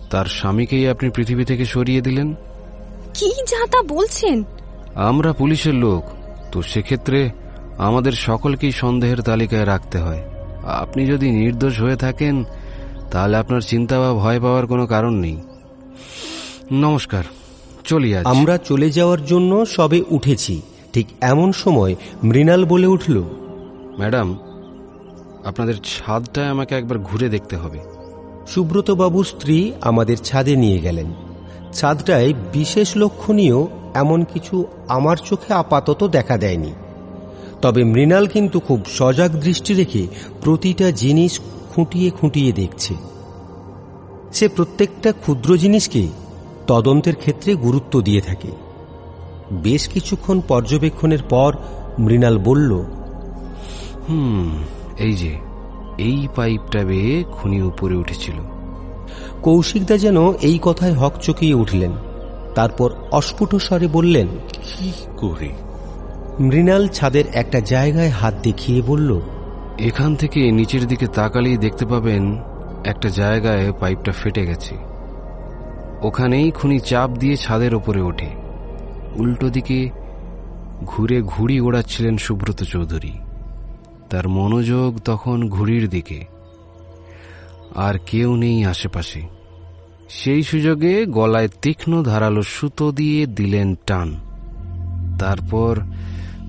তার 0.09 0.25
স্বামীকেই 0.25 0.89
আপনি 0.89 1.09
পৃথিবী 1.09 1.45
থেকে 1.45 1.65
সরিয়ে 1.65 2.01
দিলেন? 2.01 2.33
কি 3.13 3.31
যা 3.47 3.67
তা 3.67 3.81
বলছেন? 3.81 4.43
আমরা 4.95 5.33
পুলিশের 5.33 5.73
লোক 5.73 6.03
তো 6.51 6.61
সেক্ষেত্রে 6.61 7.29
আমাদের 7.77 8.11
সকলকেই 8.11 8.71
সন্দেহের 8.71 9.21
তালিকায় 9.21 9.65
রাখতে 9.65 9.97
হয়। 9.97 10.23
আপনি 10.65 11.05
যদি 11.05 11.31
নির্দোষ 11.31 11.81
হয়ে 11.81 11.95
থাকেন 11.95 12.43
তাহলে 13.11 13.37
আপনার 13.37 13.61
চিন্তা 13.61 13.99
বা 13.99 14.13
ভয় 14.13 14.39
পাওয়ার 14.39 14.67
কোনো 14.67 14.87
কারণ 14.87 15.13
নেই। 15.13 15.37
নমস্কার 16.71 17.23
চলি 17.83 18.15
আজ। 18.15 18.25
আমরা 18.25 18.57
চলে 18.57 18.91
যাওয়ার 18.91 19.25
জন্য 19.25 19.65
সবে 19.65 20.03
উঠেছি। 20.09 20.61
ঠিক 20.93 21.07
এমন 21.21 21.51
সময় 21.51 21.95
মৃণাল 22.23 22.65
বলে 22.65 22.87
উঠল 22.87 23.23
ম্যাডাম 23.97 24.37
আপনাদের 25.45 25.73
ছাদটায় 25.75 26.47
আমাকে 26.47 26.75
একবার 26.75 26.99
ঘুরে 26.99 27.29
দেখতে 27.29 27.57
হবে। 27.57 27.79
সুব্রতবাবুর 28.47 29.25
স্ত্রী 29.25 29.71
আমাদের 29.81 30.17
ছাদে 30.17 30.55
নিয়ে 30.55 30.79
গেলেন। 30.79 31.13
ছাদটায় 31.73 32.33
বিশেষ 32.53 32.97
লক্ষণীয় 32.97 33.67
এমন 33.93 34.23
কিছু 34.23 34.65
আমার 34.87 35.17
চোখে 35.17 35.53
আপাতত 35.53 36.07
দেখা 36.07 36.37
দেয়নি। 36.37 36.73
তবে 37.61 37.83
মৃণাল 37.83 38.27
কিন্তু 38.27 38.59
খুব 38.59 38.85
সজাগ 38.87 39.31
দৃষ্টি 39.31 39.73
রেখে 39.73 40.07
প্রতিটা 40.41 40.91
জিনিস 40.91 41.39
খুঁটিয়ে 41.79 42.09
খুঁটিয়ে 42.09 42.51
দেখছে। 42.51 42.93
সে 44.33 44.47
প্রত্যেকটা 44.47 45.11
ক্ষুদ্র 45.11 45.57
জিনিসকে 45.57 46.07
তদন্তের 46.67 47.15
ক্ষেত্রে 47.15 47.55
গুরুত্ব 47.55 48.01
দিয়ে 48.01 48.21
থাকে। 48.21 48.47
বেশ 49.51 49.87
কিছুক্ষণ 49.87 50.41
পর্যবেক্ষণের 50.47 51.23
পর 51.29 51.55
মৃণাল 51.99 52.37
বলল 52.37 52.71
হুম 54.09 54.63
এই 54.97 55.13
যে 55.13 55.37
এই 55.97 56.27
পাইপটা 56.35 56.83
বেয়ে 56.83 57.23
খুনি 57.31 57.61
উপরে 57.61 57.95
উঠেছিল। 57.95 58.35
কৌশিকদা 59.41 59.97
যেন 59.97 60.33
এই 60.33 60.59
কথায় 60.61 60.93
হক 60.93 61.13
চকিয়ে 61.21 61.53
উঠলেন। 61.53 61.91
তারপর 62.55 62.93
অস্ফুট 63.11 63.55
স্বরে 63.55 63.87
বললেন 63.87 64.27
কি 64.63 64.91
করে? 65.17 65.49
মৃণাল 66.39 66.87
ছাদের 66.87 67.25
একটা 67.33 67.59
জায়গায় 67.59 68.09
হাত 68.09 68.33
দেখিয়ে 68.43 68.81
বলল 68.81 69.21
এখান 69.79 70.15
থেকে 70.15 70.51
নিচের 70.51 70.87
দিকে 70.87 71.07
তাকালেই 71.07 71.57
দেখতে 71.57 71.85
পাবেন 71.85 72.43
একটা 72.85 73.09
জায়গায় 73.09 73.71
পাইপটা 73.71 74.11
ফেটে 74.11 74.45
গেছে। 74.45 74.75
ওখানেই 76.01 76.51
খুনি 76.51 76.79
চাপ 76.79 77.09
দিয়ে 77.09 77.37
ছাদের 77.37 77.75
ওপরে 77.75 78.01
ওঠে। 78.01 78.27
উল্টো 79.15 79.49
দিকে 79.49 79.89
ঘুরে 80.85 81.21
ঘুড়ি 81.21 81.59
ওড়াচ্ছিলেন 81.59 82.17
সুব্রত 82.17 82.63
চৌধুরী। 82.63 83.11
তার 84.09 84.29
মনোযোগ 84.29 84.99
তখন 84.99 85.49
ঘুড়ির 85.49 85.89
দিকে। 85.89 86.25
আর 87.75 87.93
কেউ 88.05 88.35
নেই 88.35 88.65
আশেপাশে। 88.65 89.21
সেই 90.09 90.43
সুযোগে 90.43 91.05
গলায় 91.05 91.47
তীক্ষ্ণ 91.61 92.03
ধারালো 92.03 92.43
সুতো 92.43 92.91
দিয়ে 92.91 93.25
দিলেন 93.25 93.75
টান। 93.87 94.15
তারপর 95.19 95.79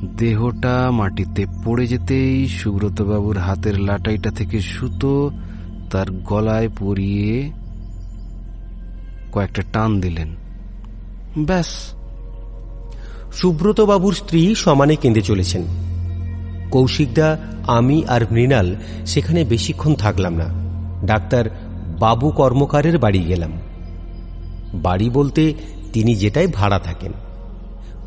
দেহটা 0.05 0.90
মাটিতে 0.90 1.46
পড়ে 1.64 1.86
যেতেই 1.86 2.48
সুব্রতবাবুর 2.48 3.36
হাতের 3.36 3.80
লাটাইটা 3.80 4.30
থেকে 4.30 4.61
সুতো 4.61 5.30
তার 5.90 6.11
গলায় 6.11 6.68
পরিয়ে 6.78 7.51
কয়েকটা 9.32 9.62
টান 9.72 10.01
দিলেন। 10.01 10.36
ব্যাস। 11.38 11.66
সুব্রতবাবুর 13.32 14.14
স্ত্রী 14.14 14.55
সমানে 14.55 14.96
কেঁদে 14.96 15.22
চলেছেন। 15.22 15.62
কৌশিকদা, 16.70 17.38
আমি 17.66 18.05
আর 18.09 18.32
মৃণাল 18.32 18.76
সেখানে 19.07 19.44
বেশিক্ষণ 19.44 19.94
থাকলাম 19.94 20.34
না। 20.34 20.44
ডাক্তার 21.07 21.44
বাবু 22.01 22.30
কর্মকারের 22.30 22.98
বাড়ি 22.98 23.18
গেলাম। 23.18 23.53
বাড়ি 24.74 25.11
বলতে 25.11 25.55
তিনি 25.92 26.14
যেটাই 26.14 26.46
ভাড়া 26.46 26.78
থাকেন। 26.78 27.12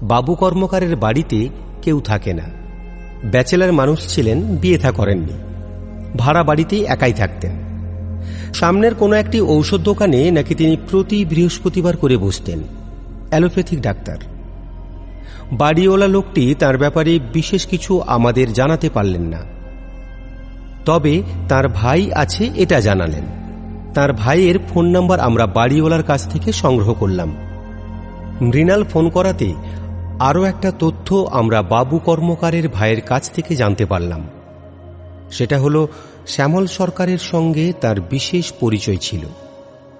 বাবু 0.04 0.36
কর্মকারের 0.36 0.96
বাড়িতে 0.96 1.50
কেউ 1.84 2.00
থাকে 2.00 2.34
না। 2.34 2.44
ব্যাচেলার 3.26 3.74
মানুষ 3.74 4.16
ছিলেন, 4.16 4.42
বিয়ে 4.56 4.78
থা 4.78 4.92
করেননি। 4.92 5.34
ভাড়া 6.18 6.44
বাড়িতেই 6.44 6.86
একাই 6.86 7.14
থাকতেন। 7.14 7.52
সামনের 8.54 8.96
কোনো 8.96 9.16
একটি 9.16 9.42
ঔষধ 9.42 9.78
দোকানে 9.78 10.32
নাকি 10.32 10.56
তিনি 10.56 10.78
প্রতি 10.92 11.26
বৃহস্পতিবার 11.26 11.98
করে 11.98 12.18
বসতেন। 12.18 12.60
Allopathic 13.30 13.82
doctor. 13.82 14.18
বাড়িওয়ালা 15.52 16.08
লোকটি 16.08 16.56
তার 16.60 16.78
ব্যাপারে 16.78 17.20
বিশেষ 17.34 17.68
কিছু 17.68 18.02
আমাদের 18.02 18.54
জানাতে 18.54 18.90
পারলেন 18.90 19.22
না। 19.22 19.38
তবে 20.86 21.24
তার 21.50 21.68
ভাই 21.68 22.14
আছে 22.14 22.50
এটা 22.56 22.80
জানালেন। 22.80 23.24
তার 23.94 24.14
ভাইয়ের 24.14 24.60
ফোন 24.70 24.86
নাম্বার 24.86 25.20
আমরা 25.20 25.46
বাড়িওয়ালার 25.46 26.04
কাছ 26.04 26.28
থেকে 26.28 26.52
সংগ্রহ 26.52 26.94
করলাম। 26.94 27.36
মৃণাল 28.42 28.84
ফোন 28.84 29.10
করাতে 29.10 29.54
আরও 30.20 30.44
একটা 30.44 30.72
তথ্য 30.80 31.28
আমরা 31.32 31.62
বাবু 31.62 32.00
কর্মকারের 32.00 32.70
ভাইয়ের 32.70 33.02
কাছ 33.02 33.32
থেকে 33.32 33.56
জানতে 33.56 33.86
পারলাম। 33.86 34.28
সেটা 35.32 35.60
হলো, 35.60 35.88
শ্যামল 36.28 36.66
সরকারের 36.66 37.18
সঙ্গে 37.18 37.74
তার 37.82 38.02
বিশেষ 38.02 38.54
পরিচয় 38.60 38.98
ছিল। 38.98 39.26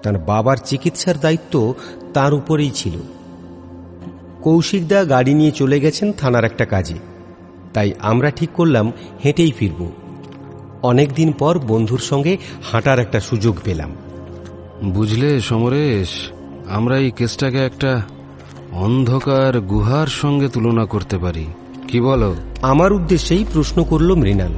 তার 0.02 0.18
বাবার 0.18 0.56
চিকিৎসার 0.64 1.20
দায়িত্ব 1.20 1.74
তার 2.14 2.34
উপরেই 2.34 2.70
ছিল। 2.70 2.92
কৌশিকদা 4.42 5.04
গাড়ি 5.04 5.34
নিয়ে 5.34 5.50
চলে 5.50 5.80
গেছেন 5.80 6.12
থানার 6.12 6.44
একটা 6.44 6.64
কাজে। 6.64 6.94
তাই 7.74 7.92
আমরা 7.98 8.30
ঠিক 8.30 8.50
করলাম, 8.50 8.92
হেঁটেই 9.24 9.52
ফিরব। 9.52 9.90
অনেকদিন 10.82 11.32
পর 11.32 11.58
বন্ধুর 11.58 11.98
সঙ্গে 11.98 12.36
হাঁটার 12.62 12.98
একটা 12.98 13.20
সুযোগ 13.20 13.56
পেলাম। 13.64 13.96
বুঝলে 14.84 15.40
সমরেশ, 15.40 16.08
আমরা 16.70 16.98
এই 16.98 17.10
কেসটাকে 17.10 17.66
একটা 17.66 18.02
অন্ধকার 18.74 19.60
গুহার 19.60 20.06
সঙ্গে 20.06 20.48
তুলনা 20.48 20.84
করতে 20.84 21.18
পারি। 21.18 21.46
কি 21.88 22.00
বলো? 22.00 22.34
আমার 22.62 22.92
উদ্দেশ্যেই 22.92 23.44
প্রশ্ন 23.52 23.84
করল 23.84 24.14
মৃণাল। 24.14 24.52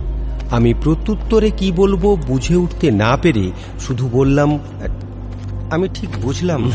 আমি 0.51 0.75
প্রত্যুত্তরে 0.75 1.51
কি 1.51 1.73
বলব 1.73 2.19
বুঝে 2.27 2.57
উঠতে 2.57 2.91
না 2.91 3.17
পেরে 3.23 3.51
শুধু 3.81 4.09
বললাম 4.13 4.59
আমি 5.71 5.89
ঠিক 5.95 6.09
বুঝলাম 6.23 6.63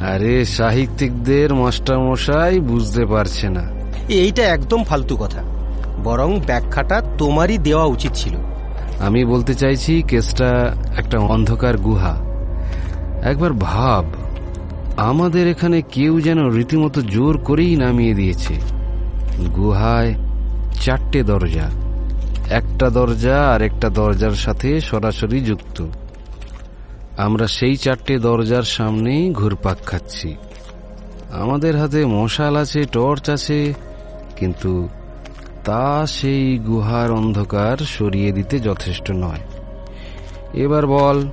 আরে 0.00 0.44
সাহিত্যিকদের 0.44 1.54
মাস্টারমশাই 1.54 2.60
বুঝতে 2.60 3.06
পারছে 3.06 3.48
না। 3.48 3.62
এইটা 4.08 4.42
একদম 4.42 4.84
ফালতু 4.84 5.16
কথা। 5.16 5.42
বরং 6.04 6.40
ব্যাখ্যাটা 6.46 7.02
তোমারই 7.18 7.58
দেওয়া 7.58 7.84
উচিত 7.84 8.10
ছিল। 8.14 8.36
আমি 9.00 9.24
বলতে 9.24 9.54
চাইছি 9.54 10.02
কেসটা 10.08 10.76
একটা 10.96 11.18
অন্ধকার 11.18 11.76
গুহা। 11.76 12.16
একবার 13.22 13.52
ভাব 13.52 14.04
আমাদের 14.96 15.48
এখানে 15.48 15.82
কেউ 15.82 16.20
যেন 16.20 16.48
রীতিমতো 16.48 17.02
জোর 17.02 17.38
করেই 17.38 17.76
নামিয়ে 17.76 18.14
দিয়েছে। 18.14 18.54
গুহায় 19.56 20.14
চারটে 20.80 21.22
দরজা, 21.22 21.70
একটা 22.50 22.90
দরজা 22.90 23.48
আর 23.48 23.62
একটা 23.62 23.88
দরজার 23.88 24.30
সাথে 24.30 24.80
সরাসরি 24.80 25.40
যুক্ত। 25.40 25.86
আমরা 27.16 27.46
সেই 27.46 27.76
চারটে 27.76 28.18
দরজার 28.18 28.62
সামনেই 28.62 29.30
ঘুরপাক 29.30 29.76
খাচ্ছি। 29.86 30.34
আমাদের 31.32 31.76
হাতে 31.76 32.06
মশাল 32.06 32.56
আছে, 32.56 32.84
টর্চ 32.84 33.30
আছে, 33.30 33.74
কিন্তু 34.36 34.88
তা 35.64 36.06
সেই 36.06 36.58
গুহার 36.58 37.10
অন্ধকার 37.10 37.76
সরিয়ে 37.76 38.32
দিতে 38.32 38.58
যথেষ্ট 38.58 39.10
নয়। 39.10 39.40
এবার 40.54 40.86
বল, 40.86 41.26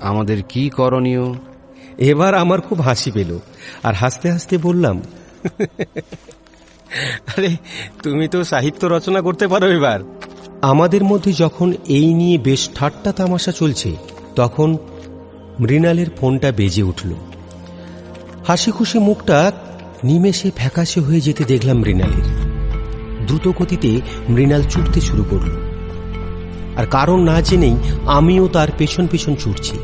আমাদের 0.00 0.42
কি 0.48 0.68
করণীয়? 0.68 1.53
এবার 1.98 2.34
আমার 2.34 2.60
খুব 2.60 2.80
হাসি 2.80 3.10
পেল। 3.10 3.38
আর 3.82 3.94
হাসতে 3.94 4.30
হাসতে 4.30 4.58
বললাম, 4.58 5.02
আরে, 7.26 7.56
তুমি 8.02 8.28
তো 8.28 8.44
সাহিত্য 8.44 8.86
রচনা 8.86 9.20
করতে 9.20 9.48
পারো 9.48 9.70
এবার। 9.70 10.00
আমাদের 10.62 11.04
মধ্যে 11.04 11.32
যখন 11.32 11.72
এই 11.86 12.14
নিয়ে 12.14 12.38
বেশ 12.38 12.70
ঠাট্টা 12.74 13.12
তামাশা 13.12 13.52
চলছে, 13.52 13.96
তখন 14.36 14.76
মৃণালের 15.60 16.06
ফোনটা 16.10 16.52
বেজে 16.52 16.82
উঠল। 16.82 17.14
হাসি 18.46 18.70
খুশি 18.70 18.98
মুখটা 18.98 19.52
নিমেষে 20.04 20.50
ফ্যাকাশে 20.56 21.00
হয়ে 21.00 21.20
যেতে 21.20 21.44
দেখলাম 21.44 21.76
মৃণালের। 21.76 22.24
দ্রুত 23.26 23.62
গতিতে 23.62 24.00
মৃণাল 24.28 24.62
ছুটতে 24.62 25.00
শুরু 25.00 25.24
করল। 25.30 25.50
আর 26.76 26.86
কারণ 26.86 27.22
না 27.22 27.40
জেনেই 27.40 27.76
আমিও 28.06 28.48
তার 28.48 28.68
পেছন 28.78 29.06
পেছন 29.06 29.34
ছুটছি। 29.34 29.78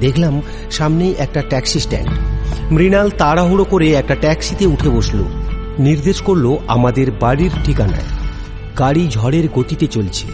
দেখলাম 0.00 0.42
সামনেই 0.70 1.14
একটা 1.18 1.42
ট্যাক্সি 1.42 1.80
স্ট্যান্ড। 1.80 2.08
মৃণাল 2.72 3.10
তাড়াহুড়ো 3.10 3.64
করে 3.64 3.92
একটা 3.92 4.14
ট্যাক্সিতে 4.14 4.66
উঠে 4.66 4.88
বসল। 4.88 5.24
নির্দেশ 5.78 6.20
করল 6.20 6.56
আমাদের 6.68 7.12
বাড়ির 7.20 7.50
ঠিকানায়। 7.64 8.02
গাড়ি 8.78 9.08
ঝড়ের 9.10 9.48
গতিতে 9.48 9.86
চলছে। 9.86 10.26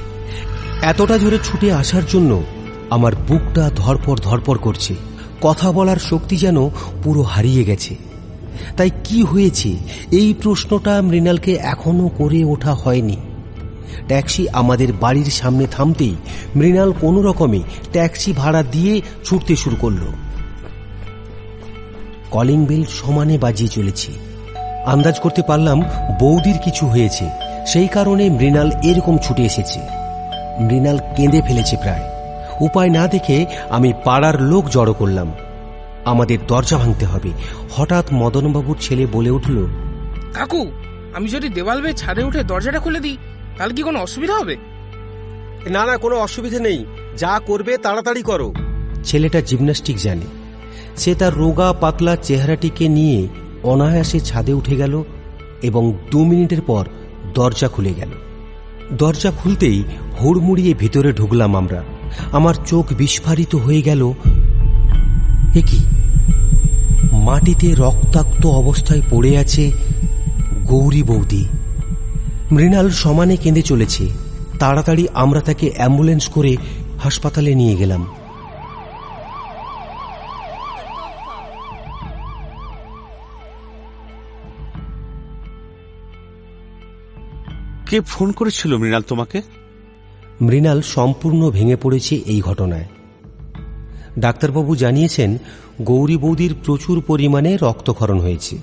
এতটা 0.82 1.18
জোরে 1.18 1.38
ছুটে 1.44 1.72
আসার 1.72 2.02
জন্য 2.12 2.42
আমার 2.90 3.12
বুকটা 3.28 3.70
ধরপর 3.76 4.18
ধরপর 4.18 4.58
করছে। 4.58 4.94
কথা 5.40 5.72
বলার 5.72 5.96
শক্তি 5.96 6.36
যেন 6.36 6.68
পুরো 7.02 7.22
হারিয়ে 7.22 7.64
গেছে। 7.64 7.96
তাই 8.76 8.90
কি 9.04 9.22
হয়েছে? 9.22 9.76
এই 10.10 10.34
প্রশ্নটা 10.42 11.02
মৃণালকে 11.02 11.52
এখনও 11.52 12.08
করে 12.08 12.44
ওঠা 12.44 12.74
হয়নি। 12.74 13.16
ট্যাক্সি 14.06 14.42
আমাদের 14.52 14.90
বাড়ির 15.00 15.30
সামনে 15.30 15.64
থামতেই 15.66 16.14
মৃণাল 16.56 16.90
কোনো 17.00 17.20
রকমে 17.22 17.60
ট্যাক্সি 17.92 18.30
ভাড়া 18.32 18.62
দিয়ে 18.74 18.94
ছুটতে 19.24 19.54
শুরু 19.56 19.76
করল। 19.80 20.02
কলিং 22.30 22.60
বেল 22.66 22.84
সমানে 22.98 23.36
বাজিয়ে 23.38 23.74
চলেছে। 23.76 24.10
আন্দাজ 24.86 25.16
করতে 25.20 25.42
পারলাম 25.46 25.78
বৌদির 26.20 26.58
কিছু 26.64 26.84
হয়েছে, 26.86 27.24
সেই 27.66 27.88
কারণে 27.88 28.24
মৃণাল 28.30 28.68
এরকম 28.82 29.14
ছুটে 29.18 29.42
এসেছে। 29.42 29.80
মৃণাল 30.60 30.98
কেঁদে 31.16 31.40
ফেলেছে 31.42 31.76
প্রায়। 31.76 32.04
উপায় 32.60 32.90
না 32.90 33.04
দেখে 33.06 33.38
আমি 33.70 33.90
পাড়ার 34.04 34.36
লোক 34.42 34.64
জড়ো 34.68 34.94
করলাম। 34.94 35.28
আমাদের 36.04 36.38
দরজা 36.46 36.76
ভাঙতে 36.78 37.06
হবে। 37.06 37.30
হঠাৎ 37.76 38.06
মদনবাবুর 38.12 38.78
ছেলে 38.80 39.04
বলে 39.06 39.30
উঠল, 39.30 39.56
কাকু, 40.34 40.62
আমি 41.14 41.26
যদি 41.28 41.48
দেওয়াল 41.48 41.78
বেয়ে 41.80 41.94
ছাদে 41.96 42.22
উঠে 42.24 42.40
দরজাটা 42.44 42.80
খুলে 42.80 43.00
দিই 43.00 43.16
তাহলে 43.58 43.74
কি 43.74 43.82
কোনো 43.82 43.98
অসুবিধা 43.98 44.38
হবে? 44.38 44.56
না 45.70 45.86
না, 45.86 45.96
কোনো 45.96 46.16
অসুবিধে 46.16 46.60
নেই। 46.60 46.84
যা 47.18 47.40
করবে, 47.46 47.78
তাড়াতাড়ি 47.78 48.22
করো। 48.22 48.54
ছেলেটা 49.04 49.40
জিমন্যাস্টিক 49.40 49.96
জানে। 49.96 50.20
সে 50.96 51.14
তার 51.14 51.34
রোগা, 51.34 51.72
পাতলা 51.72 52.16
চেহারাটিকে 52.16 52.88
নিয়ে 52.88 53.28
অনায়াসে 53.62 54.20
ছাদে 54.20 54.52
উঠে 54.52 54.76
গেল 54.76 55.04
এবং 55.62 55.92
দু 56.10 56.24
মিনিটের 56.24 56.60
পর 56.60 56.86
দরজা 57.34 57.68
খুলে 57.68 57.94
গেল। 57.94 58.08
দরজা 58.92 59.30
খুলতেই 59.30 59.82
হুড়মুড়িয়ে 60.20 60.74
ভিতরে 60.74 61.12
ঢুকলাম 61.12 61.56
আমরা। 61.56 61.84
আমার 62.32 62.54
চোখ 62.66 62.92
বিস্ফারিত 62.92 63.54
হয়ে 63.54 63.82
গেল। 63.82 64.14
এ 65.54 65.62
কি? 65.66 65.86
মাটিতে 67.24 67.74
রক্তাক্ত 67.74 68.46
অবস্থায় 68.46 69.02
পড়ে 69.10 69.38
আছে 69.38 69.72
গৌরী 70.64 71.02
বৌদি। 71.02 71.48
মৃণাল 72.54 72.90
সমানে 72.90 73.36
কেঁদে 73.36 73.62
চলেছে। 73.62 74.08
তাড়াতাড়ি 74.58 75.08
আমরা 75.14 75.40
তাকে 75.40 75.72
অ্যাম্বুলেন্স 75.76 76.28
করে 76.28 76.56
হাসপাতালে 77.02 77.54
নিয়ে 77.54 77.76
গেলাম। 77.76 78.06
কে 87.90 88.00
ফোন 88.00 88.32
করেছিল 88.32 88.76
মৃণাল 88.76 89.02
তোমাকে? 89.02 89.42
মৃণাল 90.40 90.82
সম্পূর্ণ 90.82 91.50
ভেঙে 91.50 91.76
পড়েছে 91.76 92.16
এই 92.16 92.40
ঘটনায়। 92.40 92.84
ডাক্তারবাবু 94.18 94.76
জানিয়েছেন 94.76 95.38
গৌরী 95.82 96.16
বৌদির 96.16 96.54
প্রচুর 96.64 97.02
পরিমাণে 97.06 97.56
রক্তক্ষরণ 97.56 98.20
হয়েছে। 98.20 98.58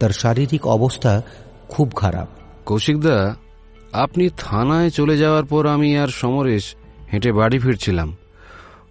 তার 0.00 0.10
শারীরিক 0.10 0.66
অবস্থা 0.66 1.22
খুব 1.68 1.92
খারাপ। 1.96 2.28
কৌশিকদা, 2.70 3.34
আপনি 3.92 4.28
থানায় 4.36 4.90
চলে 4.90 5.18
যাওয়ার 5.18 5.44
পর 5.44 5.66
আমি 5.66 5.98
আর 5.98 6.08
সমরেশ 6.08 6.74
হেঁটে 7.12 7.32
বাড়ি 7.32 7.58
ফিরছিলাম। 7.58 8.16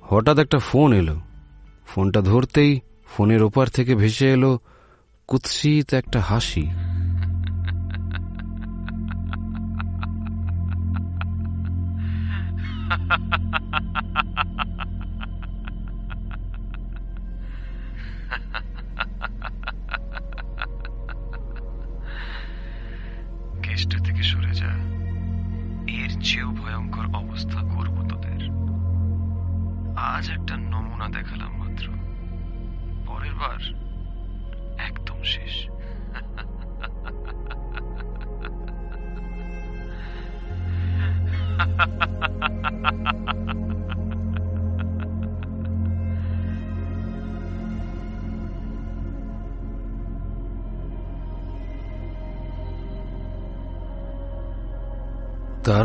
হঠাৎ 0.02 0.40
একটা 0.40 0.60
ফোন 0.60 0.94
এলো। 0.94 1.20
ফোনটা 1.88 2.22
ধরতেই 2.22 2.80
ফোনের 3.08 3.44
ওপার 3.44 3.68
থেকে 3.68 3.96
ভেসে 3.96 4.32
এলো 4.32 4.60
কুৎসিত 5.28 5.94
একটা 5.94 6.20
হাসি। 6.20 6.62
কেসটা 13.02 13.80
থেকে 24.20 24.32
সরে 24.32 24.54
যা। 24.54 24.68
এর 25.88 26.22
চেয়েও 26.22 26.52
ভয়ঙ্কর 26.52 27.06
অবস্থা 27.16 27.62
করব 27.76 28.08
তোদের। 28.10 28.50
আজ 29.98 30.32
একটা 30.32 30.58
নমুনা 30.58 31.10
দেখালাম 31.10 31.58
মাত্র। 31.58 31.88
পরের 33.08 33.34
বার 33.34 33.60
একদম 34.80 35.16
শেষ। 35.24 35.79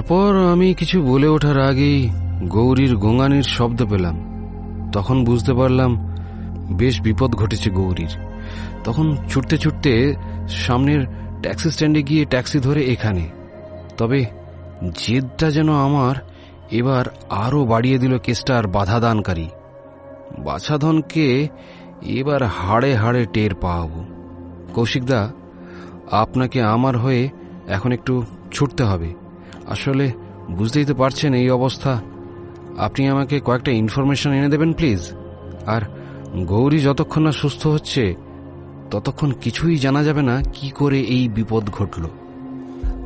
তারপর 0.08 0.52
আমি 0.52 0.74
কিছু 0.74 1.02
বলে 1.02 1.28
ওঠার 1.28 1.60
আগেই 1.60 2.10
গৌরীর 2.48 2.96
গোঙানির 2.96 3.42
শব্দ 3.42 3.84
পেলাম। 3.90 4.16
তখন 4.92 5.24
বুঝতে 5.24 5.52
পারলাম, 5.52 6.16
বেশ 6.76 7.00
বিপদ 7.00 7.34
ঘটেছে 7.34 7.70
গৌরীর। 7.70 8.12
তখন 8.84 9.16
ছুটতে 9.28 9.58
ছুটতে 9.58 10.14
সামনের 10.48 11.06
ট্যাক্সি 11.42 11.70
স্ট্যান্ডে 11.70 12.02
গিয়ে 12.02 12.24
ট্যাক্সি 12.24 12.58
ধরে 12.58 12.84
এখানে। 12.84 13.28
তবে 13.98 14.24
জেদটা 14.98 15.50
যেন 15.50 15.72
আমার 15.72 16.14
এবার 16.70 17.04
আরও 17.30 17.64
বাড়িয়ে 17.64 17.98
দিল 17.98 18.18
কেসটার 18.18 18.66
বাধাদানকারী। 18.66 19.48
বাছাধনকে 20.38 21.48
এবার 22.02 22.42
হাড়ে 22.42 22.94
হাড়ে 22.94 23.26
টের 23.32 23.54
পাওয়াবো। 23.54 24.04
কৌশিকদা, 24.74 25.28
আপনাকে 26.10 26.62
আমার 26.62 26.98
হয়ে 26.98 27.28
এখন 27.68 27.92
একটু 27.92 28.24
ছুটতে 28.52 28.84
হবে। 28.84 29.23
আসলে 29.68 30.12
বুঝতেই 30.50 30.84
তো 30.84 30.94
পারছেন 30.94 31.34
এই 31.34 31.50
অবস্থা। 31.50 32.00
আপনি 32.78 33.08
আমাকে 33.08 33.40
কয়েকটা 33.40 33.70
ইনফরমেশন 33.70 34.32
এনে 34.32 34.48
দেবেন 34.48 34.72
প্লিজ 34.72 35.00
আর 35.66 35.80
গৌরী 36.36 36.78
যতক্ষণ 36.78 37.22
না 37.22 37.32
সুস্থ 37.32 37.66
হচ্ছে, 37.66 38.14
ততক্ষণ 38.90 39.30
কিছুই 39.30 39.76
জানা 39.76 40.02
যাবে 40.02 40.22
না 40.22 40.42
কি 40.52 40.70
করে 40.70 41.00
এই 41.00 41.28
বিপদ 41.28 41.70
ঘটল। 41.70 42.06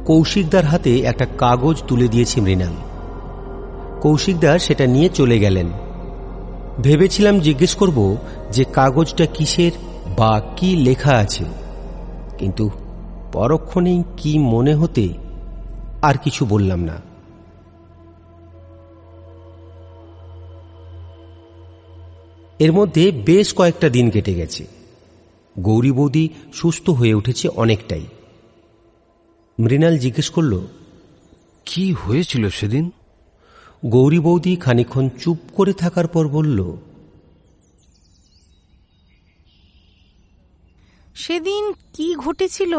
কৌশিকদার 0.04 0.64
হাতে 0.64 0.98
একটা 0.98 1.26
কাগজ 1.38 1.82
তুলে 1.88 2.08
দিয়েছে 2.08 2.40
মৃণাল। 2.40 2.72
কৌশিকদার 4.00 4.58
সেটা 4.58 4.86
নিয়ে 4.86 5.08
চলে 5.08 5.38
গেলেন। 5.38 5.66
ভেবেছিলাম 6.82 7.40
জিজ্ঞেস 7.40 7.74
করব 7.74 8.16
যে 8.52 8.64
কাগজটা 8.64 9.26
কিসের 9.26 9.72
বা 10.16 10.42
কি 10.56 10.76
লেখা 10.76 11.12
আছে। 11.12 11.44
কিন্তু 12.38 12.70
পরক্ষণেই 13.32 14.02
কি 14.16 14.38
মনে 14.38 14.74
হতে 14.74 15.27
আর 16.02 16.14
কিছু 16.24 16.46
বললাম 16.46 16.80
না। 16.80 16.96
এর 22.58 22.72
মধ্যে 22.72 23.12
বেশ 23.12 23.54
কয়েকটা 23.54 23.88
দিন 23.88 24.10
কেটে 24.10 24.34
গেছে। 24.34 24.66
গৌরী 25.58 25.92
বৌদি 25.92 26.28
সুস্থ 26.52 26.90
হয়ে 26.90 27.14
উঠেছে 27.14 27.48
অনেকটাই। 27.48 28.06
মৃণাল 29.60 29.98
জিজ্ঞেস 29.98 30.30
করল 30.30 30.60
কি 31.64 31.92
হয়েছিল 31.92 32.48
সেদিন? 32.48 32.90
গৌরী 33.86 34.18
বৌদি 34.18 34.56
খানিক্ষণ 34.56 35.08
চুপ 35.08 35.38
করে 35.54 35.72
থাকার 35.72 36.06
পর 36.06 36.28
বলল 36.28 36.76
সেদিন 41.14 41.72
কি 41.92 42.14
ঘটেছিল 42.14 42.78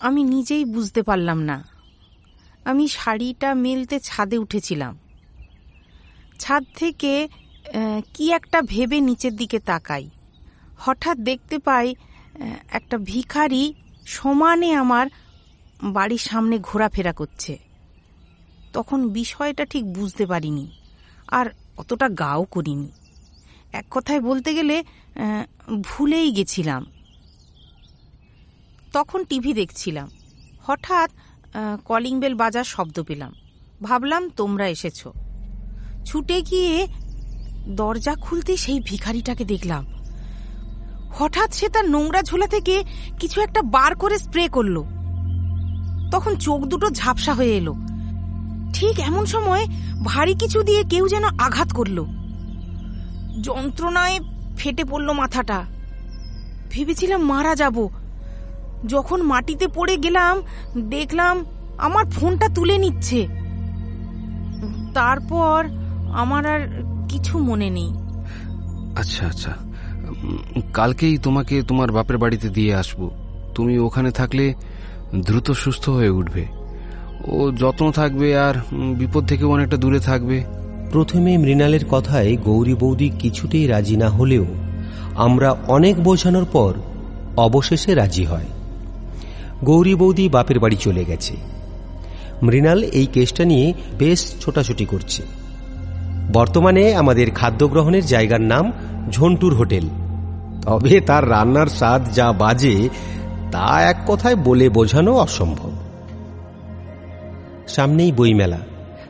আমি 0.00 0.24
নিজেই 0.24 0.64
বুঝতে 0.64 1.02
পারলাম 1.02 1.38
না। 1.38 1.75
আমি 2.70 2.84
শাড়িটা 2.98 3.48
মেলতে 3.64 3.96
ছাদে 4.08 4.36
উঠেছিলাম। 4.44 4.94
ছাদ 6.42 6.62
থেকে 6.80 7.12
কি 8.14 8.24
একটা 8.38 8.58
ভেবে 8.72 8.98
নিচের 9.08 9.34
দিকে 9.40 9.58
তাকাই। 9.70 10.04
হঠাৎ 10.84 11.16
দেখতে 11.30 11.56
পাই 11.66 11.88
একটা 12.78 12.96
ভিখারি 13.10 13.64
সমানে 14.16 14.70
আমার 14.82 15.06
বাড়ির 15.96 16.22
সামনে 16.28 16.56
ঘোরাফেরা 16.68 17.12
করছে। 17.20 17.54
তখন 18.74 19.00
বিষয়টা 19.18 19.64
ঠিক 19.72 19.84
বুঝতে 19.98 20.24
পারিনি, 20.32 20.66
আর 21.38 21.46
অতটা 21.80 22.08
গাও 22.22 22.42
করিনি। 22.54 22.90
এক 23.80 23.86
কথায় 23.94 24.20
বলতে 24.28 24.50
গেলে 24.58 24.76
ভুলেই 25.88 26.28
গেছিলাম। 26.36 26.82
তখন 28.96 29.20
টিভি 29.30 29.52
দেখছিলাম। 29.60 30.08
হঠাৎ 30.66 31.10
কলিং 31.84 32.20
বেল 32.20 32.34
বাজার 32.34 32.64
শব্দ 32.64 33.02
পেলাম। 33.02 33.32
ভাবলাম, 33.82 34.28
তোমরা 34.28 34.68
এসেছ। 34.68 35.04
ছুটে 36.04 36.42
গিয়ে 36.42 36.86
দরজা 37.68 38.14
খুলতে 38.14 38.56
সেই 38.56 38.80
ভিখারিটাকে 38.84 39.44
দেখলাম। 39.44 39.86
হঠাৎ 41.10 41.54
সে 41.54 41.68
তার 41.68 41.90
নোংরা 41.90 42.22
ঝোলা 42.22 42.46
থেকে 42.46 42.84
কিছু 43.20 43.40
একটা 43.40 43.62
বার 43.62 43.94
করে 43.94 44.18
স্প্রে 44.18 44.48
করল। 44.48 44.82
তখন 46.12 46.36
চোখ 46.36 46.60
দুটো 46.64 46.90
ঝাপসা 46.90 47.34
হয়ে 47.34 47.56
এলো। 47.56 47.74
ঠিক 48.74 49.00
এমন 49.00 49.26
সময় 49.26 49.66
ভারী 50.04 50.34
কিছু 50.34 50.62
দিয়ে 50.62 50.84
কেউ 50.90 51.08
যেন 51.08 51.24
আঘাত 51.24 51.72
করল। 51.72 52.04
যন্ত্রণায় 53.42 54.20
ফেটে 54.56 54.84
পড়ল 54.84 55.12
মাথাটা। 55.12 55.64
ভেবেছিলাম, 56.70 57.24
মারা 57.24 57.54
যাব। 57.54 57.88
যখন 58.88 59.22
মাটিতে 59.22 59.68
পড়ে 59.68 59.96
গেলাম 59.96 60.42
দেখলাম 60.76 61.44
আমার 61.78 62.04
ফোনটা 62.04 62.48
তুলে 62.48 62.78
নিচ্ছে। 62.78 63.26
তারপর 64.94 65.64
আমার 66.12 66.46
আর 66.46 66.84
কিছু 67.08 67.38
মনে 67.38 67.70
নেই। 67.70 67.94
আচ্ছা 68.96 69.26
আচ্ছা। 69.26 69.52
কালকেই 70.72 71.18
তোমাকে 71.18 71.62
তোমার 71.62 71.92
বাপের 71.92 72.18
বাড়িতে 72.18 72.48
দিয়ে 72.48 72.74
আসব। 72.74 73.10
তুমি 73.54 73.78
ওখানে 73.78 74.10
থাকলে 74.10 74.54
দ্রুত 75.14 75.50
সুস্থ 75.50 75.88
হয়ে 75.88 76.08
উঠবে। 76.08 76.46
ও 77.28 77.52
যত্ন 77.52 77.90
থাকবে 77.90 78.38
আর 78.38 78.54
বিপদ 78.72 79.28
থেকেও 79.28 79.50
অনেকটা 79.50 79.76
দূরে 79.76 80.00
থাকবে। 80.00 80.44
প্রথমে 80.92 81.38
মৃণালের 81.38 81.84
কথায় 81.90 82.36
গৌরী 82.36 82.74
বৌদি 82.74 83.08
কিছুতেই 83.08 83.66
রাজি 83.66 83.96
না 83.96 84.08
হলেও 84.08 84.46
আমরা 85.14 85.56
অনেক 85.68 86.02
বোঝানোর 86.02 86.44
পর 86.44 86.74
অবশেষে 87.36 87.94
রাজি 87.94 88.24
হয়। 88.24 88.46
গৌরী 89.64 89.94
বৌদি 89.94 90.28
বাপের 90.28 90.60
বাড়ি 90.60 90.76
চলে 90.76 91.04
গেছে। 91.04 91.36
মৃণাল 92.42 92.82
এই 92.82 93.06
কেসটা 93.06 93.44
নিয়ে 93.44 93.72
বেশ 93.98 94.34
ছোটাছুটি 94.40 94.84
করছে। 94.84 95.22
বর্তমানে 96.32 96.94
আমাদের 96.94 97.30
খাদ্য 97.30 97.68
গ্রহণের 97.68 98.06
জায়গার 98.06 98.40
নাম 98.40 98.72
ঝন্টুর 99.10 99.54
হোটেল। 99.54 99.88
তবে 100.62 101.00
তার 101.00 101.30
রান্নার 101.30 101.66
স্বাদ 101.66 102.12
যা 102.12 102.32
বাজে, 102.32 102.88
তা 103.52 103.82
এক 103.82 103.96
কথায় 104.06 104.36
বলে 104.36 104.68
বোঝানো 104.68 105.18
অসম্ভব। 105.18 105.70
সামনেই 107.68 108.12
বইমেলা, 108.12 108.58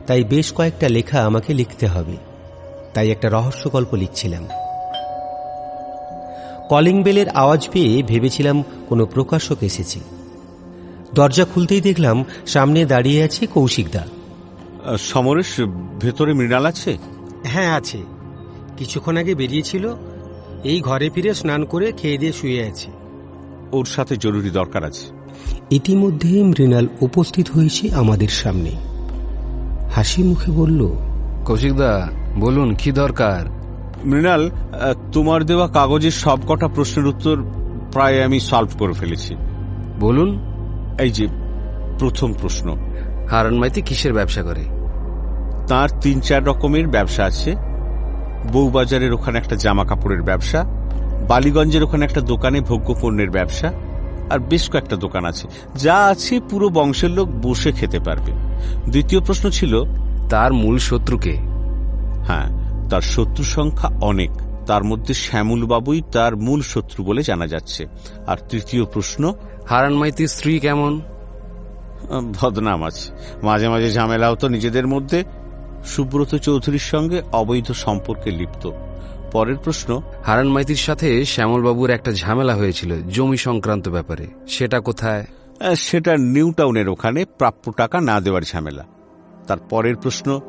তাই 0.07 0.23
বেশ 0.23 0.53
কয়েকটা 0.53 0.89
লেখা 0.89 1.23
আমাকে 1.23 1.53
লিখতে 1.53 1.87
হবে। 1.87 2.17
তাই 2.93 3.11
একটা 3.11 3.29
রহস্য 3.29 3.71
গল্প 3.71 3.95
লিখছিলাম। 3.95 4.47
কলিং 6.69 7.03
বেলের 7.03 7.29
আওয়াজ 7.29 7.69
পেয়ে 7.71 8.03
ভেবেছিলাম 8.03 8.63
কোনো 8.89 9.05
প্রকাশক 9.05 9.57
এসেছে। 9.61 10.16
দরজা 11.13 11.45
খুলতেই 11.45 11.81
দেখলাম 11.81 12.25
সামনে 12.47 12.85
দাঁড়িয়ে 12.85 13.23
আছে 13.23 13.47
কৌশিকদা 13.47 14.07
সমরেশ 14.97 15.61
ভেতরে 16.01 16.33
মৃণাল 16.33 16.65
আছে? 16.65 16.97
হ্যাঁ 17.43 17.75
আছে। 17.75 17.97
কিছুক্ষণ 18.77 19.17
আগে 19.17 19.35
বেরিয়েছিল। 19.35 19.93
এই 20.63 20.81
ঘরে 20.81 21.09
ফিরে 21.09 21.33
স্নান 21.33 21.65
করে 21.65 21.91
খেয়ে 21.91 22.17
দিয়ে 22.17 22.33
শুয়ে 22.33 22.63
আছে। 22.63 22.91
ওর 23.71 23.85
সাথে 23.85 24.17
জরুরি 24.17 24.49
দরকার 24.49 24.83
আছে। 24.83 25.05
ইতিমধ্যে 25.71 26.43
মৃণাল 26.43 26.87
উপস্থিত 27.01 27.49
হয়েছে 27.49 27.93
আমাদের 27.93 28.27
সামনে। 28.27 28.71
হাসি 29.91 30.23
মুখে 30.23 30.51
বলল 30.51 30.91
কৌশিকদা 31.45 32.09
বলুন 32.35 32.75
কি 32.75 32.91
দরকার? 32.91 33.45
মৃণাল 34.05 34.49
তোমার 35.11 35.43
দেওয়া 35.43 35.67
কাগজের 35.67 36.11
সব 36.11 36.39
কটা 36.47 36.67
প্রশ্নের 36.67 37.07
উত্তর 37.07 37.43
প্রায় 37.91 38.23
আমি 38.23 38.39
সলভ 38.39 38.79
করে 38.79 38.93
ফেলেছি। 38.93 39.35
বলুন 39.99 40.39
এই 40.99 41.11
যে 41.11 41.27
প্রথম 41.99 42.33
প্রশ্ন। 42.33 42.77
হারান 43.31 43.57
মাইতি 43.57 43.81
কিসের 43.81 44.13
ব্যবসা 44.13 44.41
করে? 44.43 44.63
তার 45.67 45.89
তিন 46.01 46.19
চার 46.19 46.45
রকমের 46.45 46.87
ব্যবসা 46.87 47.25
আছে। 47.25 47.55
বউবাজারের 48.53 49.13
ওখানে 49.13 49.37
একটা 49.37 49.55
জামা 49.55 49.85
কাপড়ের 49.85 50.21
ব্যবসা 50.21 50.63
বালিগঞ্জের 51.27 51.83
ওখানে 51.83 52.05
একটা 52.05 52.21
দোকানে 52.21 52.61
ভোগ্য 52.61 52.95
পণ্যের 53.01 53.29
ব্যবসা 53.29 53.73
আর 54.29 54.39
বেশ 54.39 54.69
কয়েকটা 54.69 54.95
দোকান 54.95 55.25
আছে। 55.25 55.47
যা 55.75 55.95
আছে 55.95 56.39
পুরো 56.39 56.69
বংশের 56.69 57.09
লোক 57.09 57.29
বসে 57.41 57.71
খেতে 57.71 57.99
পারবে। 57.99 58.31
দ্বিতীয় 58.89 59.21
প্রশ্ন 59.21 59.49
ছিল 59.49 59.83
তার 60.29 60.53
মূল 60.53 60.77
শত্রুকে 60.77 61.37
হ্যাঁ 62.27 62.47
তার 62.89 63.01
শত্রু 63.01 63.43
সংখ্যা 63.43 63.89
অনেক। 64.01 64.31
তার 64.67 64.83
মধ্যে 64.83 65.13
শ্যামল 65.13 65.65
বাবুই 65.65 66.01
তার 66.11 66.37
মূল 66.37 66.61
শত্রু 66.61 67.03
বলে 67.03 67.23
জানা 67.23 67.47
যাচ্ছে। 67.47 67.85
আর 68.27 68.37
তৃতীয় 68.49 68.85
প্রশ্ন 68.85 69.33
হারান 69.69 69.93
মাইতির 69.93 70.27
স্ত্রী 70.27 70.59
কেমন? 70.59 71.01
বদনাম 72.41 72.83
আছে। 72.83 73.11
মাঝে 73.43 73.69
মাঝে 73.69 73.91
ঝামেলাও 73.91 74.35
তো 74.35 74.47
নিজেদের 74.47 74.87
মধ্যে। 74.87 75.23
সুব্রত 75.85 76.35
চৌধুরীর 76.35 76.79
সঙ্গে 76.79 77.21
অবৈধ 77.31 77.71
সম্পর্কে 77.71 78.31
লিপ্ত। 78.31 78.71
পরের 79.31 79.57
প্রশ্ন 79.57 80.01
হারান 80.25 80.47
মাইতির 80.47 80.75
সাথে 80.75 81.25
শ্যামলবাবুর 81.25 81.89
একটা 81.89 82.11
ঝামেলা 82.11 82.55
হয়েছিল 82.55 83.01
জমি 83.01 83.37
সংক্রান্ত 83.37 83.89
ব্যাপারে। 83.89 84.27
সেটা 84.47 84.79
কোথায়? 84.79 85.25
সেটা 85.75 86.17
নিউ 86.17 86.51
টাউনের 86.51 86.89
ওখানে 86.89 87.25
প্রাপ্য 87.25 87.71
টাকা 87.71 88.01
না 88.01 88.19
দেওয়ার 88.21 88.41
ঝামেলা। 88.41 88.85
তার 89.47 89.57
পরের 89.57 89.95
প্রশ্ন 89.95 90.39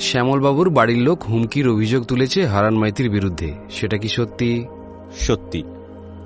শ্যামলবাবুর 0.00 0.70
বাড়ির 0.70 0.98
লোক 0.98 1.22
হুমকির 1.22 1.68
অভিযোগ 1.68 2.04
তুলেছে 2.04 2.46
হারান 2.46 2.74
মাইতির 2.74 3.10
বিরুদ্ধে। 3.10 3.54
সেটা 3.70 3.98
কি 3.98 4.08
সত্যি? 4.08 4.66
সত্যি। 5.20 5.62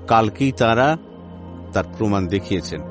কালকেই 0.07 0.51
তারা 0.51 0.97
তার 1.75 1.83
প্রমাণ 1.97 2.27
দেখিয়েছেন। 2.27 2.81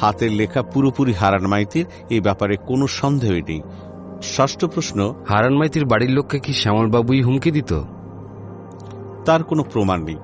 হাতের 0.00 0.32
লেখা 0.32 0.62
পুরোপুরি 0.62 1.12
হারান 1.12 1.46
মাইতির 1.46 1.86
এই 2.10 2.20
ব্যাপারে 2.20 2.56
কোনো 2.56 2.86
সন্দেহই 2.86 3.42
নেই। 3.42 3.60
ষষ্ঠ 4.22 4.64
প্রশ্ন 4.64 5.14
হারান 5.28 5.54
মাইতির 5.54 5.84
বাড়ির 5.84 6.10
লোককে 6.10 6.38
কি 6.38 6.52
শ্যামলবাবুই 6.52 7.22
হুমকি 7.22 7.50
দিত? 7.50 7.72
তার 9.24 9.44
কোনো 9.44 9.62
প্রমাণ 9.62 10.04
নেই। 10.04 10.16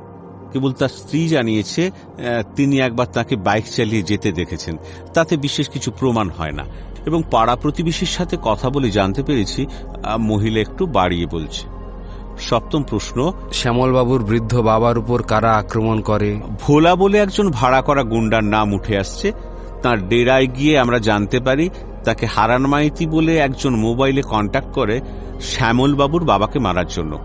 কেবল 0.52 0.72
তার 0.72 0.88
স্ত্রী 0.88 1.28
জানিয়েছে 1.28 1.90
তিনি 2.56 2.80
একবার 2.80 3.06
তাকে 3.06 3.36
বাইক 3.36 3.64
চালিয়ে 3.76 4.02
যেতে 4.02 4.32
দেখেছেন। 4.32 4.76
তাতে 5.14 5.36
বিশেষ 5.36 5.68
কিছু 5.68 5.90
প্রমাণ 5.90 6.30
হয় 6.30 6.52
না। 6.52 6.64
এবং 7.06 7.22
পাড়া 7.30 7.56
প্রতিবেশীর 7.56 8.08
সাথে 8.08 8.36
কথা 8.42 8.70
বলে 8.70 8.90
জানতে 8.90 9.22
পেরেছি 9.22 9.66
মহিলা 10.20 10.60
একটু 10.60 10.86
বাড়িয়ে 10.86 11.26
বলছে। 11.26 11.79
সপ্তম 12.38 12.82
প্রশ্ন 12.82 13.32
শ্যামলবাবুর 13.52 14.24
বৃদ্ধ 14.24 14.60
বাবার 14.60 14.98
উপর 14.98 15.22
কারা 15.22 15.52
আক্রমণ 15.52 16.00
করে? 16.00 16.40
ভোলা 16.60 16.96
বলে 16.96 17.18
একজন 17.18 17.50
ভাড়া 17.50 17.82
করা 17.82 18.02
গুন্ডার 18.02 18.44
নাম 18.44 18.72
উঠে 18.72 18.98
আসছে। 18.98 19.32
তার 19.82 20.08
ডেরায় 20.08 20.46
গিয়ে 20.46 20.78
আমরা 20.78 20.98
জানতে 20.98 21.40
পারি 21.40 21.70
তাকে 22.04 22.26
হারান 22.26 22.66
মাইতি 22.66 23.06
বলে 23.06 23.36
একজন 23.36 23.76
মোবাইলে 23.76 24.22
কন্ট্যাক্ট 24.22 24.72
করে 24.72 25.00
শ্যামল 25.40 25.94
বাবুর 25.94 26.24
বাবাকে 26.24 26.58
মারার 26.58 26.86
জন্য। 26.86 27.18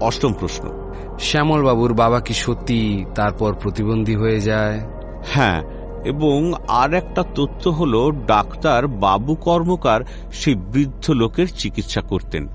অষ্টম 0.00 0.32
প্রশ্ন। 0.32 0.92
শ্যামলবাবুর 1.20 1.92
বাবা 1.92 2.20
কি 2.20 2.34
সত্যি 2.34 3.04
তারপর 3.14 3.54
প্রতিবন্ধী 3.54 4.14
হয়ে 4.14 4.40
যায়? 4.40 4.80
হ্যাঁ 5.24 5.62
এবং 6.04 6.52
আর 6.68 6.94
একটা 6.94 7.24
তথ্য 7.34 7.70
হলো 7.70 8.10
ডাক্তার 8.26 8.86
বাবু 8.86 9.34
কর্মকার 9.34 10.00
সেই 10.32 10.54
বৃদ্ধ 10.54 11.10
লোকের 11.10 11.46
চিকিৎসা 11.58 12.00
করতেন। 12.00 12.48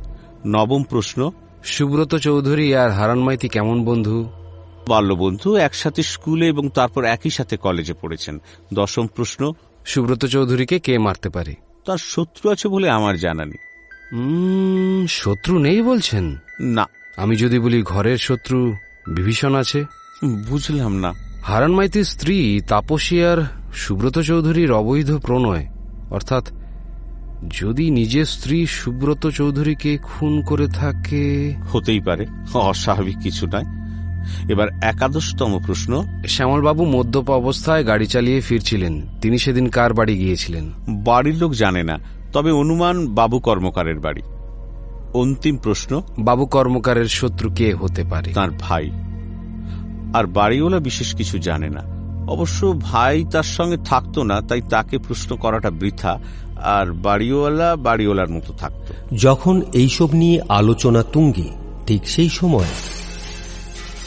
নবম 0.45 0.83
প্রশ্ন। 0.83 1.31
সুব্রত 1.63 2.15
চৌধুরী 2.15 2.75
আর 2.75 2.91
হারান 2.91 3.19
মাইতি 3.19 3.47
কেমন 3.47 3.85
বন্ধু? 3.85 4.29
বাল্যবন্ধু 4.87 5.55
একসাথে 5.55 6.03
স্কুলে 6.03 6.47
এবং 6.47 6.69
তারপর 6.69 7.03
একই 7.03 7.29
সাথে 7.29 7.57
কলেজে 7.57 7.93
পড়েছেন। 7.93 8.41
দশম 8.73 9.07
প্রশ্ন 9.07 9.53
সুব্রত 9.85 10.25
চৌধুরীকে 10.25 10.79
কে 10.79 10.97
মারতে 10.97 11.29
পারে? 11.29 11.55
তার 11.85 11.97
শত্রু 11.97 12.49
আছে 12.49 12.67
বলে 12.67 12.89
আমার 12.89 13.17
জানা 13.17 13.45
নেই। 13.45 15.05
শত্রু 15.07 15.59
নেই 15.59 15.81
বলছেন? 15.81 16.37
না। 16.59 16.85
আমি 17.17 17.35
যদি 17.35 17.59
বলি 17.59 17.81
ঘরের 17.81 18.17
শত্রু 18.17 18.73
বিভীষণ 19.07 19.55
আছে? 19.55 19.85
বুঝলাম 20.47 20.95
না। 20.95 21.13
হারান 21.43 21.71
মাইতির 21.71 22.03
স্ত্রী 22.03 22.61
তাপসী 22.67 23.23
আর 23.23 23.45
সুব্রত 23.73 24.19
চৌধুরীর 24.19 24.71
অবৈধ 24.71 25.17
প্রণয় 25.17 25.67
অর্থাৎ 26.09 26.51
যদি 27.51 27.91
নিজের 27.91 28.25
স্ত্রী 28.25 28.65
সুব্রত 28.65 29.29
চৌধুরীকে 29.29 29.97
খুন 29.97 30.41
করে 30.41 30.67
থাকে? 30.67 31.53
হতেই 31.71 31.99
পারে 31.99 32.25
অস্বাভাবিক 32.53 33.17
কিছু 33.17 33.47
নয়। 33.47 33.63
এবার 34.49 34.67
একাদশতম 34.81 35.59
প্রশ্ন। 35.65 36.05
শ্যামলবাবু 36.27 36.85
মদ্যপ 36.85 37.29
অবস্থায় 37.29 37.87
গাড়ি 37.87 38.07
চালিয়ে 38.07 38.41
ফিরছিলেন। 38.41 39.01
তিনি 39.21 39.37
সেদিন 39.37 39.69
কার 39.69 39.93
বাড়ি 39.93 40.17
গিয়েছিলেন? 40.17 40.71
বাড়ির 40.89 41.37
লোক 41.37 41.51
জানে 41.51 41.83
না 41.83 41.99
তবে 42.33 42.51
অনুমান 42.51 43.07
বাবু 43.07 43.39
কর্মকারের 43.39 43.99
বাড়ি। 43.99 44.21
অন্তিম 45.13 45.57
প্রশ্ন। 45.57 46.01
বাবু 46.19 46.45
কর্মকারের 46.45 47.05
শত্রু 47.05 47.49
কে 47.49 47.73
হতে 47.73 48.03
পারে? 48.03 48.33
তার 48.33 48.49
ভাই। 48.59 48.91
আর 50.13 50.27
বাড়িওয়ালা 50.27 50.79
বিশেষ 50.79 51.15
কিছু 51.15 51.37
জানে 51.37 51.69
না। 51.69 51.97
অবশ্য 52.27 52.79
ভাই 52.81 53.25
তার 53.31 53.43
সঙ্গে 53.43 53.77
থাকতো 53.77 54.23
না 54.23 54.41
তাই 54.41 54.61
তাকে 54.69 54.97
প্রশ্ন 54.97 55.35
করাটা 55.35 55.69
বৃথা। 55.69 56.19
আর 56.67 56.91
বাড়িওয়ালা 56.91 57.75
বাড়িওয়ালার 57.75 58.29
মতো 58.29 58.53
থাকতো। 58.53 59.15
যখন 59.15 59.61
এইসব 59.73 60.13
নিয়ে 60.13 60.41
আলোচনা 60.49 61.03
তুঙ্গে, 61.03 61.49
ঠিক 61.87 62.09
সেই 62.09 62.29
সময় 62.29 62.71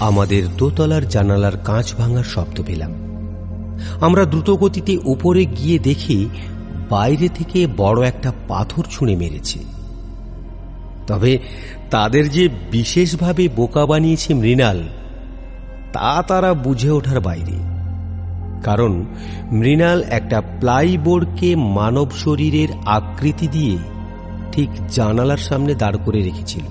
আমাদের 0.00 0.42
দোতলার 0.56 1.08
জানালার 1.08 1.56
কাঁচ 1.58 1.94
ভাঙার 1.94 2.24
শব্দ 2.24 2.62
পেলাম। 2.66 2.92
আমরা 4.00 4.24
দ্রুতগতিতে 4.24 4.98
উপরে 5.04 5.44
গিয়ে 5.44 5.78
দেখি 5.78 6.28
বাইরে 6.90 7.28
থেকে 7.28 7.66
বড় 7.76 8.06
একটা 8.06 8.32
পাথর 8.48 8.84
ছুঁড়ে 8.90 9.16
মেরেছে। 9.16 9.58
তবে 11.06 11.38
তাদের 11.90 12.30
যে 12.30 12.48
বিশেষভাবে 12.70 13.48
বোকা 13.48 13.86
বানিয়েছে 13.86 14.34
মৃণাল, 14.34 14.88
তা 15.92 16.22
তারা 16.28 16.54
বুঝে 16.54 16.90
ওঠার 16.90 17.20
বাইরে। 17.20 17.69
কারণ 18.64 19.04
মৃণাল 19.52 20.02
একটা 20.02 20.40
প্লাইবোর্ডকে 20.40 21.56
মানব 21.56 22.10
শরীরের 22.10 22.68
আকৃতি 22.86 23.48
দিয়ে 23.48 23.78
ঠিক 24.52 24.68
জানালার 24.88 25.36
সামনে 25.36 25.74
দাঁড় 25.74 25.98
করে 26.04 26.22
রেখেছিল। 26.22 26.64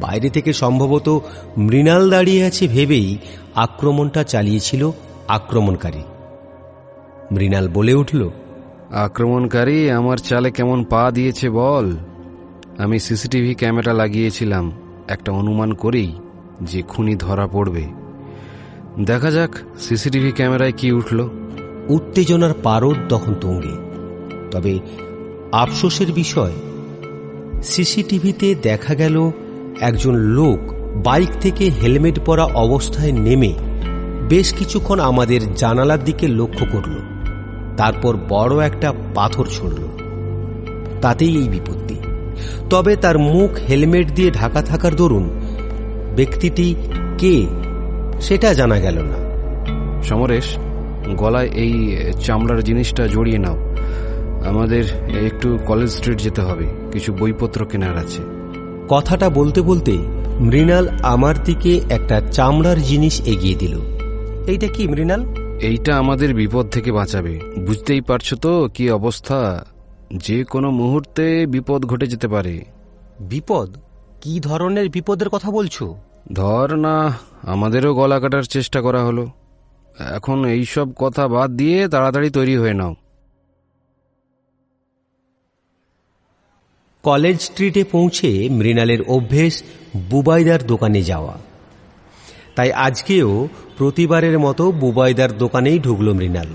বাইরে 0.00 0.30
থেকে 0.30 0.52
সম্ভবত 0.52 1.20
মৃণাল 1.58 2.10
দাঁড়িয়ে 2.10 2.44
আছে 2.44 2.68
ভেবেই 2.68 3.18
আক্রমণটা 3.54 4.24
চালিয়েছিল 4.24 4.90
আক্রমণকারী। 5.28 6.02
মৃণাল 7.32 7.68
বলে 7.68 7.94
উঠল, 7.94 8.30
আক্রমণকারী, 8.92 9.90
আমার 9.90 10.16
চালে 10.16 10.50
কেমন 10.50 10.84
পা 10.84 11.10
দিয়েছে 11.10 11.50
বল। 11.50 11.96
আমি 12.78 12.98
সিসিটিভি 12.98 13.54
ক্যামেরা 13.54 13.92
লাগিয়েছিলাম, 13.92 14.72
একটা 15.08 15.32
অনুমান 15.32 15.72
করেই 15.72 16.12
যে 16.62 16.82
খুনি 16.82 17.14
ধরা 17.14 17.46
পড়বে। 17.46 18.03
দেখা 19.00 19.30
যাক, 19.30 19.50
সিসিটিভি 19.78 20.32
ক্যামেরায় 20.32 20.72
কি 20.76 20.92
উঠল। 20.92 21.28
উত্তেজনার 21.88 22.54
পারদ 22.62 22.94
তখন 23.08 23.34
তুঙ্গে। 23.34 23.76
তবে 24.50 24.78
আফসোসের 25.52 26.12
বিষয়, 26.12 26.52
সিসিটিভিতে 27.62 28.54
দেখা 28.54 28.94
গেল 28.94 29.30
একজন 29.80 30.14
লোক 30.14 30.74
বাইক 31.04 31.28
থেকে 31.40 31.70
হেলমেট 31.82 32.20
পরা 32.26 32.44
অবস্থায় 32.44 33.12
নেমে 33.12 33.54
বেশ 34.28 34.52
কিছুক্ষণ 34.52 35.00
আমাদের 35.00 35.54
জানালার 35.54 36.04
দিকে 36.04 36.28
লক্ষ্য 36.28 36.66
করল। 36.72 36.94
তারপর 37.76 38.16
বড় 38.28 38.66
একটা 38.66 38.92
পাথর 39.14 39.46
ছড়ল। 39.46 39.88
তাতেই 41.02 41.36
এই 41.36 41.48
বিপত্তি। 41.48 41.94
তবে 42.70 42.96
তার 42.96 43.18
মুখ 43.18 43.50
হেলমেট 43.68 44.14
দিয়ে 44.14 44.30
ঢাকা 44.30 44.62
থাকার 44.62 44.96
দরুন 44.96 45.28
ব্যক্তিটি 46.16 46.74
কে 47.18 47.63
সেটা 48.20 48.54
জানা 48.54 48.80
গেল 48.80 49.02
না। 49.02 49.34
সমরেশ 50.02 50.56
গলায় 51.16 51.48
এই 51.48 51.96
চামড়ার 52.20 52.62
জিনিসটা 52.62 53.06
জড়িয়ে 53.06 53.38
নাও। 53.38 53.74
আমাদের 54.48 54.84
একটু 55.24 55.58
কলেজ 55.66 55.90
স্ট্রিট 55.90 56.18
যেতে 56.18 56.42
হবে 56.42 56.66
কিছু 56.92 57.12
বইপত্র 57.12 57.66
কেনার 57.66 57.98
আছে। 57.98 58.22
কথাটা 58.88 59.30
বলতে 59.30 59.62
বলতে 59.62 59.92
মৃণাল 60.40 60.88
আমার 60.88 61.42
দিকে 61.44 61.80
একটা 61.90 62.20
চামড়ার 62.20 62.82
জিনিস 62.82 63.20
এগিয়ে 63.20 63.54
দিল। 63.54 63.80
এইটা 64.46 64.66
কি 64.66 64.88
মৃণাল? 64.88 65.24
এইটা 65.60 65.96
আমাদের 65.96 66.34
বিপদ 66.34 66.68
থেকে 66.68 66.92
বাঁচাবে। 66.92 67.40
বুঝতেই 67.66 68.00
পারছ 68.00 68.34
তো 68.34 68.68
কি 68.74 68.90
অবস্থা? 68.90 69.66
যে 70.16 70.44
কোনো 70.44 70.70
মুহূর্তে 70.70 71.46
বিপদ 71.46 71.86
ঘটে 71.86 72.06
যেতে 72.06 72.28
পারে। 72.28 72.64
বিপদ? 73.20 73.76
কি 74.20 74.40
ধরনের 74.40 74.88
বিপদের 74.88 75.28
কথা 75.28 75.50
বলছো? 75.50 75.96
ধর 76.32 76.76
না 76.76 77.18
আমাদেরও 77.42 77.94
গলা 77.94 78.20
কাটার 78.20 78.42
চেষ্টা 78.42 78.80
করা 78.80 79.04
হলো। 79.04 79.30
এখন 80.10 80.44
এইসব 80.44 80.92
কথা 80.96 81.28
বাদ 81.28 81.50
দিয়ে 81.50 81.88
তাড়াতাড়ি 81.88 82.30
তৈরি 82.30 82.56
হয়ে 82.56 82.74
নাও। 82.74 82.94
কলেজ 87.02 87.40
স্ট্রিটে 87.40 87.84
পৌঁছে 87.84 88.48
মৃণালের 88.48 89.02
অভ্যেস 89.02 89.62
বুবাইদার 89.96 90.66
দোকানে 90.66 91.02
যাওয়া। 91.02 91.38
তাই 92.54 92.72
আজকেও 92.72 93.48
প্রতিবারের 93.76 94.38
মতো 94.38 94.72
বুবাইদার 94.72 95.38
দোকানেই 95.38 95.78
ঢুকল 95.78 96.12
মৃণাল। 96.12 96.46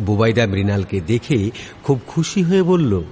বুবাইদা 0.00 0.46
মৃণালকে 0.46 1.00
দেখে 1.00 1.50
খুব 1.82 2.00
খুশি 2.06 2.42
হয়ে 2.42 2.62
বলল 2.62 3.02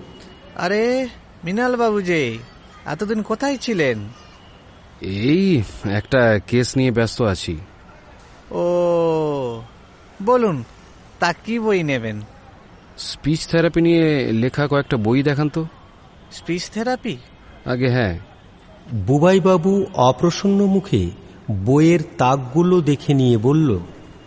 আরে 0.56 1.08
মৃণাল 1.44 1.76
বাবু 1.76 2.00
যে 2.00 2.38
এতদিন 2.86 3.22
কোথায় 3.22 3.56
ছিলেন? 3.56 4.27
এই 5.00 5.62
একটা 5.84 6.38
কেস 6.38 6.76
নিয়ে 6.76 6.90
ব্যস্ত 6.90 7.22
আছি। 7.22 7.58
ও 8.50 9.62
বলুন 10.22 10.64
তা 11.20 11.32
কি 11.32 11.58
বই 11.58 11.82
নেবেন? 11.82 12.20
স্পিচ 12.98 13.48
থেরাপি 13.48 13.80
নিয়ে 13.80 14.32
লেখা 14.32 14.68
কয়েকটা 14.68 14.96
বই 14.96 15.22
দেখান 15.22 15.48
তো। 15.48 15.66
Speech 16.32 16.70
therapy? 16.70 17.16
আগে 17.66 17.90
হ্যাঁ। 17.90 18.18
বুবাইবাবু 18.94 19.86
অপ্রসন্ন 19.94 20.66
মুখে 20.66 21.10
বইয়ের 21.64 22.00
তাকগুলো 22.18 22.80
দেখে 22.80 23.14
নিয়ে 23.14 23.38
বলল 23.38 23.78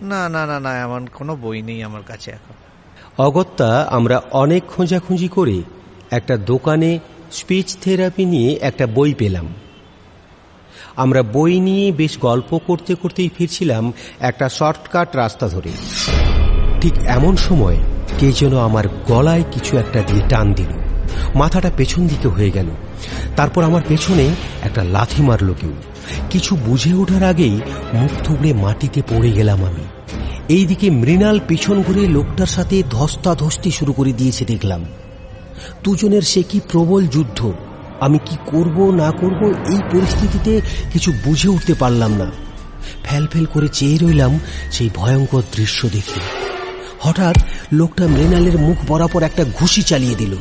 না 0.02 0.30
না 0.30 0.46
না 0.46 0.60
না 0.60 0.80
এমন 0.80 1.08
কোনো 1.14 1.36
বই 1.36 1.62
নেই 1.62 1.84
আমার 1.84 2.02
কাছে 2.08 2.32
এখন। 2.32 2.54
অগত্যা 3.24 3.88
আমরা 3.92 4.22
অনেক 4.32 4.64
খোঁজাখুঁজি 4.68 5.28
করে 5.28 5.62
একটা 6.12 6.38
দোকানে 6.38 7.00
স্পিচ 7.32 7.78
থেরাপি 7.82 8.26
নিয়ে 8.26 8.60
একটা 8.62 8.88
বই 8.88 9.14
পেলাম। 9.14 9.54
আমরা 10.96 11.24
বই 11.24 11.60
নিয়ে 11.60 11.92
বেশ 11.92 12.18
গল্প 12.18 12.60
করতে 12.68 12.96
করতেই 12.96 13.30
ফিরছিলাম 13.38 13.94
একটা 14.20 14.50
শর্টকাট 14.50 15.16
রাস্তা 15.16 15.48
ধরে। 15.48 15.70
ঠিক 16.82 16.94
এমন 16.98 17.36
সময় 17.36 17.78
কে 18.20 18.32
যেন 18.32 18.58
আমার 18.58 18.84
গলায় 19.08 19.44
কিছু 19.52 19.78
একটা 19.78 20.02
দিয়ে 20.08 20.22
টান 20.30 20.54
দিল। 20.54 20.82
মাথাটা 21.36 21.72
পেছন 21.78 22.08
দিকে 22.08 22.28
হয়ে 22.28 22.52
গেল। 22.52 22.66
তারপর 23.36 23.64
আমার 23.64 23.82
পেছনে 23.88 24.30
একটা 24.64 24.84
লাথি 24.84 25.24
মারল 25.24 25.54
কেউ। 25.54 25.74
কিছু 26.30 26.56
বুঝে 26.56 26.94
ওঠার 26.94 27.24
আগেই 27.24 27.60
মুখ 27.94 28.24
থুবড়ে 28.24 28.54
মাটিতে 28.54 29.02
পড়ে 29.02 29.32
গেলাম 29.32 29.66
আমি। 29.66 29.84
এইদিকে 30.50 30.90
মৃণাল 30.90 31.40
পেছন 31.48 31.84
ঘুরে 31.84 32.08
লোকটার 32.08 32.46
সাথে 32.46 32.84
ধস্তাধস্তি 32.90 33.72
শুরু 33.72 33.94
করে 33.94 34.14
দিয়েছে 34.14 34.46
দেখলাম। 34.46 34.86
দুজনের 35.84 36.22
সে 36.22 36.44
কি 36.44 36.60
প্রবল 36.72 37.08
যুদ্ধ। 37.08 37.52
আমি 38.02 38.20
কি 38.26 38.38
করব, 38.46 38.92
না 38.92 39.12
করব, 39.12 39.54
এই 39.70 39.80
পরিস্থিতিতে 39.92 40.62
কিছু 40.94 41.14
বুঝে 41.24 41.50
উঠতে 41.50 41.74
পারলাম 41.74 42.14
না। 42.14 42.32
ফ্যাল 43.04 43.28
ফ্যাল 43.28 43.46
করে 43.46 43.68
চেয়ে 43.68 43.98
রইলাম 43.98 44.40
সেই 44.72 44.90
ভয়ঙ্কর 44.96 45.42
দৃশ্য 45.56 45.90
দেখে। 45.90 46.20
হঠাৎ 47.00 47.36
লোকটা 47.74 48.08
মৃণালের 48.08 48.58
মুখ 48.58 48.78
বরাবর 48.88 49.24
একটা 49.24 49.46
ঘুষি 49.60 49.82
চালিয়ে 49.82 50.16
দিল। 50.16 50.36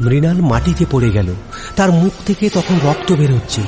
মৃণাল 0.00 0.40
মাটিতে 0.40 0.84
পড়ে 0.90 1.10
গেল। 1.10 1.34
তার 1.76 1.90
মুখ 1.90 2.12
থেকে 2.26 2.48
তখন 2.48 2.88
রক্ত 2.88 3.12
বের 3.12 3.34
হচ্ছে। 3.34 3.62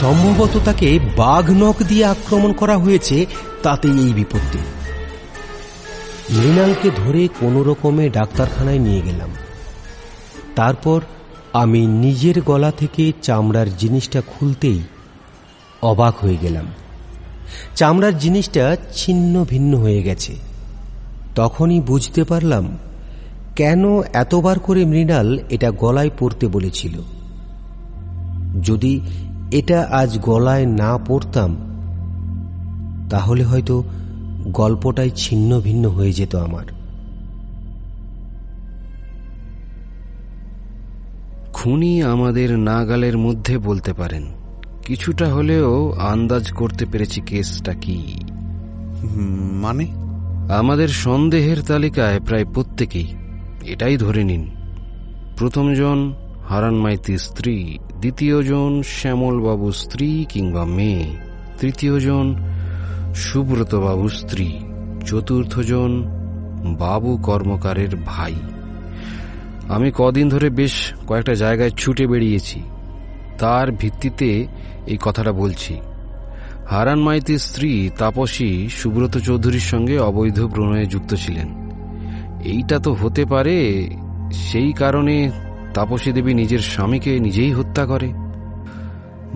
সম্ভবত 0.00 0.60
তাকে 0.64 0.98
বাঘ 1.16 1.50
নখ 1.50 1.82
দিয়ে 1.82 2.04
আক্রমণ 2.04 2.52
করা 2.52 2.76
হয়েছে, 2.76 3.26
তাতেই 3.62 3.90
এই 3.90 4.12
বিপত্তি। 4.12 4.58
মৃণালকে 6.30 6.90
ধরে 6.96 7.28
কোনো 7.40 7.62
রকমে 7.62 8.08
ডাক্তারখানায় 8.08 8.78
নিয়ে 8.78 9.00
গেলাম। 9.00 9.30
তারপর 10.56 11.00
আমি 11.58 11.86
নিজের 11.86 12.42
গলা 12.42 12.70
থেকে 12.70 13.12
চামড়ার 13.22 13.76
জিনিসটা 13.76 14.20
খুলতেই 14.26 14.78
অবাক 15.82 16.14
হয়ে 16.16 16.36
গেলাম। 16.42 16.66
চামড়ার 17.74 18.18
জিনিসটা 18.18 18.76
ছিন্ন 18.92 19.44
ভিন্ন 19.44 19.78
হয়ে 19.78 20.02
গেছে। 20.02 20.34
তখনই 21.34 21.80
বুঝতে 21.80 22.24
পারলাম 22.24 22.78
কেন 23.56 24.02
এতবার 24.02 24.58
করে 24.58 24.84
মৃণাল 24.84 25.38
এটা 25.50 25.70
গলায় 25.70 26.10
পরতে 26.18 26.46
বলেছিল। 26.46 26.92
যদি 28.62 29.00
এটা 29.50 29.88
আজ 29.90 30.18
গলায় 30.18 30.66
না 30.66 30.98
পড়তাম, 31.06 31.56
তাহলে 33.10 33.44
হয়তো 33.44 33.84
গল্পটাই 34.44 35.10
ছিন্ন 35.10 35.60
ভিন্ন 35.60 35.88
হয়ে 35.88 36.12
যেত 36.12 36.34
আমার। 36.34 36.77
খুনি 41.62 42.02
আমাদের 42.02 42.58
নাগালের 42.58 43.18
মধ্যে 43.18 43.58
বলতে 43.58 43.92
পারেন। 43.92 44.26
কিছুটা 44.82 45.34
হলেও 45.34 45.92
আন্দাজ 45.92 46.52
করতে 46.52 46.86
পেরেছি 46.86 47.20
কেসটা 47.20 47.74
কি। 47.74 48.20
মানে? 49.52 49.84
আমাদের 50.52 50.88
সন্দেহের 50.88 51.62
তালিকায় 51.62 52.20
প্রায় 52.20 52.44
প্রত্যেকেই 52.44 53.06
এটাই 53.64 53.96
ধরে 53.96 54.24
নিন। 54.24 54.50
প্রথমজন 55.36 56.14
হারান 56.48 56.74
মাইতির 56.74 57.18
স্ত্রী 57.18 57.78
দ্বিতীয়জন 58.00 58.82
শ্যামলবাবুর 58.82 59.72
স্ত্রী 59.72 60.26
কিংবা 60.28 60.64
মেয়ে 60.64 61.06
তৃতীয়জন 61.60 62.34
সুব্রতবাবুর 63.14 64.10
স্ত্রী 64.10 64.58
চতুর্থজন 65.06 66.04
বাবু 66.78 67.16
কর্মকারের 67.16 67.96
ভাই। 68.06 68.34
আমি 69.68 69.90
কদিন 69.94 70.28
ধরে 70.28 70.50
বেশ 70.50 70.92
কয়েকটা 71.08 71.34
জায়গায় 71.34 71.70
ছুটে 71.70 72.06
বেরিয়েছি। 72.06 72.62
তার 73.38 73.72
ভিত্তিতে 73.72 74.46
এই 74.86 74.98
কথাটা 75.00 75.32
বলছি। 75.32 75.80
হারান 76.70 77.00
মাইতির 77.00 77.38
স্ত্রী 77.38 77.90
তাপসী 77.98 78.68
সুব্রত 78.68 79.18
চৌধুরীর 79.18 79.60
সঙ্গে 79.60 79.98
অবৈধ 79.98 80.46
প্রণয়ে 80.46 80.86
যুক্ত 80.86 81.14
ছিলেন। 81.14 81.70
এইটা 82.44 82.78
তো 82.78 82.92
হতে 82.92 83.24
পারে, 83.24 83.88
সেই 84.32 84.72
কারণে 84.72 85.30
তাপসী 85.74 86.12
দেবী 86.12 86.34
নিজের 86.34 86.58
স্বামীকে 86.58 87.20
নিজেই 87.20 87.52
হত্যা 87.52 87.86
করে। 87.86 88.08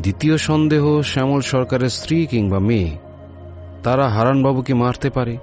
দ্বিতীয় 0.00 0.38
সন্দেহ, 0.38 1.02
শ্যামল 1.02 1.40
সরকারের 1.40 1.88
স্ত্রী 1.88 2.26
কিংবা 2.26 2.58
মেয়ে। 2.58 2.98
তারা 3.82 4.08
হারানবাবুকে 4.08 4.74
মারতে 4.74 5.10
পারে। 5.10 5.36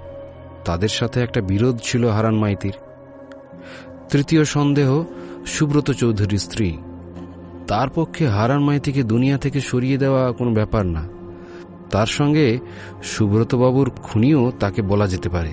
তাদের 0.64 0.88
সাথে 0.88 1.20
একটা 1.20 1.40
বিরোধ 1.40 1.78
ছিল 1.82 2.08
হারান 2.08 2.34
মাইতির 2.34 2.72
তৃতীয় 4.10 4.44
সন্দেহ, 4.44 5.04
সুব্রত 5.46 5.90
চৌধুরীর 5.90 6.38
স্ত্রী। 6.38 6.76
তার 7.68 7.88
পক্ষে 7.94 8.28
হারান 8.28 8.62
মাইতিকে 8.62 9.02
দুনিয়া 9.02 9.38
থেকে 9.38 9.60
সরিয়ে 9.60 9.98
দেওয়া 9.98 10.32
কোনো 10.32 10.50
ব্যাপার 10.50 10.86
না। 10.86 11.08
তার 11.90 12.06
সঙ্গে 12.06 12.58
সুব্রতবাবুর 13.02 13.90
খুনিও 13.90 14.52
তাকে 14.60 14.82
বলা 14.82 15.06
যেতে 15.06 15.28
পারে। 15.28 15.50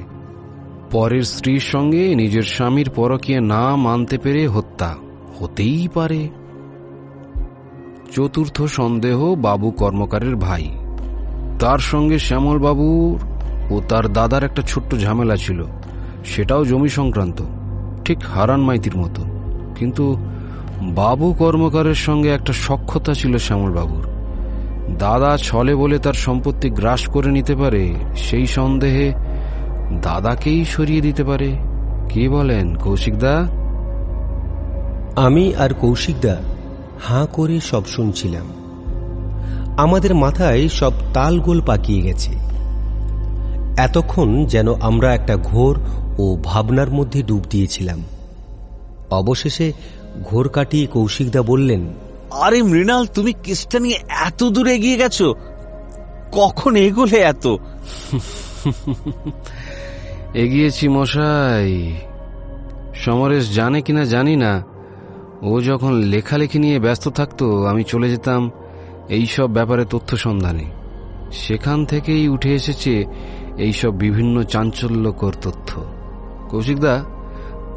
পরের 0.91 1.23
স্ত্রীর 1.23 1.59
সঙ্গে 1.59 2.15
নিজের 2.15 2.43
স্বামীর 2.43 2.89
পরকীয় 2.89 3.41
না 3.41 3.75
মানতে 3.75 4.17
পেরে 4.17 4.47
হত্যা 4.47 4.95
হতেই 5.39 5.87
পারে। 5.93 6.29
চতুর্থ 8.15 8.61
সন্দেহ, 8.61 9.35
বাবু 9.35 9.71
কর্মকারের 9.71 10.35
ভাই। 10.35 10.71
তার 11.59 11.79
সঙ্গে 11.79 12.19
শ্যামল 12.19 12.59
বাবুর 12.59 13.25
ও 13.73 13.81
তার 13.89 14.13
দাদার 14.13 14.43
একটা 14.43 14.61
ছোট্ট 14.61 14.95
ঝামেলা 14.95 15.35
ছিল। 15.35 15.65
সেটাও 16.25 16.65
জমি 16.65 16.89
সংক্রান্ত। 16.89 17.41
ঠিক 18.07 18.17
হারান 18.35 18.61
মাইতির 18.61 18.97
মতো। 18.97 19.23
কিন্তু 19.75 20.17
বাবু 20.81 21.33
কর্মকারের 21.33 21.95
সঙ্গে 21.95 22.29
একটা 22.29 22.53
সক্ষতা 22.53 23.13
ছিল 23.13 23.37
শ্যামল 23.37 23.71
বাবুর। 23.71 24.07
দাদা 24.97 25.37
ছলে 25.37 25.75
বলে 25.75 25.99
তার 25.99 26.13
সম্পত্তি 26.13 26.69
গ্রাস 26.69 27.07
করে 27.07 27.31
নিতে 27.31 27.55
পারে, 27.55 27.95
সেই 28.15 28.47
সন্দেহে 28.47 29.13
দাদাকেই 30.01 30.65
সরিয়ে 30.65 31.01
দিতে 31.01 31.23
পারে। 31.23 31.57
কি 32.09 32.29
বলেন 32.29 32.75
কৌশিকদা 32.75 33.47
আমি 35.15 35.55
আর 35.55 35.73
কৌশিকদা 35.73 36.37
হাঁ 37.03 37.25
করে 37.25 37.59
সব 37.59 37.85
শুনছিলাম। 37.85 38.47
আমাদের 39.77 40.15
মাথায় 40.15 40.67
সব 40.67 40.91
তালগোল 41.13 41.61
পাকিয়ে 41.61 42.01
গেছে। 42.01 42.31
এতক্ষণ 43.77 44.45
যেন 44.45 44.73
আমরা 44.73 45.13
একটা 45.13 45.37
ঘোর 45.37 45.79
ও 46.17 46.37
ভাবনার 46.43 46.89
মধ্যে 46.89 47.23
ডুব 47.23 47.43
দিয়েছিলাম। 47.49 48.03
অবশেষে 49.11 49.73
ঘোর 50.23 50.49
কাটিয়ে 50.49 50.87
কৌশিকদা 50.87 51.41
বললেন 51.41 51.93
আরে 52.31 52.63
মৃণাল 52.63 53.05
তুমি 53.05 53.33
কেসটা 53.43 53.79
নিয়ে 53.79 53.99
এত 54.09 54.43
দূর 54.43 54.67
এগিয়ে 54.67 54.97
গেছো? 54.97 55.35
কখন 56.31 56.75
এগোলে 56.75 57.17
এত? 57.17 57.47
এগিয়েছি 60.33 60.87
মশাই। 60.87 61.93
সমরেশ 62.95 63.55
জানে 63.55 63.81
কিনা 63.81 64.05
জানি 64.05 64.35
না। 64.35 64.63
ও 65.41 65.61
যখন 65.61 65.93
লেখালেখি 65.93 66.59
নিয়ে 66.59 66.79
ব্যস্ত 66.79 67.09
থাকতো 67.09 67.65
আমি 67.65 67.83
চলে 67.83 68.09
যেতাম 68.09 68.51
এইসব 69.09 69.53
ব্যাপারে 69.53 69.85
তথ্য 69.85 70.17
সন্ধানে। 70.17 70.65
সেখান 71.31 71.85
থেকেই 71.85 72.27
উঠে 72.27 72.55
এসেছে 72.55 73.05
এইসব 73.57 73.97
বিভিন্ন 73.97 74.43
চাঞ্চল্যকর 74.43 75.33
তথ্য। 75.41 75.96
কৌশিকদা 76.49 77.03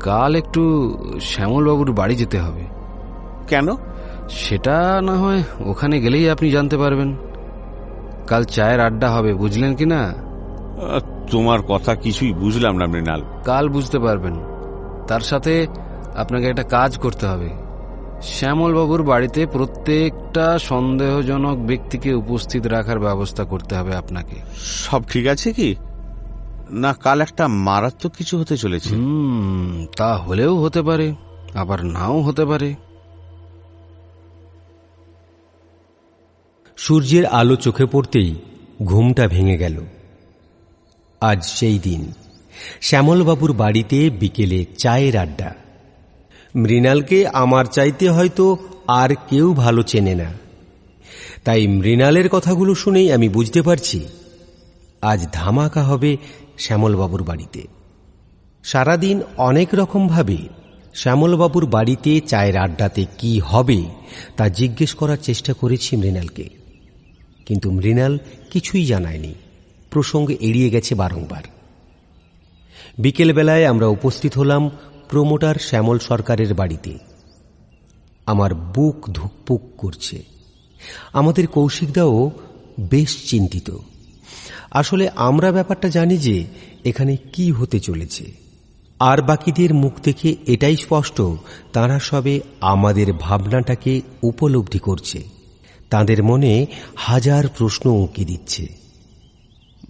কাল 0.01 0.35
একটু 0.35 0.63
শ্যামলবাবুর 1.21 1.93
বাড়ি 1.93 2.17
যেতে 2.17 2.39
হবে। 2.39 2.65
কেন? 3.49 3.69
সেটা 4.31 5.01
না 5.03 5.19
হয় 5.19 5.43
ওখানে 5.65 6.01
গেলেই 6.01 6.31
আপনি 6.31 6.51
জানতে 6.51 6.77
পারবেন। 6.77 7.17
কাল 8.27 8.45
চায়ের 8.45 8.81
আড্ডা 8.81 9.11
হবে 9.11 9.35
বুঝলেন 9.35 9.75
কি 9.75 9.85
না? 9.85 10.15
তোমার 11.31 11.63
কথা 11.63 11.95
কিছুই 11.95 12.33
বুঝলাম 12.33 12.77
না 12.77 12.87
মৃণাল। 12.87 13.23
কাল 13.45 13.69
বুঝতে 13.69 13.99
পারবেন। 13.99 14.41
তার 15.09 15.21
সাথে 15.21 15.67
আপনাকে 16.17 16.47
একটা 16.47 16.63
কাজ 16.63 16.99
করতে 16.99 17.27
হবে। 17.27 17.51
শ্যামলবাবুর 18.23 19.03
বাড়িতে 19.03 19.47
প্রত্যেকটা 19.47 20.59
সন্দেহজনক 20.59 21.59
ব্যক্তিকে 21.59 22.15
উপস্থিত 22.15 22.67
রাখার 22.67 22.99
ব্যবস্থা 22.99 23.45
করতে 23.45 23.77
হবে 23.77 23.97
আপনাকে। 23.97 24.37
সব 24.57 25.03
ঠিক 25.09 25.27
আছে 25.27 25.53
কি? 25.53 25.75
না 26.71 26.93
কাল 26.93 27.21
একটা 27.21 27.49
মারাত্মক 27.49 28.13
কিছু 28.17 28.41
হতে 28.41 28.57
চলেছে। 28.57 28.97
তা 29.97 30.17
হলেও 30.17 30.63
হতে 30.63 30.83
পারে 30.83 31.15
আবার 31.55 31.85
নাও 31.85 32.21
হতে 32.21 32.45
পারে। 32.45 32.75
সূর্যের 36.77 37.27
আলো 37.27 37.57
চোখে 37.57 37.87
পড়তেই 37.87 38.35
ঘুমটা 38.85 39.29
ভেঙে 39.29 39.59
গেল। 39.59 39.81
আজ 41.21 41.45
সেই 41.45 41.79
দিন। 41.79 42.13
শ্যামলবাবুর 42.81 43.53
বাড়িতে 43.53 44.11
বিকেলে 44.11 44.65
চায়ের 44.79 45.17
আড্ডা। 45.17 45.55
মৃণালকে 46.57 47.29
আমার 47.29 47.65
চাইতে 47.65 48.11
হয়তো 48.11 48.57
আর 48.87 49.15
কেউ 49.31 49.55
ভালো 49.55 49.83
চেনে 49.83 50.15
না। 50.15 50.33
তাই 51.45 51.67
মৃণালের 51.67 52.29
কথাগুলো 52.29 52.75
শুনেই 52.75 53.13
আমি 53.13 53.29
বুঝতে 53.29 53.63
পারছি 53.63 54.09
আজ 55.03 55.27
ধামাকা 55.33 55.83
হবে 55.83 56.17
শ্যামলবাবুর 56.61 57.23
বাড়িতে। 57.23 57.67
সারাদিন 58.65 59.23
অনেক 59.37 59.69
রকমভাবে 59.75 60.37
শ্যামলবাবুর 60.95 61.67
বাড়িতে 61.67 62.21
চায়ের 62.21 62.57
আড্ডাতে 62.57 63.07
কি 63.19 63.39
হবে 63.39 63.83
তা 64.37 64.49
জিজ্ঞেস 64.49 64.95
করার 64.95 65.17
চেষ্টা 65.17 65.53
করেছি 65.53 65.97
মৃণালকে। 65.97 66.49
কিন্তু 67.47 67.71
মৃণাল 67.71 68.19
কিছুই 68.53 68.85
জানায়নি। 68.85 69.35
প্রসঙ্গ 69.91 70.31
এড়িয়ে 70.31 70.71
গেছে 70.71 70.95
বারংবার। 70.95 71.43
বিকেলবেলায় 72.99 73.67
আমরা 73.67 73.87
উপস্থিত 73.87 74.39
হলাম 74.39 74.71
প্রমোটার 75.09 75.55
শ্যামল 75.55 75.99
সরকারের 75.99 76.55
বাড়িতে। 76.55 76.99
আমার 78.27 78.55
বুক 78.55 79.11
ধুকপুক 79.11 79.63
করছে। 79.79 80.23
আমাদের 81.13 81.47
কৌশিকদাও 81.47 82.31
বেশ 82.81 83.31
চিন্তিত। 83.31 83.71
আসলে 84.71 85.09
আমরা 85.09 85.53
ব্যাপারটা 85.53 85.89
জানি 85.89 86.19
যে 86.19 86.47
এখানে 86.85 87.17
কি 87.17 87.51
হতে 87.51 87.81
চলেছে। 87.81 88.33
আর 88.99 89.23
বাকিদের 89.23 89.75
মুখ 89.75 90.01
থেকে 90.01 90.37
এটাই 90.47 90.77
স্পষ্ট 90.77 91.23
তারা 91.73 91.99
সবে 91.99 92.41
আমাদের 92.61 93.13
ভাবনাটাকে 93.13 94.01
উপলব্ধি 94.23 94.79
করছে। 94.79 95.23
তাদের 95.91 96.23
মনে 96.23 96.67
হাজার 96.97 97.49
প্রশ্ন 97.49 97.91
উঁকি 97.91 98.25
দিচ্ছে। 98.25 98.81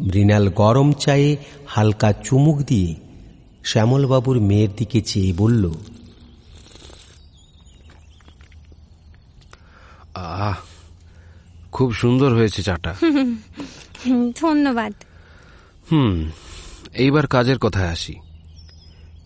মৃণাল 0.00 0.48
গরম 0.48 0.92
চায়ে 0.92 1.36
হালকা 1.66 2.12
চুমুক 2.12 2.62
দিয়ে 2.62 2.94
শ্যামলবাবুর 3.64 4.40
মেয়ের 4.40 4.68
দিকে 4.76 5.00
চেয়ে 5.00 5.32
বলল 5.32 5.70
আহ 10.14 10.54
খুব 11.72 11.92
সুন্দর 11.92 12.34
হয়েছে 12.34 12.62
চাটা। 12.62 12.94
ধন্যবাদ। 14.40 14.92
হুম, 15.92 16.30
এইবার 16.94 17.26
কাজের 17.26 17.59
কথায় 17.59 17.88
আসি। 17.88 18.14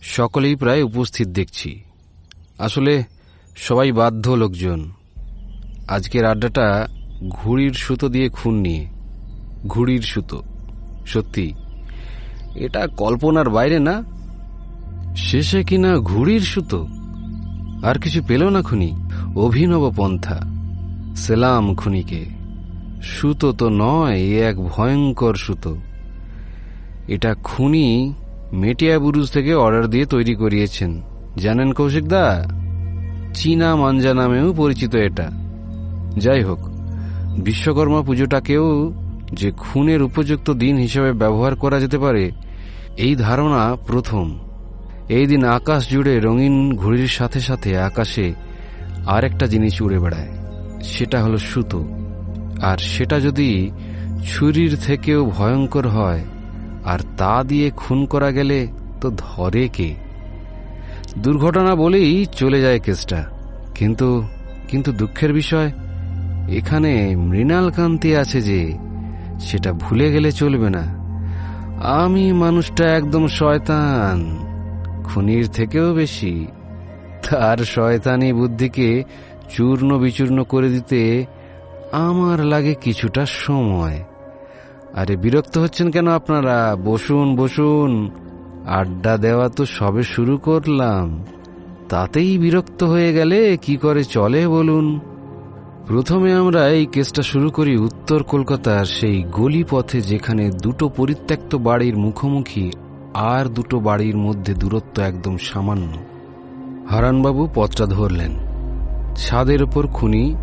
সকলেই 0.01 0.55
প্রায় 0.55 0.81
উপস্থিত 0.81 1.27
দেখছি। 1.27 1.83
আসলে 2.57 3.03
সবাই 3.55 3.91
বাধ্য 3.91 4.29
লোকজন। 4.29 4.91
আজকের 5.87 6.25
আড্ডাটা 6.25 6.87
ঘুড়ির 7.29 7.73
সুতো 7.73 8.09
দিয়ে 8.09 8.29
খুন 8.29 8.53
নিয়ে। 8.53 8.87
ঘুড়ির 9.67 10.01
সুতো, 10.01 10.43
সত্যি। 11.05 11.53
এটা 12.55 12.87
কল্পনার 12.87 13.49
বাইরে 13.49 13.79
না? 13.79 14.03
শেষে 15.15 15.63
কিনা 15.63 15.97
ঘুড়ির 15.97 16.41
সুতো? 16.41 16.87
আর 17.83 17.99
কিছু 17.99 18.23
পেল 18.27 18.49
না 18.49 18.61
খুনি? 18.61 18.95
অভিনব 19.35 19.93
পন্থা। 19.95 20.41
সেলাম 21.15 21.75
খুনিকে। 21.75 22.34
সুতো 23.01 23.51
তো 23.51 23.69
নয়, 23.69 24.15
এ 24.15 24.41
এক 24.41 24.57
ভয়ঙ্কর 24.57 25.35
সুতো। 25.35 25.77
এটা 27.07 27.35
খুনি 27.43 28.13
মেটিয়া 28.53 28.99
বুরুজ 28.99 29.31
থেকে 29.31 29.53
অর্ডার 29.53 29.87
দিয়ে 29.87 30.05
তৈরি 30.05 30.35
করিয়েছেন। 30.35 31.01
জানেন 31.37 31.73
কৌশিক 31.73 32.07
দা? 32.07 32.47
চীনা 33.33 33.75
মাঞ্জা 33.75 34.13
নামেও 34.13 34.53
পরিচিত 34.53 34.95
এটা। 34.95 35.31
যাই 36.17 36.43
হোক, 36.43 36.59
বিশ্বকর্মা 37.39 38.01
পুজোটাকেও 38.01 38.93
যে 39.33 39.51
খুনের 39.51 40.01
উপযুক্ত 40.01 40.51
দিন 40.51 40.77
হিসেবে 40.77 41.13
ব্যবহার 41.13 41.55
করা 41.55 41.79
যেতে 41.79 41.97
পারে, 41.97 42.31
এই 42.97 43.15
ধারণা 43.15 43.75
প্রথম। 43.87 44.39
এই 45.09 45.27
দিন 45.27 45.43
আকাশ 45.43 45.89
জুড়ে 45.89 46.19
রঙিন 46.19 46.75
ঘুড়ির 46.75 47.07
সাথে 47.07 47.39
সাথে 47.39 47.79
আকাশে 47.79 48.33
আরেকটা 49.05 49.47
জিনিস 49.47 49.81
উড়ে 49.81 49.99
বেড়ায়, 49.99 50.27
সেটা 50.83 51.23
হলো 51.23 51.37
সুতো। 51.37 52.04
আর 52.63 52.77
সেটা 52.77 53.19
যদি 53.19 53.71
ছুরির 54.23 54.77
থেকেও 54.85 55.25
ভয়ঙ্কর 55.25 55.87
হয়, 55.87 56.23
আর 56.85 56.99
তা 57.17 57.43
দিয়ে 57.43 57.69
খুন 57.69 58.05
করা 58.05 58.31
গেলে 58.31 58.67
তো 59.01 59.11
ধরে 59.17 59.67
কে? 59.67 59.95
দুর্ঘটনা 61.17 61.75
বলেই 61.75 62.25
চলে 62.25 62.61
যায় 62.61 62.79
কেসটা। 62.79 63.23
কিন্তু 63.75 64.23
কিন্তু 64.67 64.91
দুঃখের 64.91 65.33
বিষয়, 65.33 65.71
এখানে 66.49 67.15
মৃণাল 67.15 67.71
কান্তি 67.71 68.15
আছে 68.15 68.41
যে, 68.41 68.77
সেটা 69.39 69.73
ভুলে 69.73 70.11
গেলে 70.11 70.31
চলবে 70.31 70.69
না। 70.69 71.05
আমি 71.83 72.33
মানুষটা 72.33 72.95
একদম 72.95 73.27
শয়তান, 73.27 74.45
খুনির 75.03 75.47
থেকেও 75.47 75.93
বেশি। 75.93 76.47
তার 77.29 77.57
শয়তানি 77.57 78.33
বুদ্ধিকে 78.33 79.03
চূর্ণ 79.49 79.97
বিচূর্ণ 79.97 80.43
করে 80.43 80.69
দিতে 80.69 81.25
আমার 81.95 82.45
লাগে 82.45 82.73
কিছুটা 82.73 83.25
সময়। 83.25 84.03
আরে 84.93 85.17
বিরক্ত 85.17 85.57
হচ্ছেন 85.57 85.91
কেন 85.91 86.07
আপনারা? 86.07 86.75
বসুন 86.85 87.35
বসুন। 87.35 88.11
আড্ডা 88.67 89.17
দেওয়া 89.17 89.49
তো 89.49 89.65
সবে 89.65 90.03
শুরু 90.03 90.37
করলাম। 90.37 91.25
তাতেই 91.89 92.37
বিরক্ত 92.37 92.83
হয়ে 92.83 93.13
গেলে 93.13 93.57
কি 93.61 93.77
করে 93.77 94.03
চলে 94.03 94.47
বলুন? 94.47 94.99
প্রথমে 95.87 96.33
আমরা 96.33 96.67
এই 96.67 96.85
কেসটা 96.85 97.21
শুরু 97.21 97.49
করি 97.49 97.77
উত্তর 97.77 98.23
কলকাতার 98.23 98.85
সেই 98.85 99.23
গলি 99.23 99.63
পথে 99.69 100.01
যেখানে 100.01 100.51
দুটো 100.61 100.89
পরিত্যক্ত 100.89 101.55
বাড়ির 101.55 101.97
মুখোমুখি 101.97 102.71
আর 103.13 103.45
দুটো 103.45 103.79
বাড়ির 103.79 104.17
মধ্যে 104.17 104.53
দূরত্ব 104.53 105.01
একদম 105.01 105.37
সামান্য। 105.37 105.97
হারানবাবু 106.89 107.49
পথটা 107.55 107.85
ধরলেন। 107.85 108.31
ছাদের 109.15 109.63
ওপর 109.63 109.87
খুনি 109.87 110.35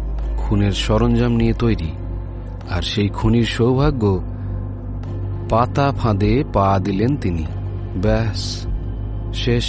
খুনের 0.52 0.72
সরঞ্জাম 0.72 1.32
নিয়ে 1.32 1.52
তৈরি। 1.52 1.92
আর 2.70 2.82
সেই 2.82 3.08
খুনির 3.08 3.44
সৌভাগ্য 3.44 4.22
পাতা 5.50 5.92
ফাঁদে 5.92 6.44
পা 6.52 6.80
দিলেন 6.84 7.16
তিনি। 7.16 7.46
ব্যাস, 8.02 8.66
শেষ। 9.34 9.64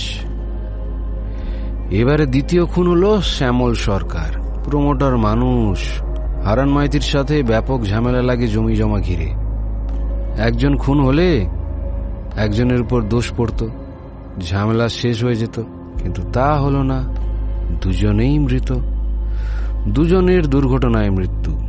এবারে 1.89 2.25
দ্বিতীয় 2.25 2.65
খুন 2.65 2.87
হলো 2.87 3.21
শ্যামল 3.21 3.73
সরকার, 3.73 4.61
প্রমোটার 4.63 5.17
মানুষ। 5.17 6.01
হারান 6.45 6.69
মাইতির 6.69 7.01
সাথে 7.01 7.43
ব্যাপক 7.43 7.79
ঝামেলা 7.83 8.21
লাগে 8.21 8.47
জমি 8.47 8.75
জমা 8.75 8.99
ঘিরে। 8.99 9.29
একজন 10.41 10.77
খুন 10.77 11.05
হলে 11.05 11.47
একজনের 12.37 12.81
উপর 12.81 13.01
দোষ 13.01 13.31
পড়ত। 13.37 13.67
ঝামেলা 14.49 14.89
শেষ 14.89 15.23
হয়ে 15.23 15.35
যেত, 15.35 15.61
কিন্তু 16.03 16.21
তা 16.33 16.59
হলো 16.59 16.83
না, 16.83 17.03
দুজনেই 17.81 18.39
মৃত। 18.39 18.92
দুজনের 19.87 20.47
দুর্ঘটনায় 20.47 21.09
মৃত্যু। 21.09 21.59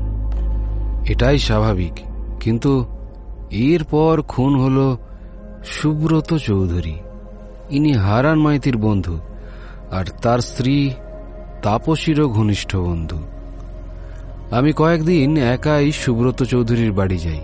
এটাই 1.09 1.39
স্বাভাবিক। 1.39 1.93
কিন্তু 2.41 2.87
এরপর 3.51 4.23
খুন 4.23 4.57
হল 4.57 4.97
সুব্রত 5.65 6.37
চৌধুরী। 6.37 6.95
ইনি 7.71 7.93
হারান 7.93 8.39
মাইতির 8.39 8.77
বন্ধু 8.77 9.19
আর 9.91 10.05
তার 10.23 10.39
স্ত্রী 10.39 10.91
তাপসীরও 11.63 12.29
ঘনিষ্ঠ 12.29 12.77
বন্ধু। 12.77 13.17
আমি 14.51 14.73
কয়েকদিন 14.73 15.37
একাই 15.37 15.93
সুব্রত 15.93 16.43
চৌধুরীর 16.43 16.93
বাড়ি 16.93 17.19
যাই। 17.19 17.41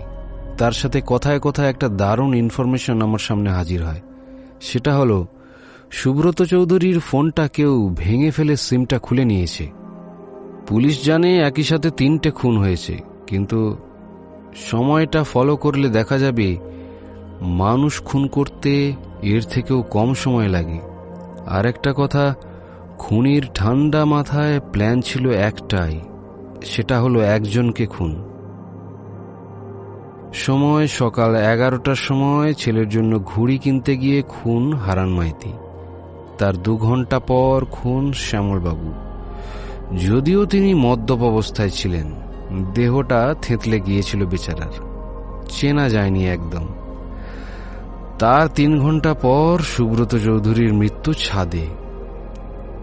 তার 0.57 0.71
সাথে 0.71 1.01
কথায় 1.07 1.39
কথায় 1.39 1.69
একটা 1.69 1.87
দারুণ 1.87 2.35
ইনফরমেশন 2.35 3.01
আমার 3.01 3.19
সামনে 3.19 3.49
হাজির 3.49 3.83
হয়। 3.83 4.01
সেটা 4.61 4.97
হলো, 4.97 5.27
সুব্রত 5.91 6.43
চৌধুরীর 6.43 6.99
ফোনটা 6.99 7.47
কেউ 7.47 7.95
ভেঙে 7.97 8.31
ফেলে 8.31 8.55
সিমটা 8.55 8.99
খুলে 8.99 9.25
নিয়েছে। 9.25 9.80
পুলিশ 10.71 10.97
জানে 11.05 11.31
একই 11.39 11.63
সাথে 11.63 11.89
তিনটে 11.91 12.29
খুন 12.31 12.53
হয়েছে, 12.57 12.95
কিন্তু 13.27 13.59
সময়টা 14.69 15.21
ফলো 15.23 15.53
করলে 15.55 15.87
দেখা 15.89 16.17
যাবে 16.17 16.49
মানুষ 17.61 17.93
খুন 18.01 18.23
করতে 18.27 18.71
এর 19.33 19.43
থেকেও 19.43 19.79
কম 19.89 20.09
সময় 20.13 20.47
লাগে। 20.47 20.79
আর 21.47 21.63
একটা 21.65 21.91
কথা, 21.93 22.25
খুনির 22.97 23.43
ঠান্ডা 23.55 24.01
মাথায় 24.05 24.55
প্ল্যান 24.73 24.97
ছিল 25.01 25.25
একটাই, 25.49 25.95
সেটা 26.63 26.95
হলো 27.01 27.19
একজনকে 27.35 27.85
খুন। 27.85 28.11
সময়, 30.33 30.85
সকাল 30.87 31.31
এগারোটার 31.53 31.99
সময় 32.07 32.49
ছেলের 32.53 32.87
জন্য 32.89 33.11
ঘুড়ি 33.25 33.57
কিনতে 33.57 33.93
গিয়ে 33.97 34.19
খুন 34.29 34.63
হারান 34.73 35.09
মাইতি 35.09 35.53
তার 36.37 36.55
দু 36.57 36.73
ঘণ্টা 36.77 37.17
পর 37.19 37.57
খুন 37.71 38.03
শ্যামলবাবু। 38.25 38.91
যদিও 39.97 40.45
তিনি 40.45 40.73
মদ্যপ 40.73 41.21
অবস্থায় 41.21 41.69
ছিলেন 41.69 42.11
দেহটা 42.73 43.35
থেতলে 43.41 43.79
গিয়েছিল 43.79 44.25
বেচারার। 44.25 44.91
চেনা 45.49 45.89
যায়নি 45.89 46.27
একদম। 46.27 46.67
তার 48.19 48.47
তিন 48.47 48.79
ঘণ্টা 48.79 49.13
পর 49.13 49.59
সুব্রত 49.63 50.15
চৌধুরীর 50.15 50.73
মৃত্যু 50.73 51.13
ছাদে। 51.13 51.67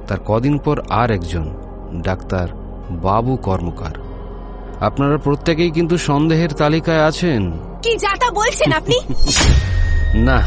তার 0.08 0.18
কদিন 0.26 0.58
পর 0.58 0.80
আর 0.90 1.10
একজন 1.10 1.54
ডাক্তার 2.02 2.48
বাবু 2.90 3.36
কর্মকার। 3.36 3.94
আপনারা 4.80 5.18
প্রত্যেকেই 5.18 5.70
কিন্তু 5.70 5.96
সন্দেহের 5.96 6.52
তালিকায় 6.52 7.04
আছেন। 7.04 7.50
কি 7.82 7.96
যাতা 7.96 8.30
বলছেন 8.30 8.72
আপনি? 8.72 9.00
না 10.14 10.42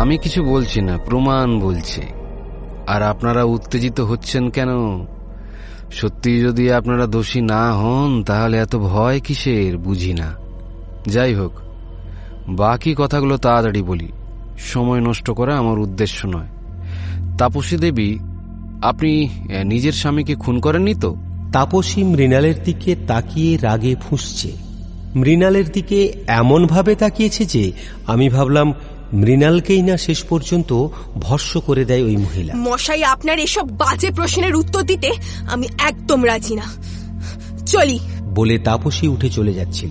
আমি 0.00 0.18
কিছু 0.18 0.44
বলছি 0.44 0.80
না 0.80 0.98
প্রমাণ 0.98 1.60
বলছে। 1.60 2.02
আর 2.86 3.02
আপনারা 3.02 3.44
উত্তেজিত 3.44 4.00
হচ্ছেন 4.00 4.50
কেন? 4.50 4.68
সত্যি 5.94 6.40
যদি 6.40 6.72
আপনারা 6.72 7.06
দোষী 7.06 7.40
না 7.40 7.72
হন, 7.72 8.22
তাহলে 8.22 8.58
এত 8.58 8.76
ভয় 8.76 9.20
কিসের 9.20 9.78
বুঝি 9.78 10.12
না। 10.12 10.34
যাই 11.08 11.34
হোক, 11.34 11.52
বাকি 12.48 12.94
কথাগুলো 12.98 13.36
তাড়াতাড়ি 13.36 13.82
বলি। 13.82 14.08
সময় 14.58 15.00
নষ্ট 15.00 15.30
করা 15.30 15.58
আমার 15.58 15.78
উদ্দেশ্য 15.78 16.26
নয়। 16.26 16.50
তাপসী 17.38 17.76
দেবী, 17.76 18.18
আপনি 18.82 19.28
নিজের 19.64 19.92
স্বামীকে 19.92 20.34
খুন 20.34 20.60
করেননি 20.60 20.94
তো? 20.94 21.16
তাপসী 21.52 22.02
মৃণালের 22.02 22.54
দিকে 22.64 22.96
তাকিয়ে 23.06 23.56
রাগে 23.56 23.94
ফুঁসছে। 23.94 24.52
মৃণালের 25.16 25.72
দিকে 25.72 26.12
এমনভাবে 26.26 26.94
তাকিয়েছে 26.94 27.44
যে, 27.44 27.72
আমি 28.06 28.28
ভাবলাম 28.28 28.74
মৃণালকেই 29.12 29.82
না 29.82 29.96
শেষ 29.96 30.24
পর্যন্ত 30.24 30.86
ভস্য 31.14 31.60
করে 31.60 31.84
দেয় 31.84 32.02
ওই 32.02 32.16
মহিলা। 32.16 32.54
মশাই 32.56 33.04
আপনার 33.04 33.38
এসব 33.38 33.78
বাজে 33.78 34.10
প্রশ্নের 34.10 34.56
উত্তর 34.56 34.82
দিতে 34.82 35.10
আমি 35.52 35.66
একদম 35.78 36.26
রাজি 36.26 36.54
না। 36.54 36.62
চলি। 37.66 37.98
বলে 38.22 38.58
তাপসী 38.58 39.08
উঠে 39.08 39.30
চলে 39.30 39.54
যাচ্ছিল। 39.54 39.90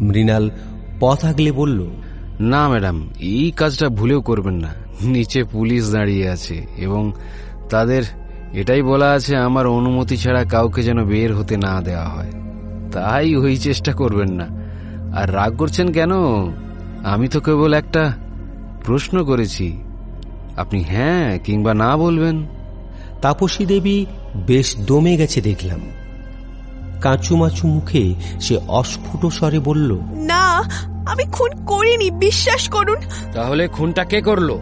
মৃণাল 0.00 0.50
পথ 1.00 1.24
আগলে 1.24 1.52
বলল 1.52 1.86
না 2.40 2.68
ম্যাডাম 2.68 3.10
এই 3.18 3.52
কাজটা 3.56 3.88
ভুলেও 3.88 4.20
করবেন 4.20 4.54
না। 4.54 4.74
নিচে 5.00 5.44
পুলিশ 5.44 5.90
দাঁড়িয়ে 5.90 6.28
আছে 6.28 6.66
এবং 6.76 7.12
তাদের 7.70 8.02
এটাই 8.52 8.82
বলা 8.82 9.10
আছে 9.10 9.36
আমার 9.36 9.66
অনুমতি 9.66 10.16
ছাড়া 10.16 10.44
কাউকে 10.44 10.82
যেন 10.82 11.04
বের 11.04 11.34
হতে 11.34 11.56
না 11.56 11.80
দেওয়া 11.80 12.08
হয়। 12.08 12.32
তাই 12.92 13.36
ওই 13.36 13.56
চেষ্টা 13.56 13.92
করবেন 13.92 14.28
না। 14.28 14.46
আর 15.16 15.34
রাগ 15.34 15.56
করছেন 15.56 15.92
কেন? 15.92 16.10
আমি 17.12 17.28
তো 17.28 17.40
কেবল 17.40 17.72
একটা 17.72 18.12
প্রশ্ন 18.84 19.24
করেছি। 19.24 19.66
আপনি 20.56 20.82
হ্যাঁ 20.82 21.38
কিংবা 21.38 21.74
না 21.74 21.96
বলবেন। 21.96 22.46
তাপসী 23.22 23.66
দেবী 23.66 24.06
বেশ 24.36 24.76
দমে 24.86 25.16
গেছে 25.16 25.40
দেখলাম। 25.40 25.80
কাঁচুমাচু 27.00 27.66
মুখে 27.66 28.14
সে 28.40 28.54
অস্ফুট 28.68 29.32
স্বরে 29.32 29.58
বলল 29.58 29.90
না 30.12 30.44
আমি 31.06 31.24
খুন 31.32 31.50
করিনি 31.66 32.10
বিশ্বাস 32.10 32.68
করুন। 32.68 32.96
তাহলে 33.32 33.68
খুনটা 33.68 34.04
কে 34.04 34.20
করল? 34.20 34.58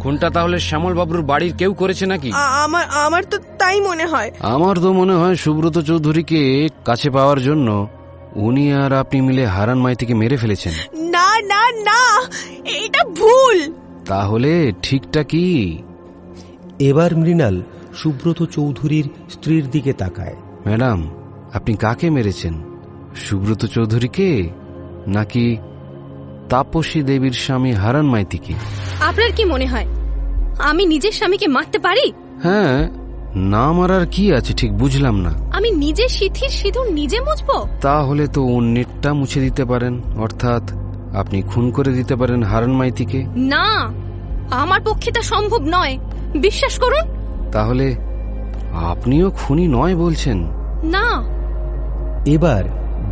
খুনটা 0.00 0.30
তাহলে 0.30 0.58
শ্যামল 0.58 0.94
বাবুর 0.94 1.22
বাড়ির 1.22 1.52
কেউ 1.58 1.72
করেছে 1.74 2.06
নাকি? 2.06 2.30
আমার 2.64 2.84
আমার 3.04 3.22
তো 3.30 3.36
তাই 3.58 3.80
মনে 3.80 4.06
হয়। 4.06 4.30
আমার 4.40 4.76
তো 4.76 4.92
মনে 4.92 5.14
হয় 5.14 5.34
সুব্রত 5.34 5.78
চৌধুরীকে 5.78 6.68
কাছে 6.84 7.10
পাওয়ার 7.10 7.40
জন্য 7.42 7.88
উনি 8.36 8.72
আর 8.72 8.92
আপনি 8.92 9.20
মিলে 9.20 9.46
হারান 9.46 9.78
মাইতিকে 9.78 10.14
মেরে 10.14 10.36
ফেলেছেন। 10.36 10.72
না 11.10 11.40
না 11.40 11.70
না 11.70 12.20
এটা 12.64 13.04
ভুল। 13.04 13.72
তাহলে 14.06 14.72
ঠিকটা 14.82 15.22
কি? 15.22 15.78
এবার 16.78 17.16
মৃণাল 17.16 17.62
সুব্রত 17.94 18.44
চৌধুরীর 18.44 19.08
স্ত্রীর 19.30 19.70
দিকে 19.70 19.92
তাকায়। 19.92 20.36
ম্যাডাম 20.66 21.10
আপনি 21.52 21.76
কাকে 21.76 22.10
মেরেছেন? 22.10 22.62
সুব্রত 23.16 23.66
চৌধুরীকে? 23.66 24.50
নাকি 25.06 25.56
তাপসী 26.48 27.02
দেবীর 27.02 27.32
স্বামী 27.32 27.72
হারান 27.72 28.06
মাইতিকে? 28.06 28.54
আপনার 29.00 29.32
কি 29.36 29.44
মনে 29.44 29.66
হয় 29.66 29.86
আমি 30.58 30.86
নিজের 30.86 31.12
স্বামীকে 31.12 31.46
মারতে 31.46 31.78
পারি? 31.78 32.12
হ্যাঁ 32.42 33.01
না 33.36 33.72
মারার 33.72 34.06
কি 34.06 34.34
আছে 34.34 34.54
ঠিক 34.54 34.78
বুঝলাম 34.78 35.16
না। 35.20 35.32
আমি 35.52 35.70
নিজে 35.70 36.08
সিথির 36.08 36.48
সিঁদুর 36.48 36.92
নিজে 36.92 37.20
মুছবো? 37.20 37.68
তাহলে 37.80 38.26
তো 38.26 38.42
অন্যেরটা 38.42 39.14
মুছে 39.14 39.40
দিতে 39.40 39.64
পারেন 39.64 40.00
অর্থাৎ 40.18 40.72
আপনি 41.16 41.42
খুন 41.42 41.70
করে 41.70 41.92
দিতে 41.92 42.16
পারেন 42.16 42.42
হারান 42.42 42.72
মাইতিকে। 42.72 43.24
না 43.36 43.92
আমার 44.50 44.80
পক্ষে 44.84 45.12
তা 45.12 45.22
সম্ভব 45.22 45.58
নয়। 45.62 45.98
বিশ্বাস 46.38 46.78
করুন। 46.78 47.12
তাহলে 47.52 47.96
আপনিও 48.72 49.30
খুনি 49.30 49.68
নয় 49.68 49.96
বলছেন? 49.96 50.46
না। 50.82 51.24
এবার 52.26 52.64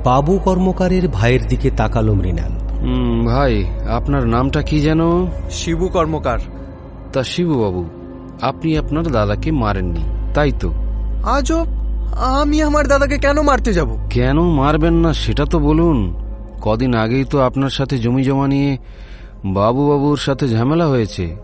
বাবু 0.04 0.38
কর্মকারের 0.38 1.08
ভাইয়ের 1.08 1.46
দিকে 1.46 1.70
তাকালো 1.70 2.14
মৃণাল। 2.14 2.52
ভাই 3.26 3.64
আপনার 3.90 4.28
নামটা 4.28 4.62
কি 4.62 4.80
যেন? 4.80 5.26
শিবু 5.50 5.88
কর্মকার। 5.88 6.38
তা 7.12 7.22
শিবুবাবু 7.22 7.84
আপনি 8.42 8.78
আপনার 8.78 9.06
দাদাকে 9.06 9.50
মারেননি 9.50 10.04
তাই 10.34 10.52
তো? 10.60 10.72
আজব 11.22 11.66
আমি 12.16 12.62
আমার 12.62 12.88
দাদাকে 12.88 13.18
কেন 13.18 13.40
মারতে 13.40 13.72
যাব? 13.72 13.96
কেন 14.10 14.40
মারবেন 14.40 14.94
না 14.94 15.12
সেটা 15.12 15.44
তো 15.44 15.58
বলুন। 15.58 16.14
কদিন 16.60 16.94
আগেই 16.94 17.24
তো 17.24 17.40
আপনার 17.40 17.70
সাথে 17.70 17.98
জমি 17.98 18.24
জমা 18.24 18.48
নিয়ে 18.48 18.78
বাবু 19.44 19.88
বাবুর 19.88 20.16
সাথে 20.16 20.48
ঝামেলা 20.48 20.86
হয়েছে। 20.88 21.36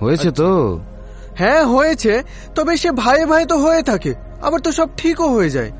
হয়েছে 0.00 0.30
তো? 0.30 0.80
হ্যাঁ 1.38 1.64
হয়েছে। 1.64 2.22
তবে 2.54 2.76
সে 2.76 2.90
ভাই 2.92 3.26
ভাই 3.26 3.46
তো 3.46 3.58
হয়ে 3.58 3.82
থাকে 3.82 4.14
আবার 4.42 4.60
তো 4.60 4.72
সব 4.72 4.88
ঠিকও 4.96 5.34
হয়ে 5.34 5.50
যায়। 5.50 5.70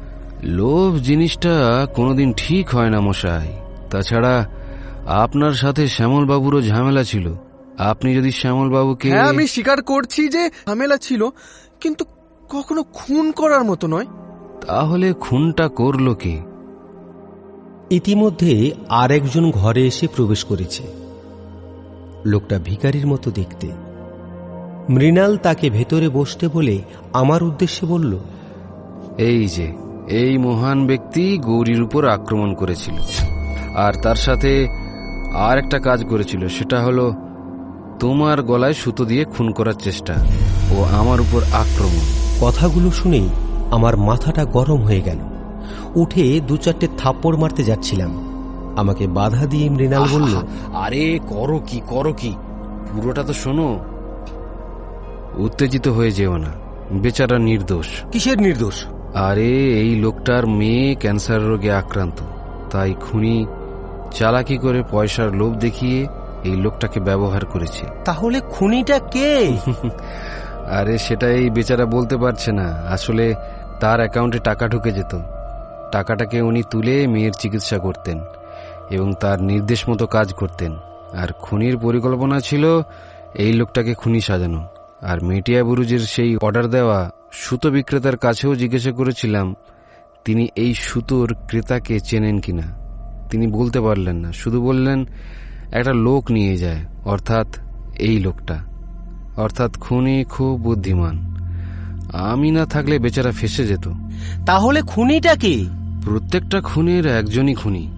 লোভ 0.42 0.96
জিনিসটা 0.96 1.86
কোনোদিন 1.94 2.32
ঠিক 2.36 2.68
হয় 2.68 2.90
না 2.90 3.00
মশাই। 3.00 3.52
তাছাড়া 3.90 4.46
আপনার 5.06 5.52
সাথে 5.52 5.88
শ্যামল 5.88 6.24
বাবুরও 6.24 6.62
ঝামেলা 6.62 7.02
ছিল। 7.02 7.34
আপনি 7.80 8.14
যদি 8.14 8.32
শ্যামল 8.32 8.70
বাবুকে 8.70 9.10
হ্যাঁ 9.10 9.28
আমি 9.28 9.46
স্বীকার 9.46 9.82
করছি 9.82 10.28
যে 10.28 10.50
ঝামেলা 10.66 10.96
ছিল 10.96 11.28
কিন্তু 11.80 12.04
কখনো 12.48 12.82
খুন 12.82 13.32
করার 13.32 13.64
মতো 13.64 13.86
নয়। 13.86 14.06
তাহলে 14.66 15.12
খুনটা 15.12 15.68
করল 15.68 16.14
কে? 16.14 16.40
ইতিমধ্যে 17.90 18.70
আরেকজন 18.88 19.50
ঘরে 19.50 19.86
এসে 19.86 20.06
প্রবেশ 20.06 20.44
করেছে। 20.44 20.82
লোকটা 22.24 22.58
ভিখারির 22.58 23.06
মতো 23.06 23.30
দেখতে। 23.30 23.68
মৃণাল 24.88 25.36
তাকে 25.36 25.70
ভেতরে 25.70 26.08
বসতে 26.08 26.48
বলে 26.48 26.78
আমার 27.12 27.42
উদ্দেশ্যে 27.42 27.86
বলল 27.86 28.18
এই 29.18 29.48
যে 29.48 29.72
এই 30.08 30.38
মহান 30.38 30.86
ব্যক্তি 30.86 31.38
গৌরীর 31.38 31.82
উপর 31.82 32.08
আক্রমণ 32.08 32.54
করেছিল। 32.54 32.94
আর 33.76 33.92
তার 34.02 34.16
সাথে 34.16 34.68
আর 35.34 35.58
একটা 35.58 35.78
কাজ 35.78 36.04
করেছিল 36.04 36.48
সেটা 36.48 36.84
হলো 36.84 37.29
তোমার 38.00 38.42
গলায় 38.42 38.72
সুতো 38.72 39.04
দিয়ে 39.04 39.24
খুন 39.24 39.50
করার 39.50 39.72
চেষ্টা 39.72 40.14
ও 40.78 40.82
আমার 40.82 41.20
উপর 41.20 41.42
আক্রমণ। 41.52 42.04
কথাগুলো 42.40 42.90
শুনেই 42.90 43.28
আমার 43.70 43.96
মাথাটা 43.96 44.44
গরম 44.44 44.82
হয়ে 44.82 45.00
গেল। 45.00 45.18
উঠে 45.94 46.40
দু 46.40 46.56
চারটে 46.56 46.88
থাপ্পড় 46.98 47.36
মারতে 47.36 47.64
যাচ্ছিলাম। 47.64 48.12
আমাকে 48.76 49.06
বাধা 49.06 49.46
দিয়ে 49.46 49.70
মৃণাল 49.70 50.04
বলল 50.12 50.34
আরে 50.74 51.18
করো 51.28 51.60
কি 51.66 51.80
করো 51.86 52.12
কি? 52.12 52.34
পুরোটা 52.92 53.22
তো 53.22 53.32
শোনো। 53.32 53.78
উত্তেজিত 55.36 55.88
হয়ে 55.88 56.10
যেও 56.10 56.36
না 56.36 56.52
বেচারা 56.92 57.38
নির্দোষ। 57.38 57.86
কিসের 58.12 58.42
নির্দোষ? 58.42 58.84
আরে 59.14 59.80
এই 59.80 59.96
লোকটার 59.96 60.46
মেয়ে 60.46 60.94
ক্যান্সার 60.94 61.42
রোগে 61.42 61.72
আক্রান্ত। 61.72 62.18
তাই 62.70 62.94
খুনি 63.00 63.46
চালাকি 64.12 64.56
করে 64.56 64.82
পয়সার 64.90 65.34
লোভ 65.34 65.54
দেখিয়ে 65.54 66.06
এই 66.44 66.56
লোকটাকে 66.56 67.00
ব্যবহার 67.00 67.44
করেছে। 67.44 67.86
তাহলে 68.04 68.40
খুনিটা 68.40 68.98
কে? 68.98 69.56
আরে 70.70 70.98
সেটা 70.98 71.28
এই 71.28 71.50
বেচারা 71.50 71.86
বলতে 71.86 72.16
পারছে 72.16 72.52
না। 72.52 72.62
আসলে 72.62 73.34
তার 73.80 74.00
অ্যাকাউন্টে 74.00 74.38
টাকা 74.38 74.68
ঢুকে 74.68 74.92
যেত। 74.92 75.20
টাকাটাকে 75.92 76.40
উনি 76.40 76.62
তুলে 76.70 77.06
মেয়ের 77.06 77.32
চিকিৎসা 77.38 77.78
করতেন 77.78 78.20
এবং 78.90 79.14
তার 79.20 79.42
নির্দেশ 79.42 79.88
মতো 79.88 80.06
কাজ 80.06 80.32
করতেন। 80.34 80.72
আর 81.12 81.28
খুনির 81.32 81.78
পরিকল্পনা 81.78 82.40
ছিল 82.40 82.80
এই 83.34 83.52
লোকটাকে 83.52 83.94
খুনি 83.94 84.20
সাজানো। 84.20 84.66
আর 85.02 85.24
মেটিয়া 85.24 85.64
বুরুজের 85.64 86.00
সেই 86.00 86.36
অর্ডার 86.36 86.66
দেওয়া 86.66 87.10
সুতো 87.32 87.70
বিক্রেতার 87.70 88.16
কাছেও 88.16 88.54
জিজ্ঞাসা 88.54 88.92
করেছিলাম 88.92 89.54
তিনি 90.24 90.48
এই 90.56 90.74
সুতোর 90.74 91.34
ক্রেতাকে 91.46 92.00
চেনেন 92.00 92.40
কিনা? 92.40 92.80
তিনি 93.30 93.46
বলতে 93.46 93.80
পারলেন 93.80 94.16
না। 94.16 94.32
শুধু 94.32 94.62
বললেন 94.62 95.04
একটা 95.72 95.92
লোক 95.92 96.30
নিয়ে 96.30 96.56
যায় 96.56 96.86
অর্থাৎ 97.04 97.46
এই 97.98 98.18
লোকটা। 98.18 98.58
অর্থাৎ 99.36 99.78
খুনি 99.78 100.24
খুব 100.24 100.60
বুদ্ধিমান। 100.60 101.36
আমি 102.12 102.50
না 102.50 102.66
থাকলে 102.66 102.98
বেচারা 102.98 103.30
ফেসে 103.30 103.66
যেত। 103.66 103.92
তাহলে 104.46 104.82
খুনিটা 104.82 105.34
কে? 105.34 105.64
প্রত্যেকটা 106.04 106.60
খুনের 106.60 107.06
একজনই 107.06 107.54
খুনি। 107.54 107.90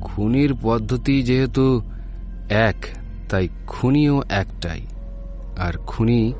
খুনির 0.00 0.54
পদ্ধতি 0.62 1.22
যেহেতু 1.22 1.82
এক 2.50 2.86
তাই 3.28 3.48
খুনিও 3.66 4.22
একটাই। 4.30 4.80
আর 5.58 5.72
খুনি 5.72 6.32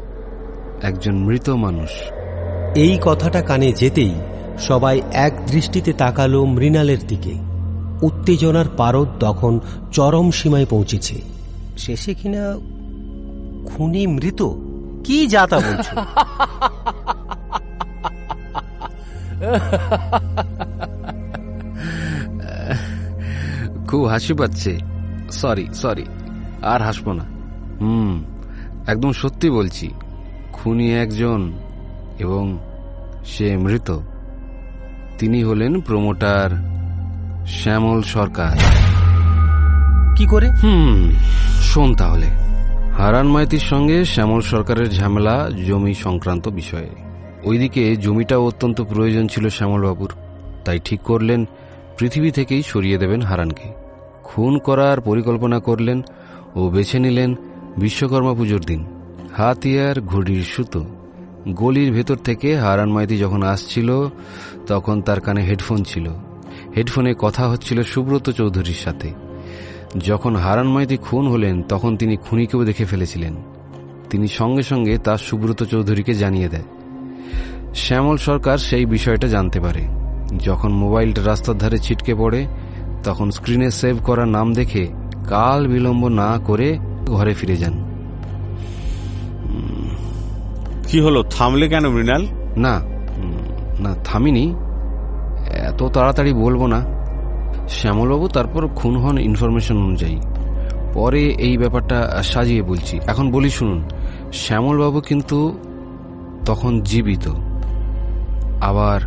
একজন 0.83 1.15
মৃত 1.15 1.51
মানুষ। 1.51 1.91
এই 2.75 2.99
কথাটা 3.03 3.43
কানে 3.43 3.73
যেতেই 3.73 4.15
সবাই 4.59 5.03
এক 5.13 5.47
দৃষ্টিতে 5.47 5.93
তাকালো 5.93 6.47
মৃণালের 6.47 6.99
দিকে। 7.09 7.52
উত্তেজনার 8.03 8.65
পারদ 8.77 9.09
তখন 9.21 9.61
চরম 9.93 10.31
সীমায় 10.31 10.67
পৌঁছেছে। 10.67 11.23
শেষে 11.79 12.15
কিনা 12.15 12.55
খুনি 13.69 14.07
মৃত? 14.07 14.43
কি 15.05 15.27
যাতা 15.27 15.57
বলছো? 15.57 16.01
খুব 23.87 24.05
হাসি 24.05 24.35
পাচ্ছে। 24.35 24.79
সরি 25.33 25.67
সরি, 25.75 26.05
আর 26.63 26.83
হাসবো 26.83 27.13
না। 27.13 27.25
হুম, 27.81 28.25
একদম 28.87 29.13
সত্যি 29.13 29.51
বলছি, 29.51 29.91
খুনি 30.53 30.95
একজন 30.95 31.53
এবং 32.19 32.59
সে 33.25 33.57
মৃত। 33.57 33.99
তিনি 35.19 35.43
হলেন 35.43 35.81
প্রমোটার 35.81 36.72
শ্যামল 37.47 38.03
সরকার। 38.03 38.57
কি 40.17 40.27
করে? 40.27 40.51
হুম 40.51 41.13
শোন 41.63 41.95
তাহলে। 41.95 42.27
হারান 42.99 43.27
মাইতির 43.27 43.59
সঙ্গে 43.59 44.05
শ্যামল 44.05 44.41
সরকারের 44.41 44.91
ঝামেলা 44.91 45.51
জমি 45.67 45.95
সংক্রান্ত 45.95 46.49
বিষয়ে। 46.49 46.89
ওইদিকে 47.45 47.97
জমিটা 47.97 48.39
অত্যন্ত 48.39 48.81
প্রয়োজন 48.81 49.27
ছিল 49.27 49.49
শ্যামলবাবুর। 49.49 50.13
তাই 50.65 50.79
ঠিক 50.85 51.01
করলেন 51.01 51.45
পৃথিবী 51.99 52.31
থেকেই 52.31 52.63
সরিয়ে 52.63 52.99
দেবেন 52.99 53.23
হারানকে। 53.23 53.73
খুন 54.25 54.59
করার 54.59 55.01
পরিকল্পনা 55.01 55.59
করলেন 55.59 56.03
ও 56.57 56.69
বেছে 56.69 56.99
নিলেন 56.99 57.35
বিশ্বকর্মা 57.79 58.35
পুজোর 58.35 58.61
দিন। 58.61 58.87
হাতিয়ার 59.37 60.01
ঘড়ির 60.01 60.45
সুতো। 60.45 60.85
গলির 61.49 61.93
ভেতর 61.93 62.17
থেকে 62.17 62.59
হারান 62.59 62.93
মাইতি 62.93 63.19
যখন 63.19 63.43
আসছিল 63.43 64.09
তখন 64.67 65.03
তার 65.03 65.21
কানে 65.21 65.43
হেডফোন 65.43 65.85
ছিল। 65.85 66.09
হেডফোনে 66.77 67.15
কথা 67.19 67.49
হচ্ছিল 67.49 67.83
সুব্রত 67.83 68.31
চৌধুরীর 68.31 68.81
সাথে। 68.85 69.09
যখন 69.99 70.37
হারান 70.37 70.69
মাইতি 70.69 70.97
খুন 70.97 71.29
হলেন 71.29 71.63
তখন 71.63 71.97
তিনি 71.97 72.17
খুনিকেও 72.17 72.65
দেখে 72.65 72.85
ফেলেছিলেন। 72.85 73.35
তিনি 74.11 74.29
সঙ্গে 74.29 74.63
সঙ্গে 74.63 74.99
তা 74.99 75.17
সুব্রত 75.17 75.63
চৌধুরীকে 75.63 76.15
জানিয়ে 76.15 76.49
দেয় 76.49 76.63
শ্যামল 77.75 78.17
সরকার 78.17 78.59
সেই 78.59 78.85
বিষয়টা 78.87 79.29
জানতে 79.29 79.61
পারে। 79.61 79.83
যখন 80.39 80.73
মোবাইলটা 80.73 81.25
রাস্তার 81.25 81.59
ধারে 81.59 81.79
ছিটকে 81.79 82.15
পড়ে 82.15 82.47
তখন 83.05 83.31
স্ক্রিনে 83.31 83.71
সেভ 83.71 83.97
করা 84.05 84.27
নাম 84.27 84.53
দেখে 84.53 84.87
কাল 85.29 85.67
বিলম্ব 85.67 86.09
না 86.09 86.39
করে 86.45 86.79
ঘরে 87.07 87.35
ফিরে 87.35 87.57
যান। 87.57 87.75
কি 90.89 91.01
হলো 91.01 91.23
থামলে 91.23 91.69
কেন 91.69 91.89
মৃণাল? 91.89 92.23
না 92.57 92.75
না 93.81 93.95
থামিনি। 94.05 94.55
এত 95.47 95.83
তাড়াতাড়ি 95.83 96.33
বলব 96.33 96.67
না। 96.67 96.83
শ্যামলবাবু 97.69 98.29
তারপর 98.29 98.69
খুন 98.69 98.97
হন 98.97 99.19
ইনফরমেশন 99.19 99.77
অনুযায়ী। 99.77 100.21
পরে 100.95 101.29
এই 101.29 101.59
ব্যাপারটা 101.59 102.23
সাজিয়ে 102.23 102.63
বলছি। 102.63 103.01
এখন 103.07 103.33
বলি 103.33 103.51
শুনুন, 103.51 103.89
শ্যামলবাবু 104.33 105.01
কিন্তু 105.01 105.59
তখন 106.47 106.81
জীবিত, 106.81 107.29
আবার 108.61 109.01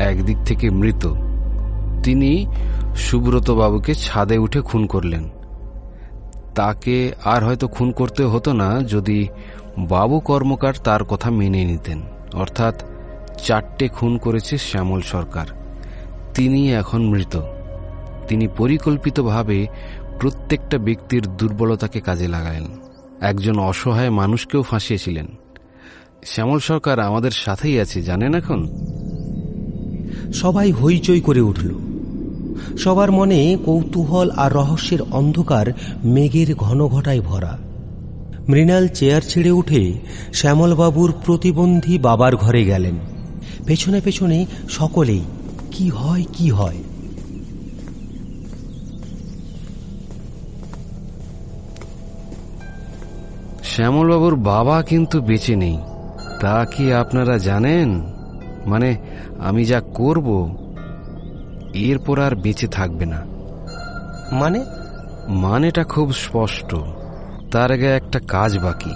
একদিক 0.00 0.36
থেকে 0.44 0.70
মৃত। 0.70 1.12
তিনি 2.04 2.46
সুব্রত 2.96 3.50
বাবুকে 3.50 3.94
ছাদে 3.94 4.38
উঠে 4.38 4.60
খুন 4.60 4.86
করলেন। 4.86 5.28
তাকে 6.54 7.12
আর 7.24 7.44
হয়তো 7.44 7.68
খুন 7.68 7.90
করতে 7.90 8.24
হতো 8.24 8.52
না 8.52 8.82
যদি 8.82 9.28
বাবু 9.78 10.20
কর্মকার 10.20 10.74
তার 10.84 11.04
কথা 11.04 11.30
মেনে 11.30 11.64
নিতেন। 11.64 12.00
অর্থাৎ 12.34 12.82
চারটে 13.44 13.88
খুন 13.88 14.18
করেছে 14.18 14.58
শ্যামল 14.58 15.00
সরকার। 15.00 15.46
তিনি 16.34 16.72
এখন 16.72 17.02
মৃত। 17.02 17.40
তিনি 18.28 18.48
পরিকল্পিতভাবে 18.56 19.66
প্রত্যেকটা 20.20 20.78
ব্যক্তির 20.78 21.22
দুর্বলতাকে 21.22 22.00
কাজে 22.00 22.28
লাগালেন। 22.28 22.64
একজন 23.20 23.58
অসহায় 23.58 24.10
মানুষকেও 24.10 24.62
ফাঁসিয়েছিলেন। 24.62 25.26
শ্যামল 26.24 26.58
সরকার 26.58 27.00
আমাদের 27.00 27.30
সাথেই 27.30 27.80
আছে, 27.80 28.02
জানেন 28.02 28.34
এখন? 28.34 28.68
সবাই 30.32 30.72
হইচই 30.72 31.20
করে 31.20 31.40
উঠল। 31.40 31.74
সবার 32.78 33.12
মনে 33.12 33.58
কৌতূহল 33.66 34.30
আর 34.30 34.52
রহস্যের 34.52 34.98
অন্ধকার 35.10 35.66
মেঘের 36.04 36.54
ঘন 36.54 36.86
ঘটায় 36.86 37.20
ভরা। 37.20 37.58
মৃণাল 38.48 38.88
চেয়ার 38.88 39.22
ছেড়ে 39.22 39.50
উঠে 39.50 39.94
শ্যামলবাবুর 40.34 41.12
প্রতিবন্ধী 41.24 41.98
বাবার 41.98 42.36
ঘরে 42.36 42.64
গেলেন। 42.64 42.94
পেছনে 43.66 44.00
পেছনে 44.00 44.46
সকলেই 44.68 45.24
কি 45.70 45.88
হয় 45.88 46.24
কি 46.32 46.50
হয়? 46.50 46.76
শ্যামলবাবুর 53.64 54.36
বাবা 54.36 54.82
কিন্তু 54.82 55.22
বেঁচে 55.22 55.56
নেই। 55.56 55.78
তা 56.40 56.64
কি 56.64 56.92
আপনারা 56.92 57.38
জানেন? 57.38 58.02
মানে 58.66 58.96
আমি 59.38 59.64
যা 59.64 59.80
করব 59.80 60.56
এরপর 61.74 62.18
আর 62.20 62.36
বেঁচে 62.36 62.66
থাকবে 62.66 63.06
না। 63.06 63.26
মানে? 64.32 64.64
মানেটা 65.28 65.84
খুব 65.84 66.12
স্পষ্ট। 66.12 66.74
তার 67.50 67.72
আগে 67.72 67.86
একটা 67.86 68.20
কাজ 68.28 68.58
বাকি। 68.58 68.90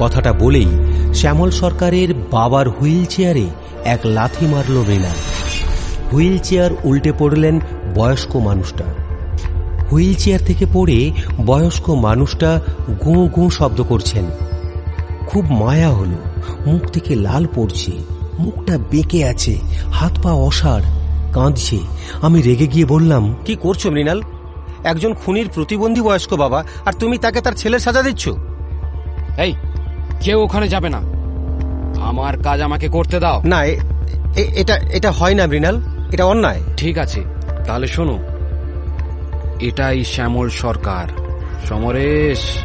কথাটা 0.00 0.32
বলেই 0.32 0.70
শ্যামল 1.14 1.50
সরকারের 1.50 2.14
বাবার 2.14 2.68
হুইল 2.68 3.04
চেয়ারে 3.04 3.46
এক 3.84 4.00
লাথি 4.06 4.46
মারল 4.46 4.76
মৃণাল 4.78 5.18
হুইল 6.12 6.38
চেয়ার 6.38 6.70
উল্টে 6.84 7.12
পড়লেন 7.18 7.60
বয়স্ক 7.94 8.36
মানুষটা। 8.36 8.84
হুইল 9.88 10.14
চেয়ার 10.14 10.40
থেকে 10.40 10.66
পড়ে 10.72 10.98
বয়স্ক 11.46 11.90
মানুষটা 11.90 12.60
গোঁ 13.04 13.28
গোঁ 13.28 13.50
শব্দ 13.50 13.82
করছেন। 13.82 14.24
খুব 15.26 15.44
মায়া 15.52 15.90
হলো, 15.90 16.18
মুখ 16.66 16.82
থেকে 16.86 17.14
লাল 17.16 17.46
পড়ছে, 17.54 17.92
মুখটা 18.38 18.78
বেঁকে 18.90 19.20
আছে, 19.24 19.54
হাত 19.92 20.14
পা 20.22 20.32
অসাড়, 20.32 20.82
কাঁদছে। 21.32 21.78
আমি 22.22 22.42
রেগে 22.42 22.66
গিয়ে 22.66 22.84
বললাম, 22.84 23.34
কি 23.44 23.54
করছ 23.54 23.86
মৃণাল? 23.86 24.20
একজন 24.84 25.14
খুনির 25.14 25.48
প্রতিবন্ধী 25.54 26.00
বয়স্ক 26.00 26.34
বাবা, 26.34 26.64
আর 26.84 26.92
তুমি 26.92 27.18
তাকে 27.18 27.40
তার 27.40 27.52
ছেলের 27.52 27.78
সাজা 27.78 28.02
দিচ্ছ? 28.02 28.24
এই 29.38 29.52
কেউ 30.20 30.42
ওখানে 30.42 30.68
যাবে 30.68 30.88
না। 30.88 30.98
আমার 32.02 32.42
কাজ 32.42 32.60
আমাকে 32.60 32.88
করতে 32.88 33.20
দাও। 33.20 33.42
না 33.44 33.64
এটা 33.64 34.76
এটা 34.76 35.10
হয় 35.10 35.34
না 35.34 35.46
মৃণাল। 35.46 35.80
এটা 36.12 36.24
অন্যায়। 36.24 36.60
ঠিক 36.76 36.98
আছে। 36.98 37.24
তাহলে 37.66 37.86
শোনো। 37.86 38.18
এটাই 39.60 40.04
শ্যামল 40.04 40.48
সরকার। 40.48 41.08
সমরেশ। 41.68 42.64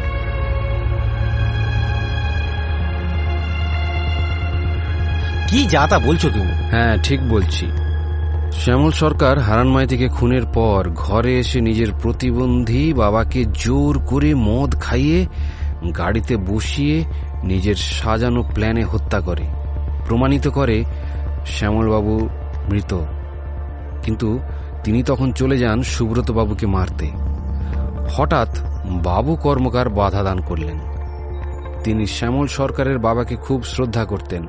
কি 5.48 5.66
যা 5.66 5.86
তা 5.86 5.98
বলছো 5.98 6.28
তুমি? 6.28 6.52
হ্যাঁ 6.70 6.96
ঠিক 7.02 7.28
বলছি। 7.28 7.66
শ্যামল 8.52 8.90
সরকার 8.90 9.38
হারান 9.38 9.68
মাইতিকে 9.68 10.08
খুনের 10.08 10.46
পর 10.54 10.88
ঘরে 10.94 11.38
এসে 11.38 11.60
নিজের 11.60 11.88
প্রতিবন্ধী 12.02 12.92
বাবাকে 12.92 13.44
জোর 13.44 13.98
করে 14.06 14.34
মদ 14.34 14.80
খাইয়ে 14.80 15.26
গাড়িতে 15.98 16.36
বসিয়ে 16.36 17.04
নিজের 17.46 17.74
সাজানো 17.74 18.42
প্ল্যানে 18.42 18.84
হত্যা 18.84 19.20
করে। 19.20 19.42
প্রমাণিত 20.06 20.48
করে 20.48 20.84
শ্যামলবাবু 21.46 22.28
মৃত। 22.70 23.00
কিন্তু 24.02 24.38
তিনি 24.84 25.02
তখন 25.02 25.32
চলে 25.32 25.58
যান 25.58 25.82
সুব্রত 25.82 26.30
বাবুকে 26.30 26.66
মারতে। 26.66 27.10
হঠাৎ 28.16 28.48
বাবু 28.86 29.36
কর্মকার 29.36 29.88
বাধা 29.88 30.22
দান 30.22 30.40
করলেন। 30.40 30.78
তিনি 31.84 32.06
শ্যামল 32.06 32.46
সরকারের 32.46 32.98
বাবাকে 32.98 33.36
খুব 33.36 33.64
শ্রদ্ধা 33.64 34.04
করতেন। 34.04 34.46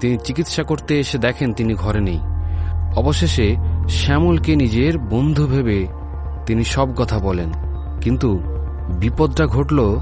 তিনি 0.00 0.16
চিকিৎসা 0.24 0.62
করতে 0.62 1.00
এসে 1.00 1.18
দেখেন 1.18 1.52
তিনি 1.52 1.74
ঘরে 1.74 2.00
নেই। 2.00 2.20
অবশেষে 2.96 3.56
শ্যামলকে 3.88 4.56
নিজের 4.56 4.98
বন্ধু 4.98 5.46
ভেবে 5.46 5.86
তিনি 6.46 6.64
সব 6.64 6.94
কথা 6.96 7.18
বলেন। 7.18 7.52
কিন্তু 8.00 8.40
বিপদটা 9.00 9.46
ঘটল 9.46 9.96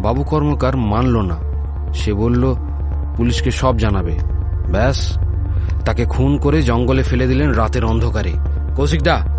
বাবু 0.00 0.24
কর্মকার 0.24 0.76
মানল 0.76 1.20
না। 1.20 1.36
সে 1.94 2.12
বলল 2.12 2.54
পুলিশকে 3.16 3.50
সব 3.50 3.78
জানাবে। 3.78 4.18
ব্যাস 4.70 5.18
তাকে 5.84 6.04
খুন 6.04 6.38
করে 6.38 6.62
জঙ্গলে 6.62 7.02
ফেলে 7.02 7.26
দিলেন 7.26 7.50
রাতের 7.50 7.84
অন্ধকারে। 7.84 8.32
কৌশিকদা 8.76 9.38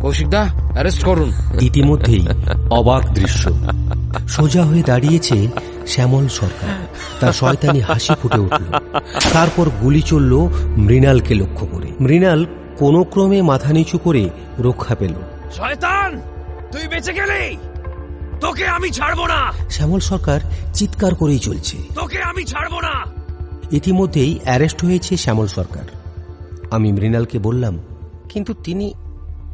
কৌশিকদা 0.00 0.46
অ্যারেস্ট 0.72 1.04
করুন। 1.04 1.32
ইতিমধ্যেই 1.60 2.26
অবাক 2.70 3.12
দৃশ্য। 3.12 3.58
সোজা 4.28 4.64
হয়ে 4.64 4.82
দাঁড়িয়েছে 4.82 5.48
শ্যামল 5.86 6.28
সরকার। 6.28 6.68
তার 7.20 7.32
শয়তানি 7.32 7.80
হাসি 7.80 8.14
ফুটে 8.22 8.38
উঠল। 8.38 8.64
তারপর 9.32 9.70
গুলি 9.82 10.02
চলল 10.02 10.48
মৃণালকে 10.76 11.34
লক্ষ্য 11.34 11.66
করে। 11.66 11.92
মৃণাল 12.00 12.46
কোনো 12.78 13.04
ক্রমে 13.04 13.42
মাথা 13.42 13.72
নিচু 13.72 13.98
করে 13.98 14.30
রক্ষা 14.58 14.94
পেল। 14.94 15.14
শয়তান 15.52 16.20
তুই 16.72 16.88
বেঁচে 16.88 17.12
গেলি? 17.12 17.56
তোকে 18.40 18.68
আমি 18.68 18.90
ছাড়বো 18.90 19.26
না। 19.26 19.52
শ্যামল 19.70 19.98
সরকার 19.98 20.40
চিৎকার 20.74 21.14
করেই 21.14 21.38
চলছে। 21.38 21.78
তোকে 21.94 22.22
আমি 22.22 22.44
ছাড়বো 22.44 22.80
না। 22.80 23.04
ইতিমধ্যেই 23.72 24.38
অ্যারেস্ট 24.42 24.84
হয়েছে 24.84 25.16
শ্যামল 25.16 25.46
সরকার। 25.46 25.84
আমি 26.70 26.92
মৃণালকে 26.92 27.38
বললাম 27.38 27.78
কিন্তু 28.28 28.54
তিনি 28.54 28.94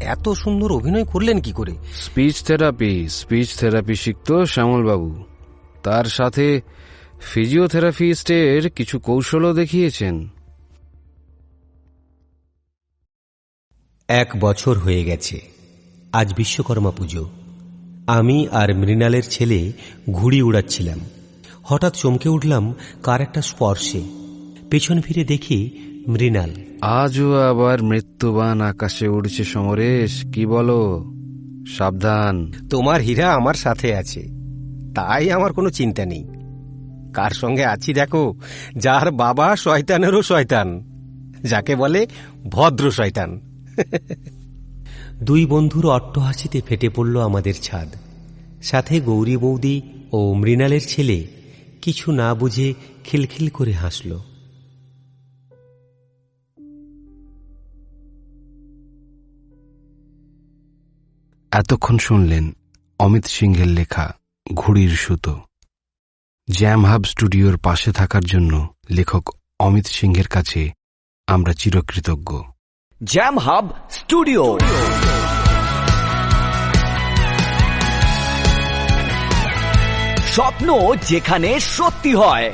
এত 0.00 0.28
সুন্দর 0.28 0.72
অভিনয় 0.72 1.04
করলেন 1.04 1.40
কি 1.40 1.52
করে? 1.52 1.76
স্পিচ 1.94 2.42
থেরাপি 2.42 3.08
স্পিচ 3.08 3.54
থেরাপি 3.54 3.94
শিখত 3.94 4.42
শ্যামলবাবু। 4.42 5.24
তার 5.82 6.04
সাথে 6.04 6.60
ফিজিওথেরাপিস্টের 7.20 8.70
কিছু 8.70 8.98
কৌশলও 8.98 9.54
দেখিয়েছেন। 9.54 10.28
এক 14.08 14.32
বছর 14.40 14.78
হয়ে 14.78 15.04
গেছে। 15.04 15.40
আজ 16.12 16.34
বিশ্বকর্মা 16.34 16.90
পুজো। 16.90 17.30
আমি 18.06 18.48
আর 18.48 18.74
মৃণালের 18.74 19.22
ছেলে 19.30 19.72
ঘুড়ি 20.10 20.42
উড়াচ্ছিলাম। 20.42 21.00
হঠাৎ 21.62 21.96
চমকে 21.96 22.28
উঠলাম 22.28 22.74
কার 23.02 23.20
একটা 23.20 23.42
স্পর্শে। 23.42 24.02
পেছন 24.70 25.00
ফিরে 25.00 25.24
দেখি 25.24 25.70
মৃণাল। 26.08 26.50
আজও 26.80 27.34
আবার 27.34 27.82
মৃত্যুবান 27.82 28.60
আকাশে 28.60 29.08
উড়ছে 29.08 29.44
সমরেশ 29.44 30.24
কি 30.32 30.46
বলো? 30.46 31.04
সাবধান। 31.68 32.52
তোমার 32.70 33.00
হীরা 33.00 33.32
আমার 33.32 33.54
সাথে 33.54 33.94
আছে। 33.94 34.20
তাই 34.94 35.30
আমার 35.30 35.52
কোনো 35.52 35.70
চিন্তা 35.70 36.04
নেই। 36.04 36.24
কার 37.14 37.30
সঙ্গে 37.30 37.64
আছি 37.64 37.94
দেখো 37.94 38.34
যার 38.76 39.10
বাবা 39.10 39.56
শয়তানেরও 39.56 40.22
শয়তান 40.22 40.82
যাকে 41.42 41.76
বলে 41.76 42.06
ভদ্র 42.50 42.90
শয়তান। 42.90 43.40
দুই 45.22 45.46
বন্ধুর 45.46 45.90
অট্টহাসিতে 45.90 46.60
ফেটে 46.60 46.88
পড়ল 46.88 47.20
আমাদের 47.20 47.54
ছাদ। 47.54 47.88
সাথে 48.62 49.00
গৌরী 49.00 49.36
বৌদি 49.36 49.82
ও 50.12 50.34
মৃণালের 50.34 50.80
ছেলে 50.88 51.26
কিছু 51.82 52.12
না 52.12 52.34
বুঝে 52.34 52.74
খিলখিল 53.04 53.48
করে 53.48 53.72
হাসল। 53.72 54.18
এতক্ষণ 61.50 61.98
শুনলেন 61.98 62.56
অমিত 62.98 63.24
সিংহের 63.26 63.66
লেখা 63.66 64.14
ঘুড়ির 64.54 64.90
সুতো। 64.90 65.40
জ্যাম 66.50 66.86
হাব 66.86 67.02
স্টুডিওর 67.02 67.56
পাশে 67.56 67.92
থাকার 67.92 68.24
জন্য 68.24 68.74
লেখক 68.90 69.34
অমিত 69.60 69.86
সিংহের 69.86 70.28
কাছে 70.28 70.72
আমরা 71.26 71.52
চিরকৃতজ্ঞ। 71.52 72.51
জ্যাম 73.04 73.38
হাব 73.38 73.70
স্টুডিও 73.90 74.58
স্বপ্ন 80.26 80.94
যেখানে 81.08 81.60
সত্যি 81.60 82.14
হয়। 82.14 82.52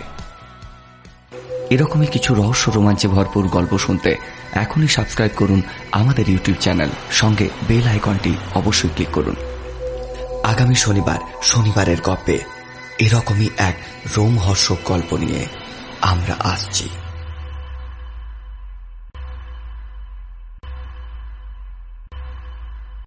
এরকমই 1.71 2.07
কিছু 2.07 2.35
রহস্য 2.35 2.71
রোমাঞ্চে 2.71 3.09
ভরপুর 3.09 3.49
গল্প 3.49 3.79
শুনতে 3.79 4.17
এখনই 4.53 4.89
সাবস্ক্রাইব 4.89 5.33
করুন 5.37 5.63
আমাদের 5.93 6.29
ইউটিউব 6.29 6.59
চ্যানেল। 6.59 6.89
সঙ্গে 7.13 7.49
বেল 7.69 7.89
আইকনটি 7.89 8.35
অবশ্যই 8.55 8.89
ক্লিক 8.89 9.09
করুন। 9.13 9.37
আগামী 10.45 10.75
শনিবার 10.75 11.19
শনিবারের 11.43 12.01
গল্পে 12.01 12.39
এরকমই 12.99 13.49
এক 13.59 13.77
রোমহর্ষক 14.17 14.77
গল্প 14.85 15.15
নিয়ে 15.15 15.47
আমরা 16.01 16.35
আসছি। 16.41 16.89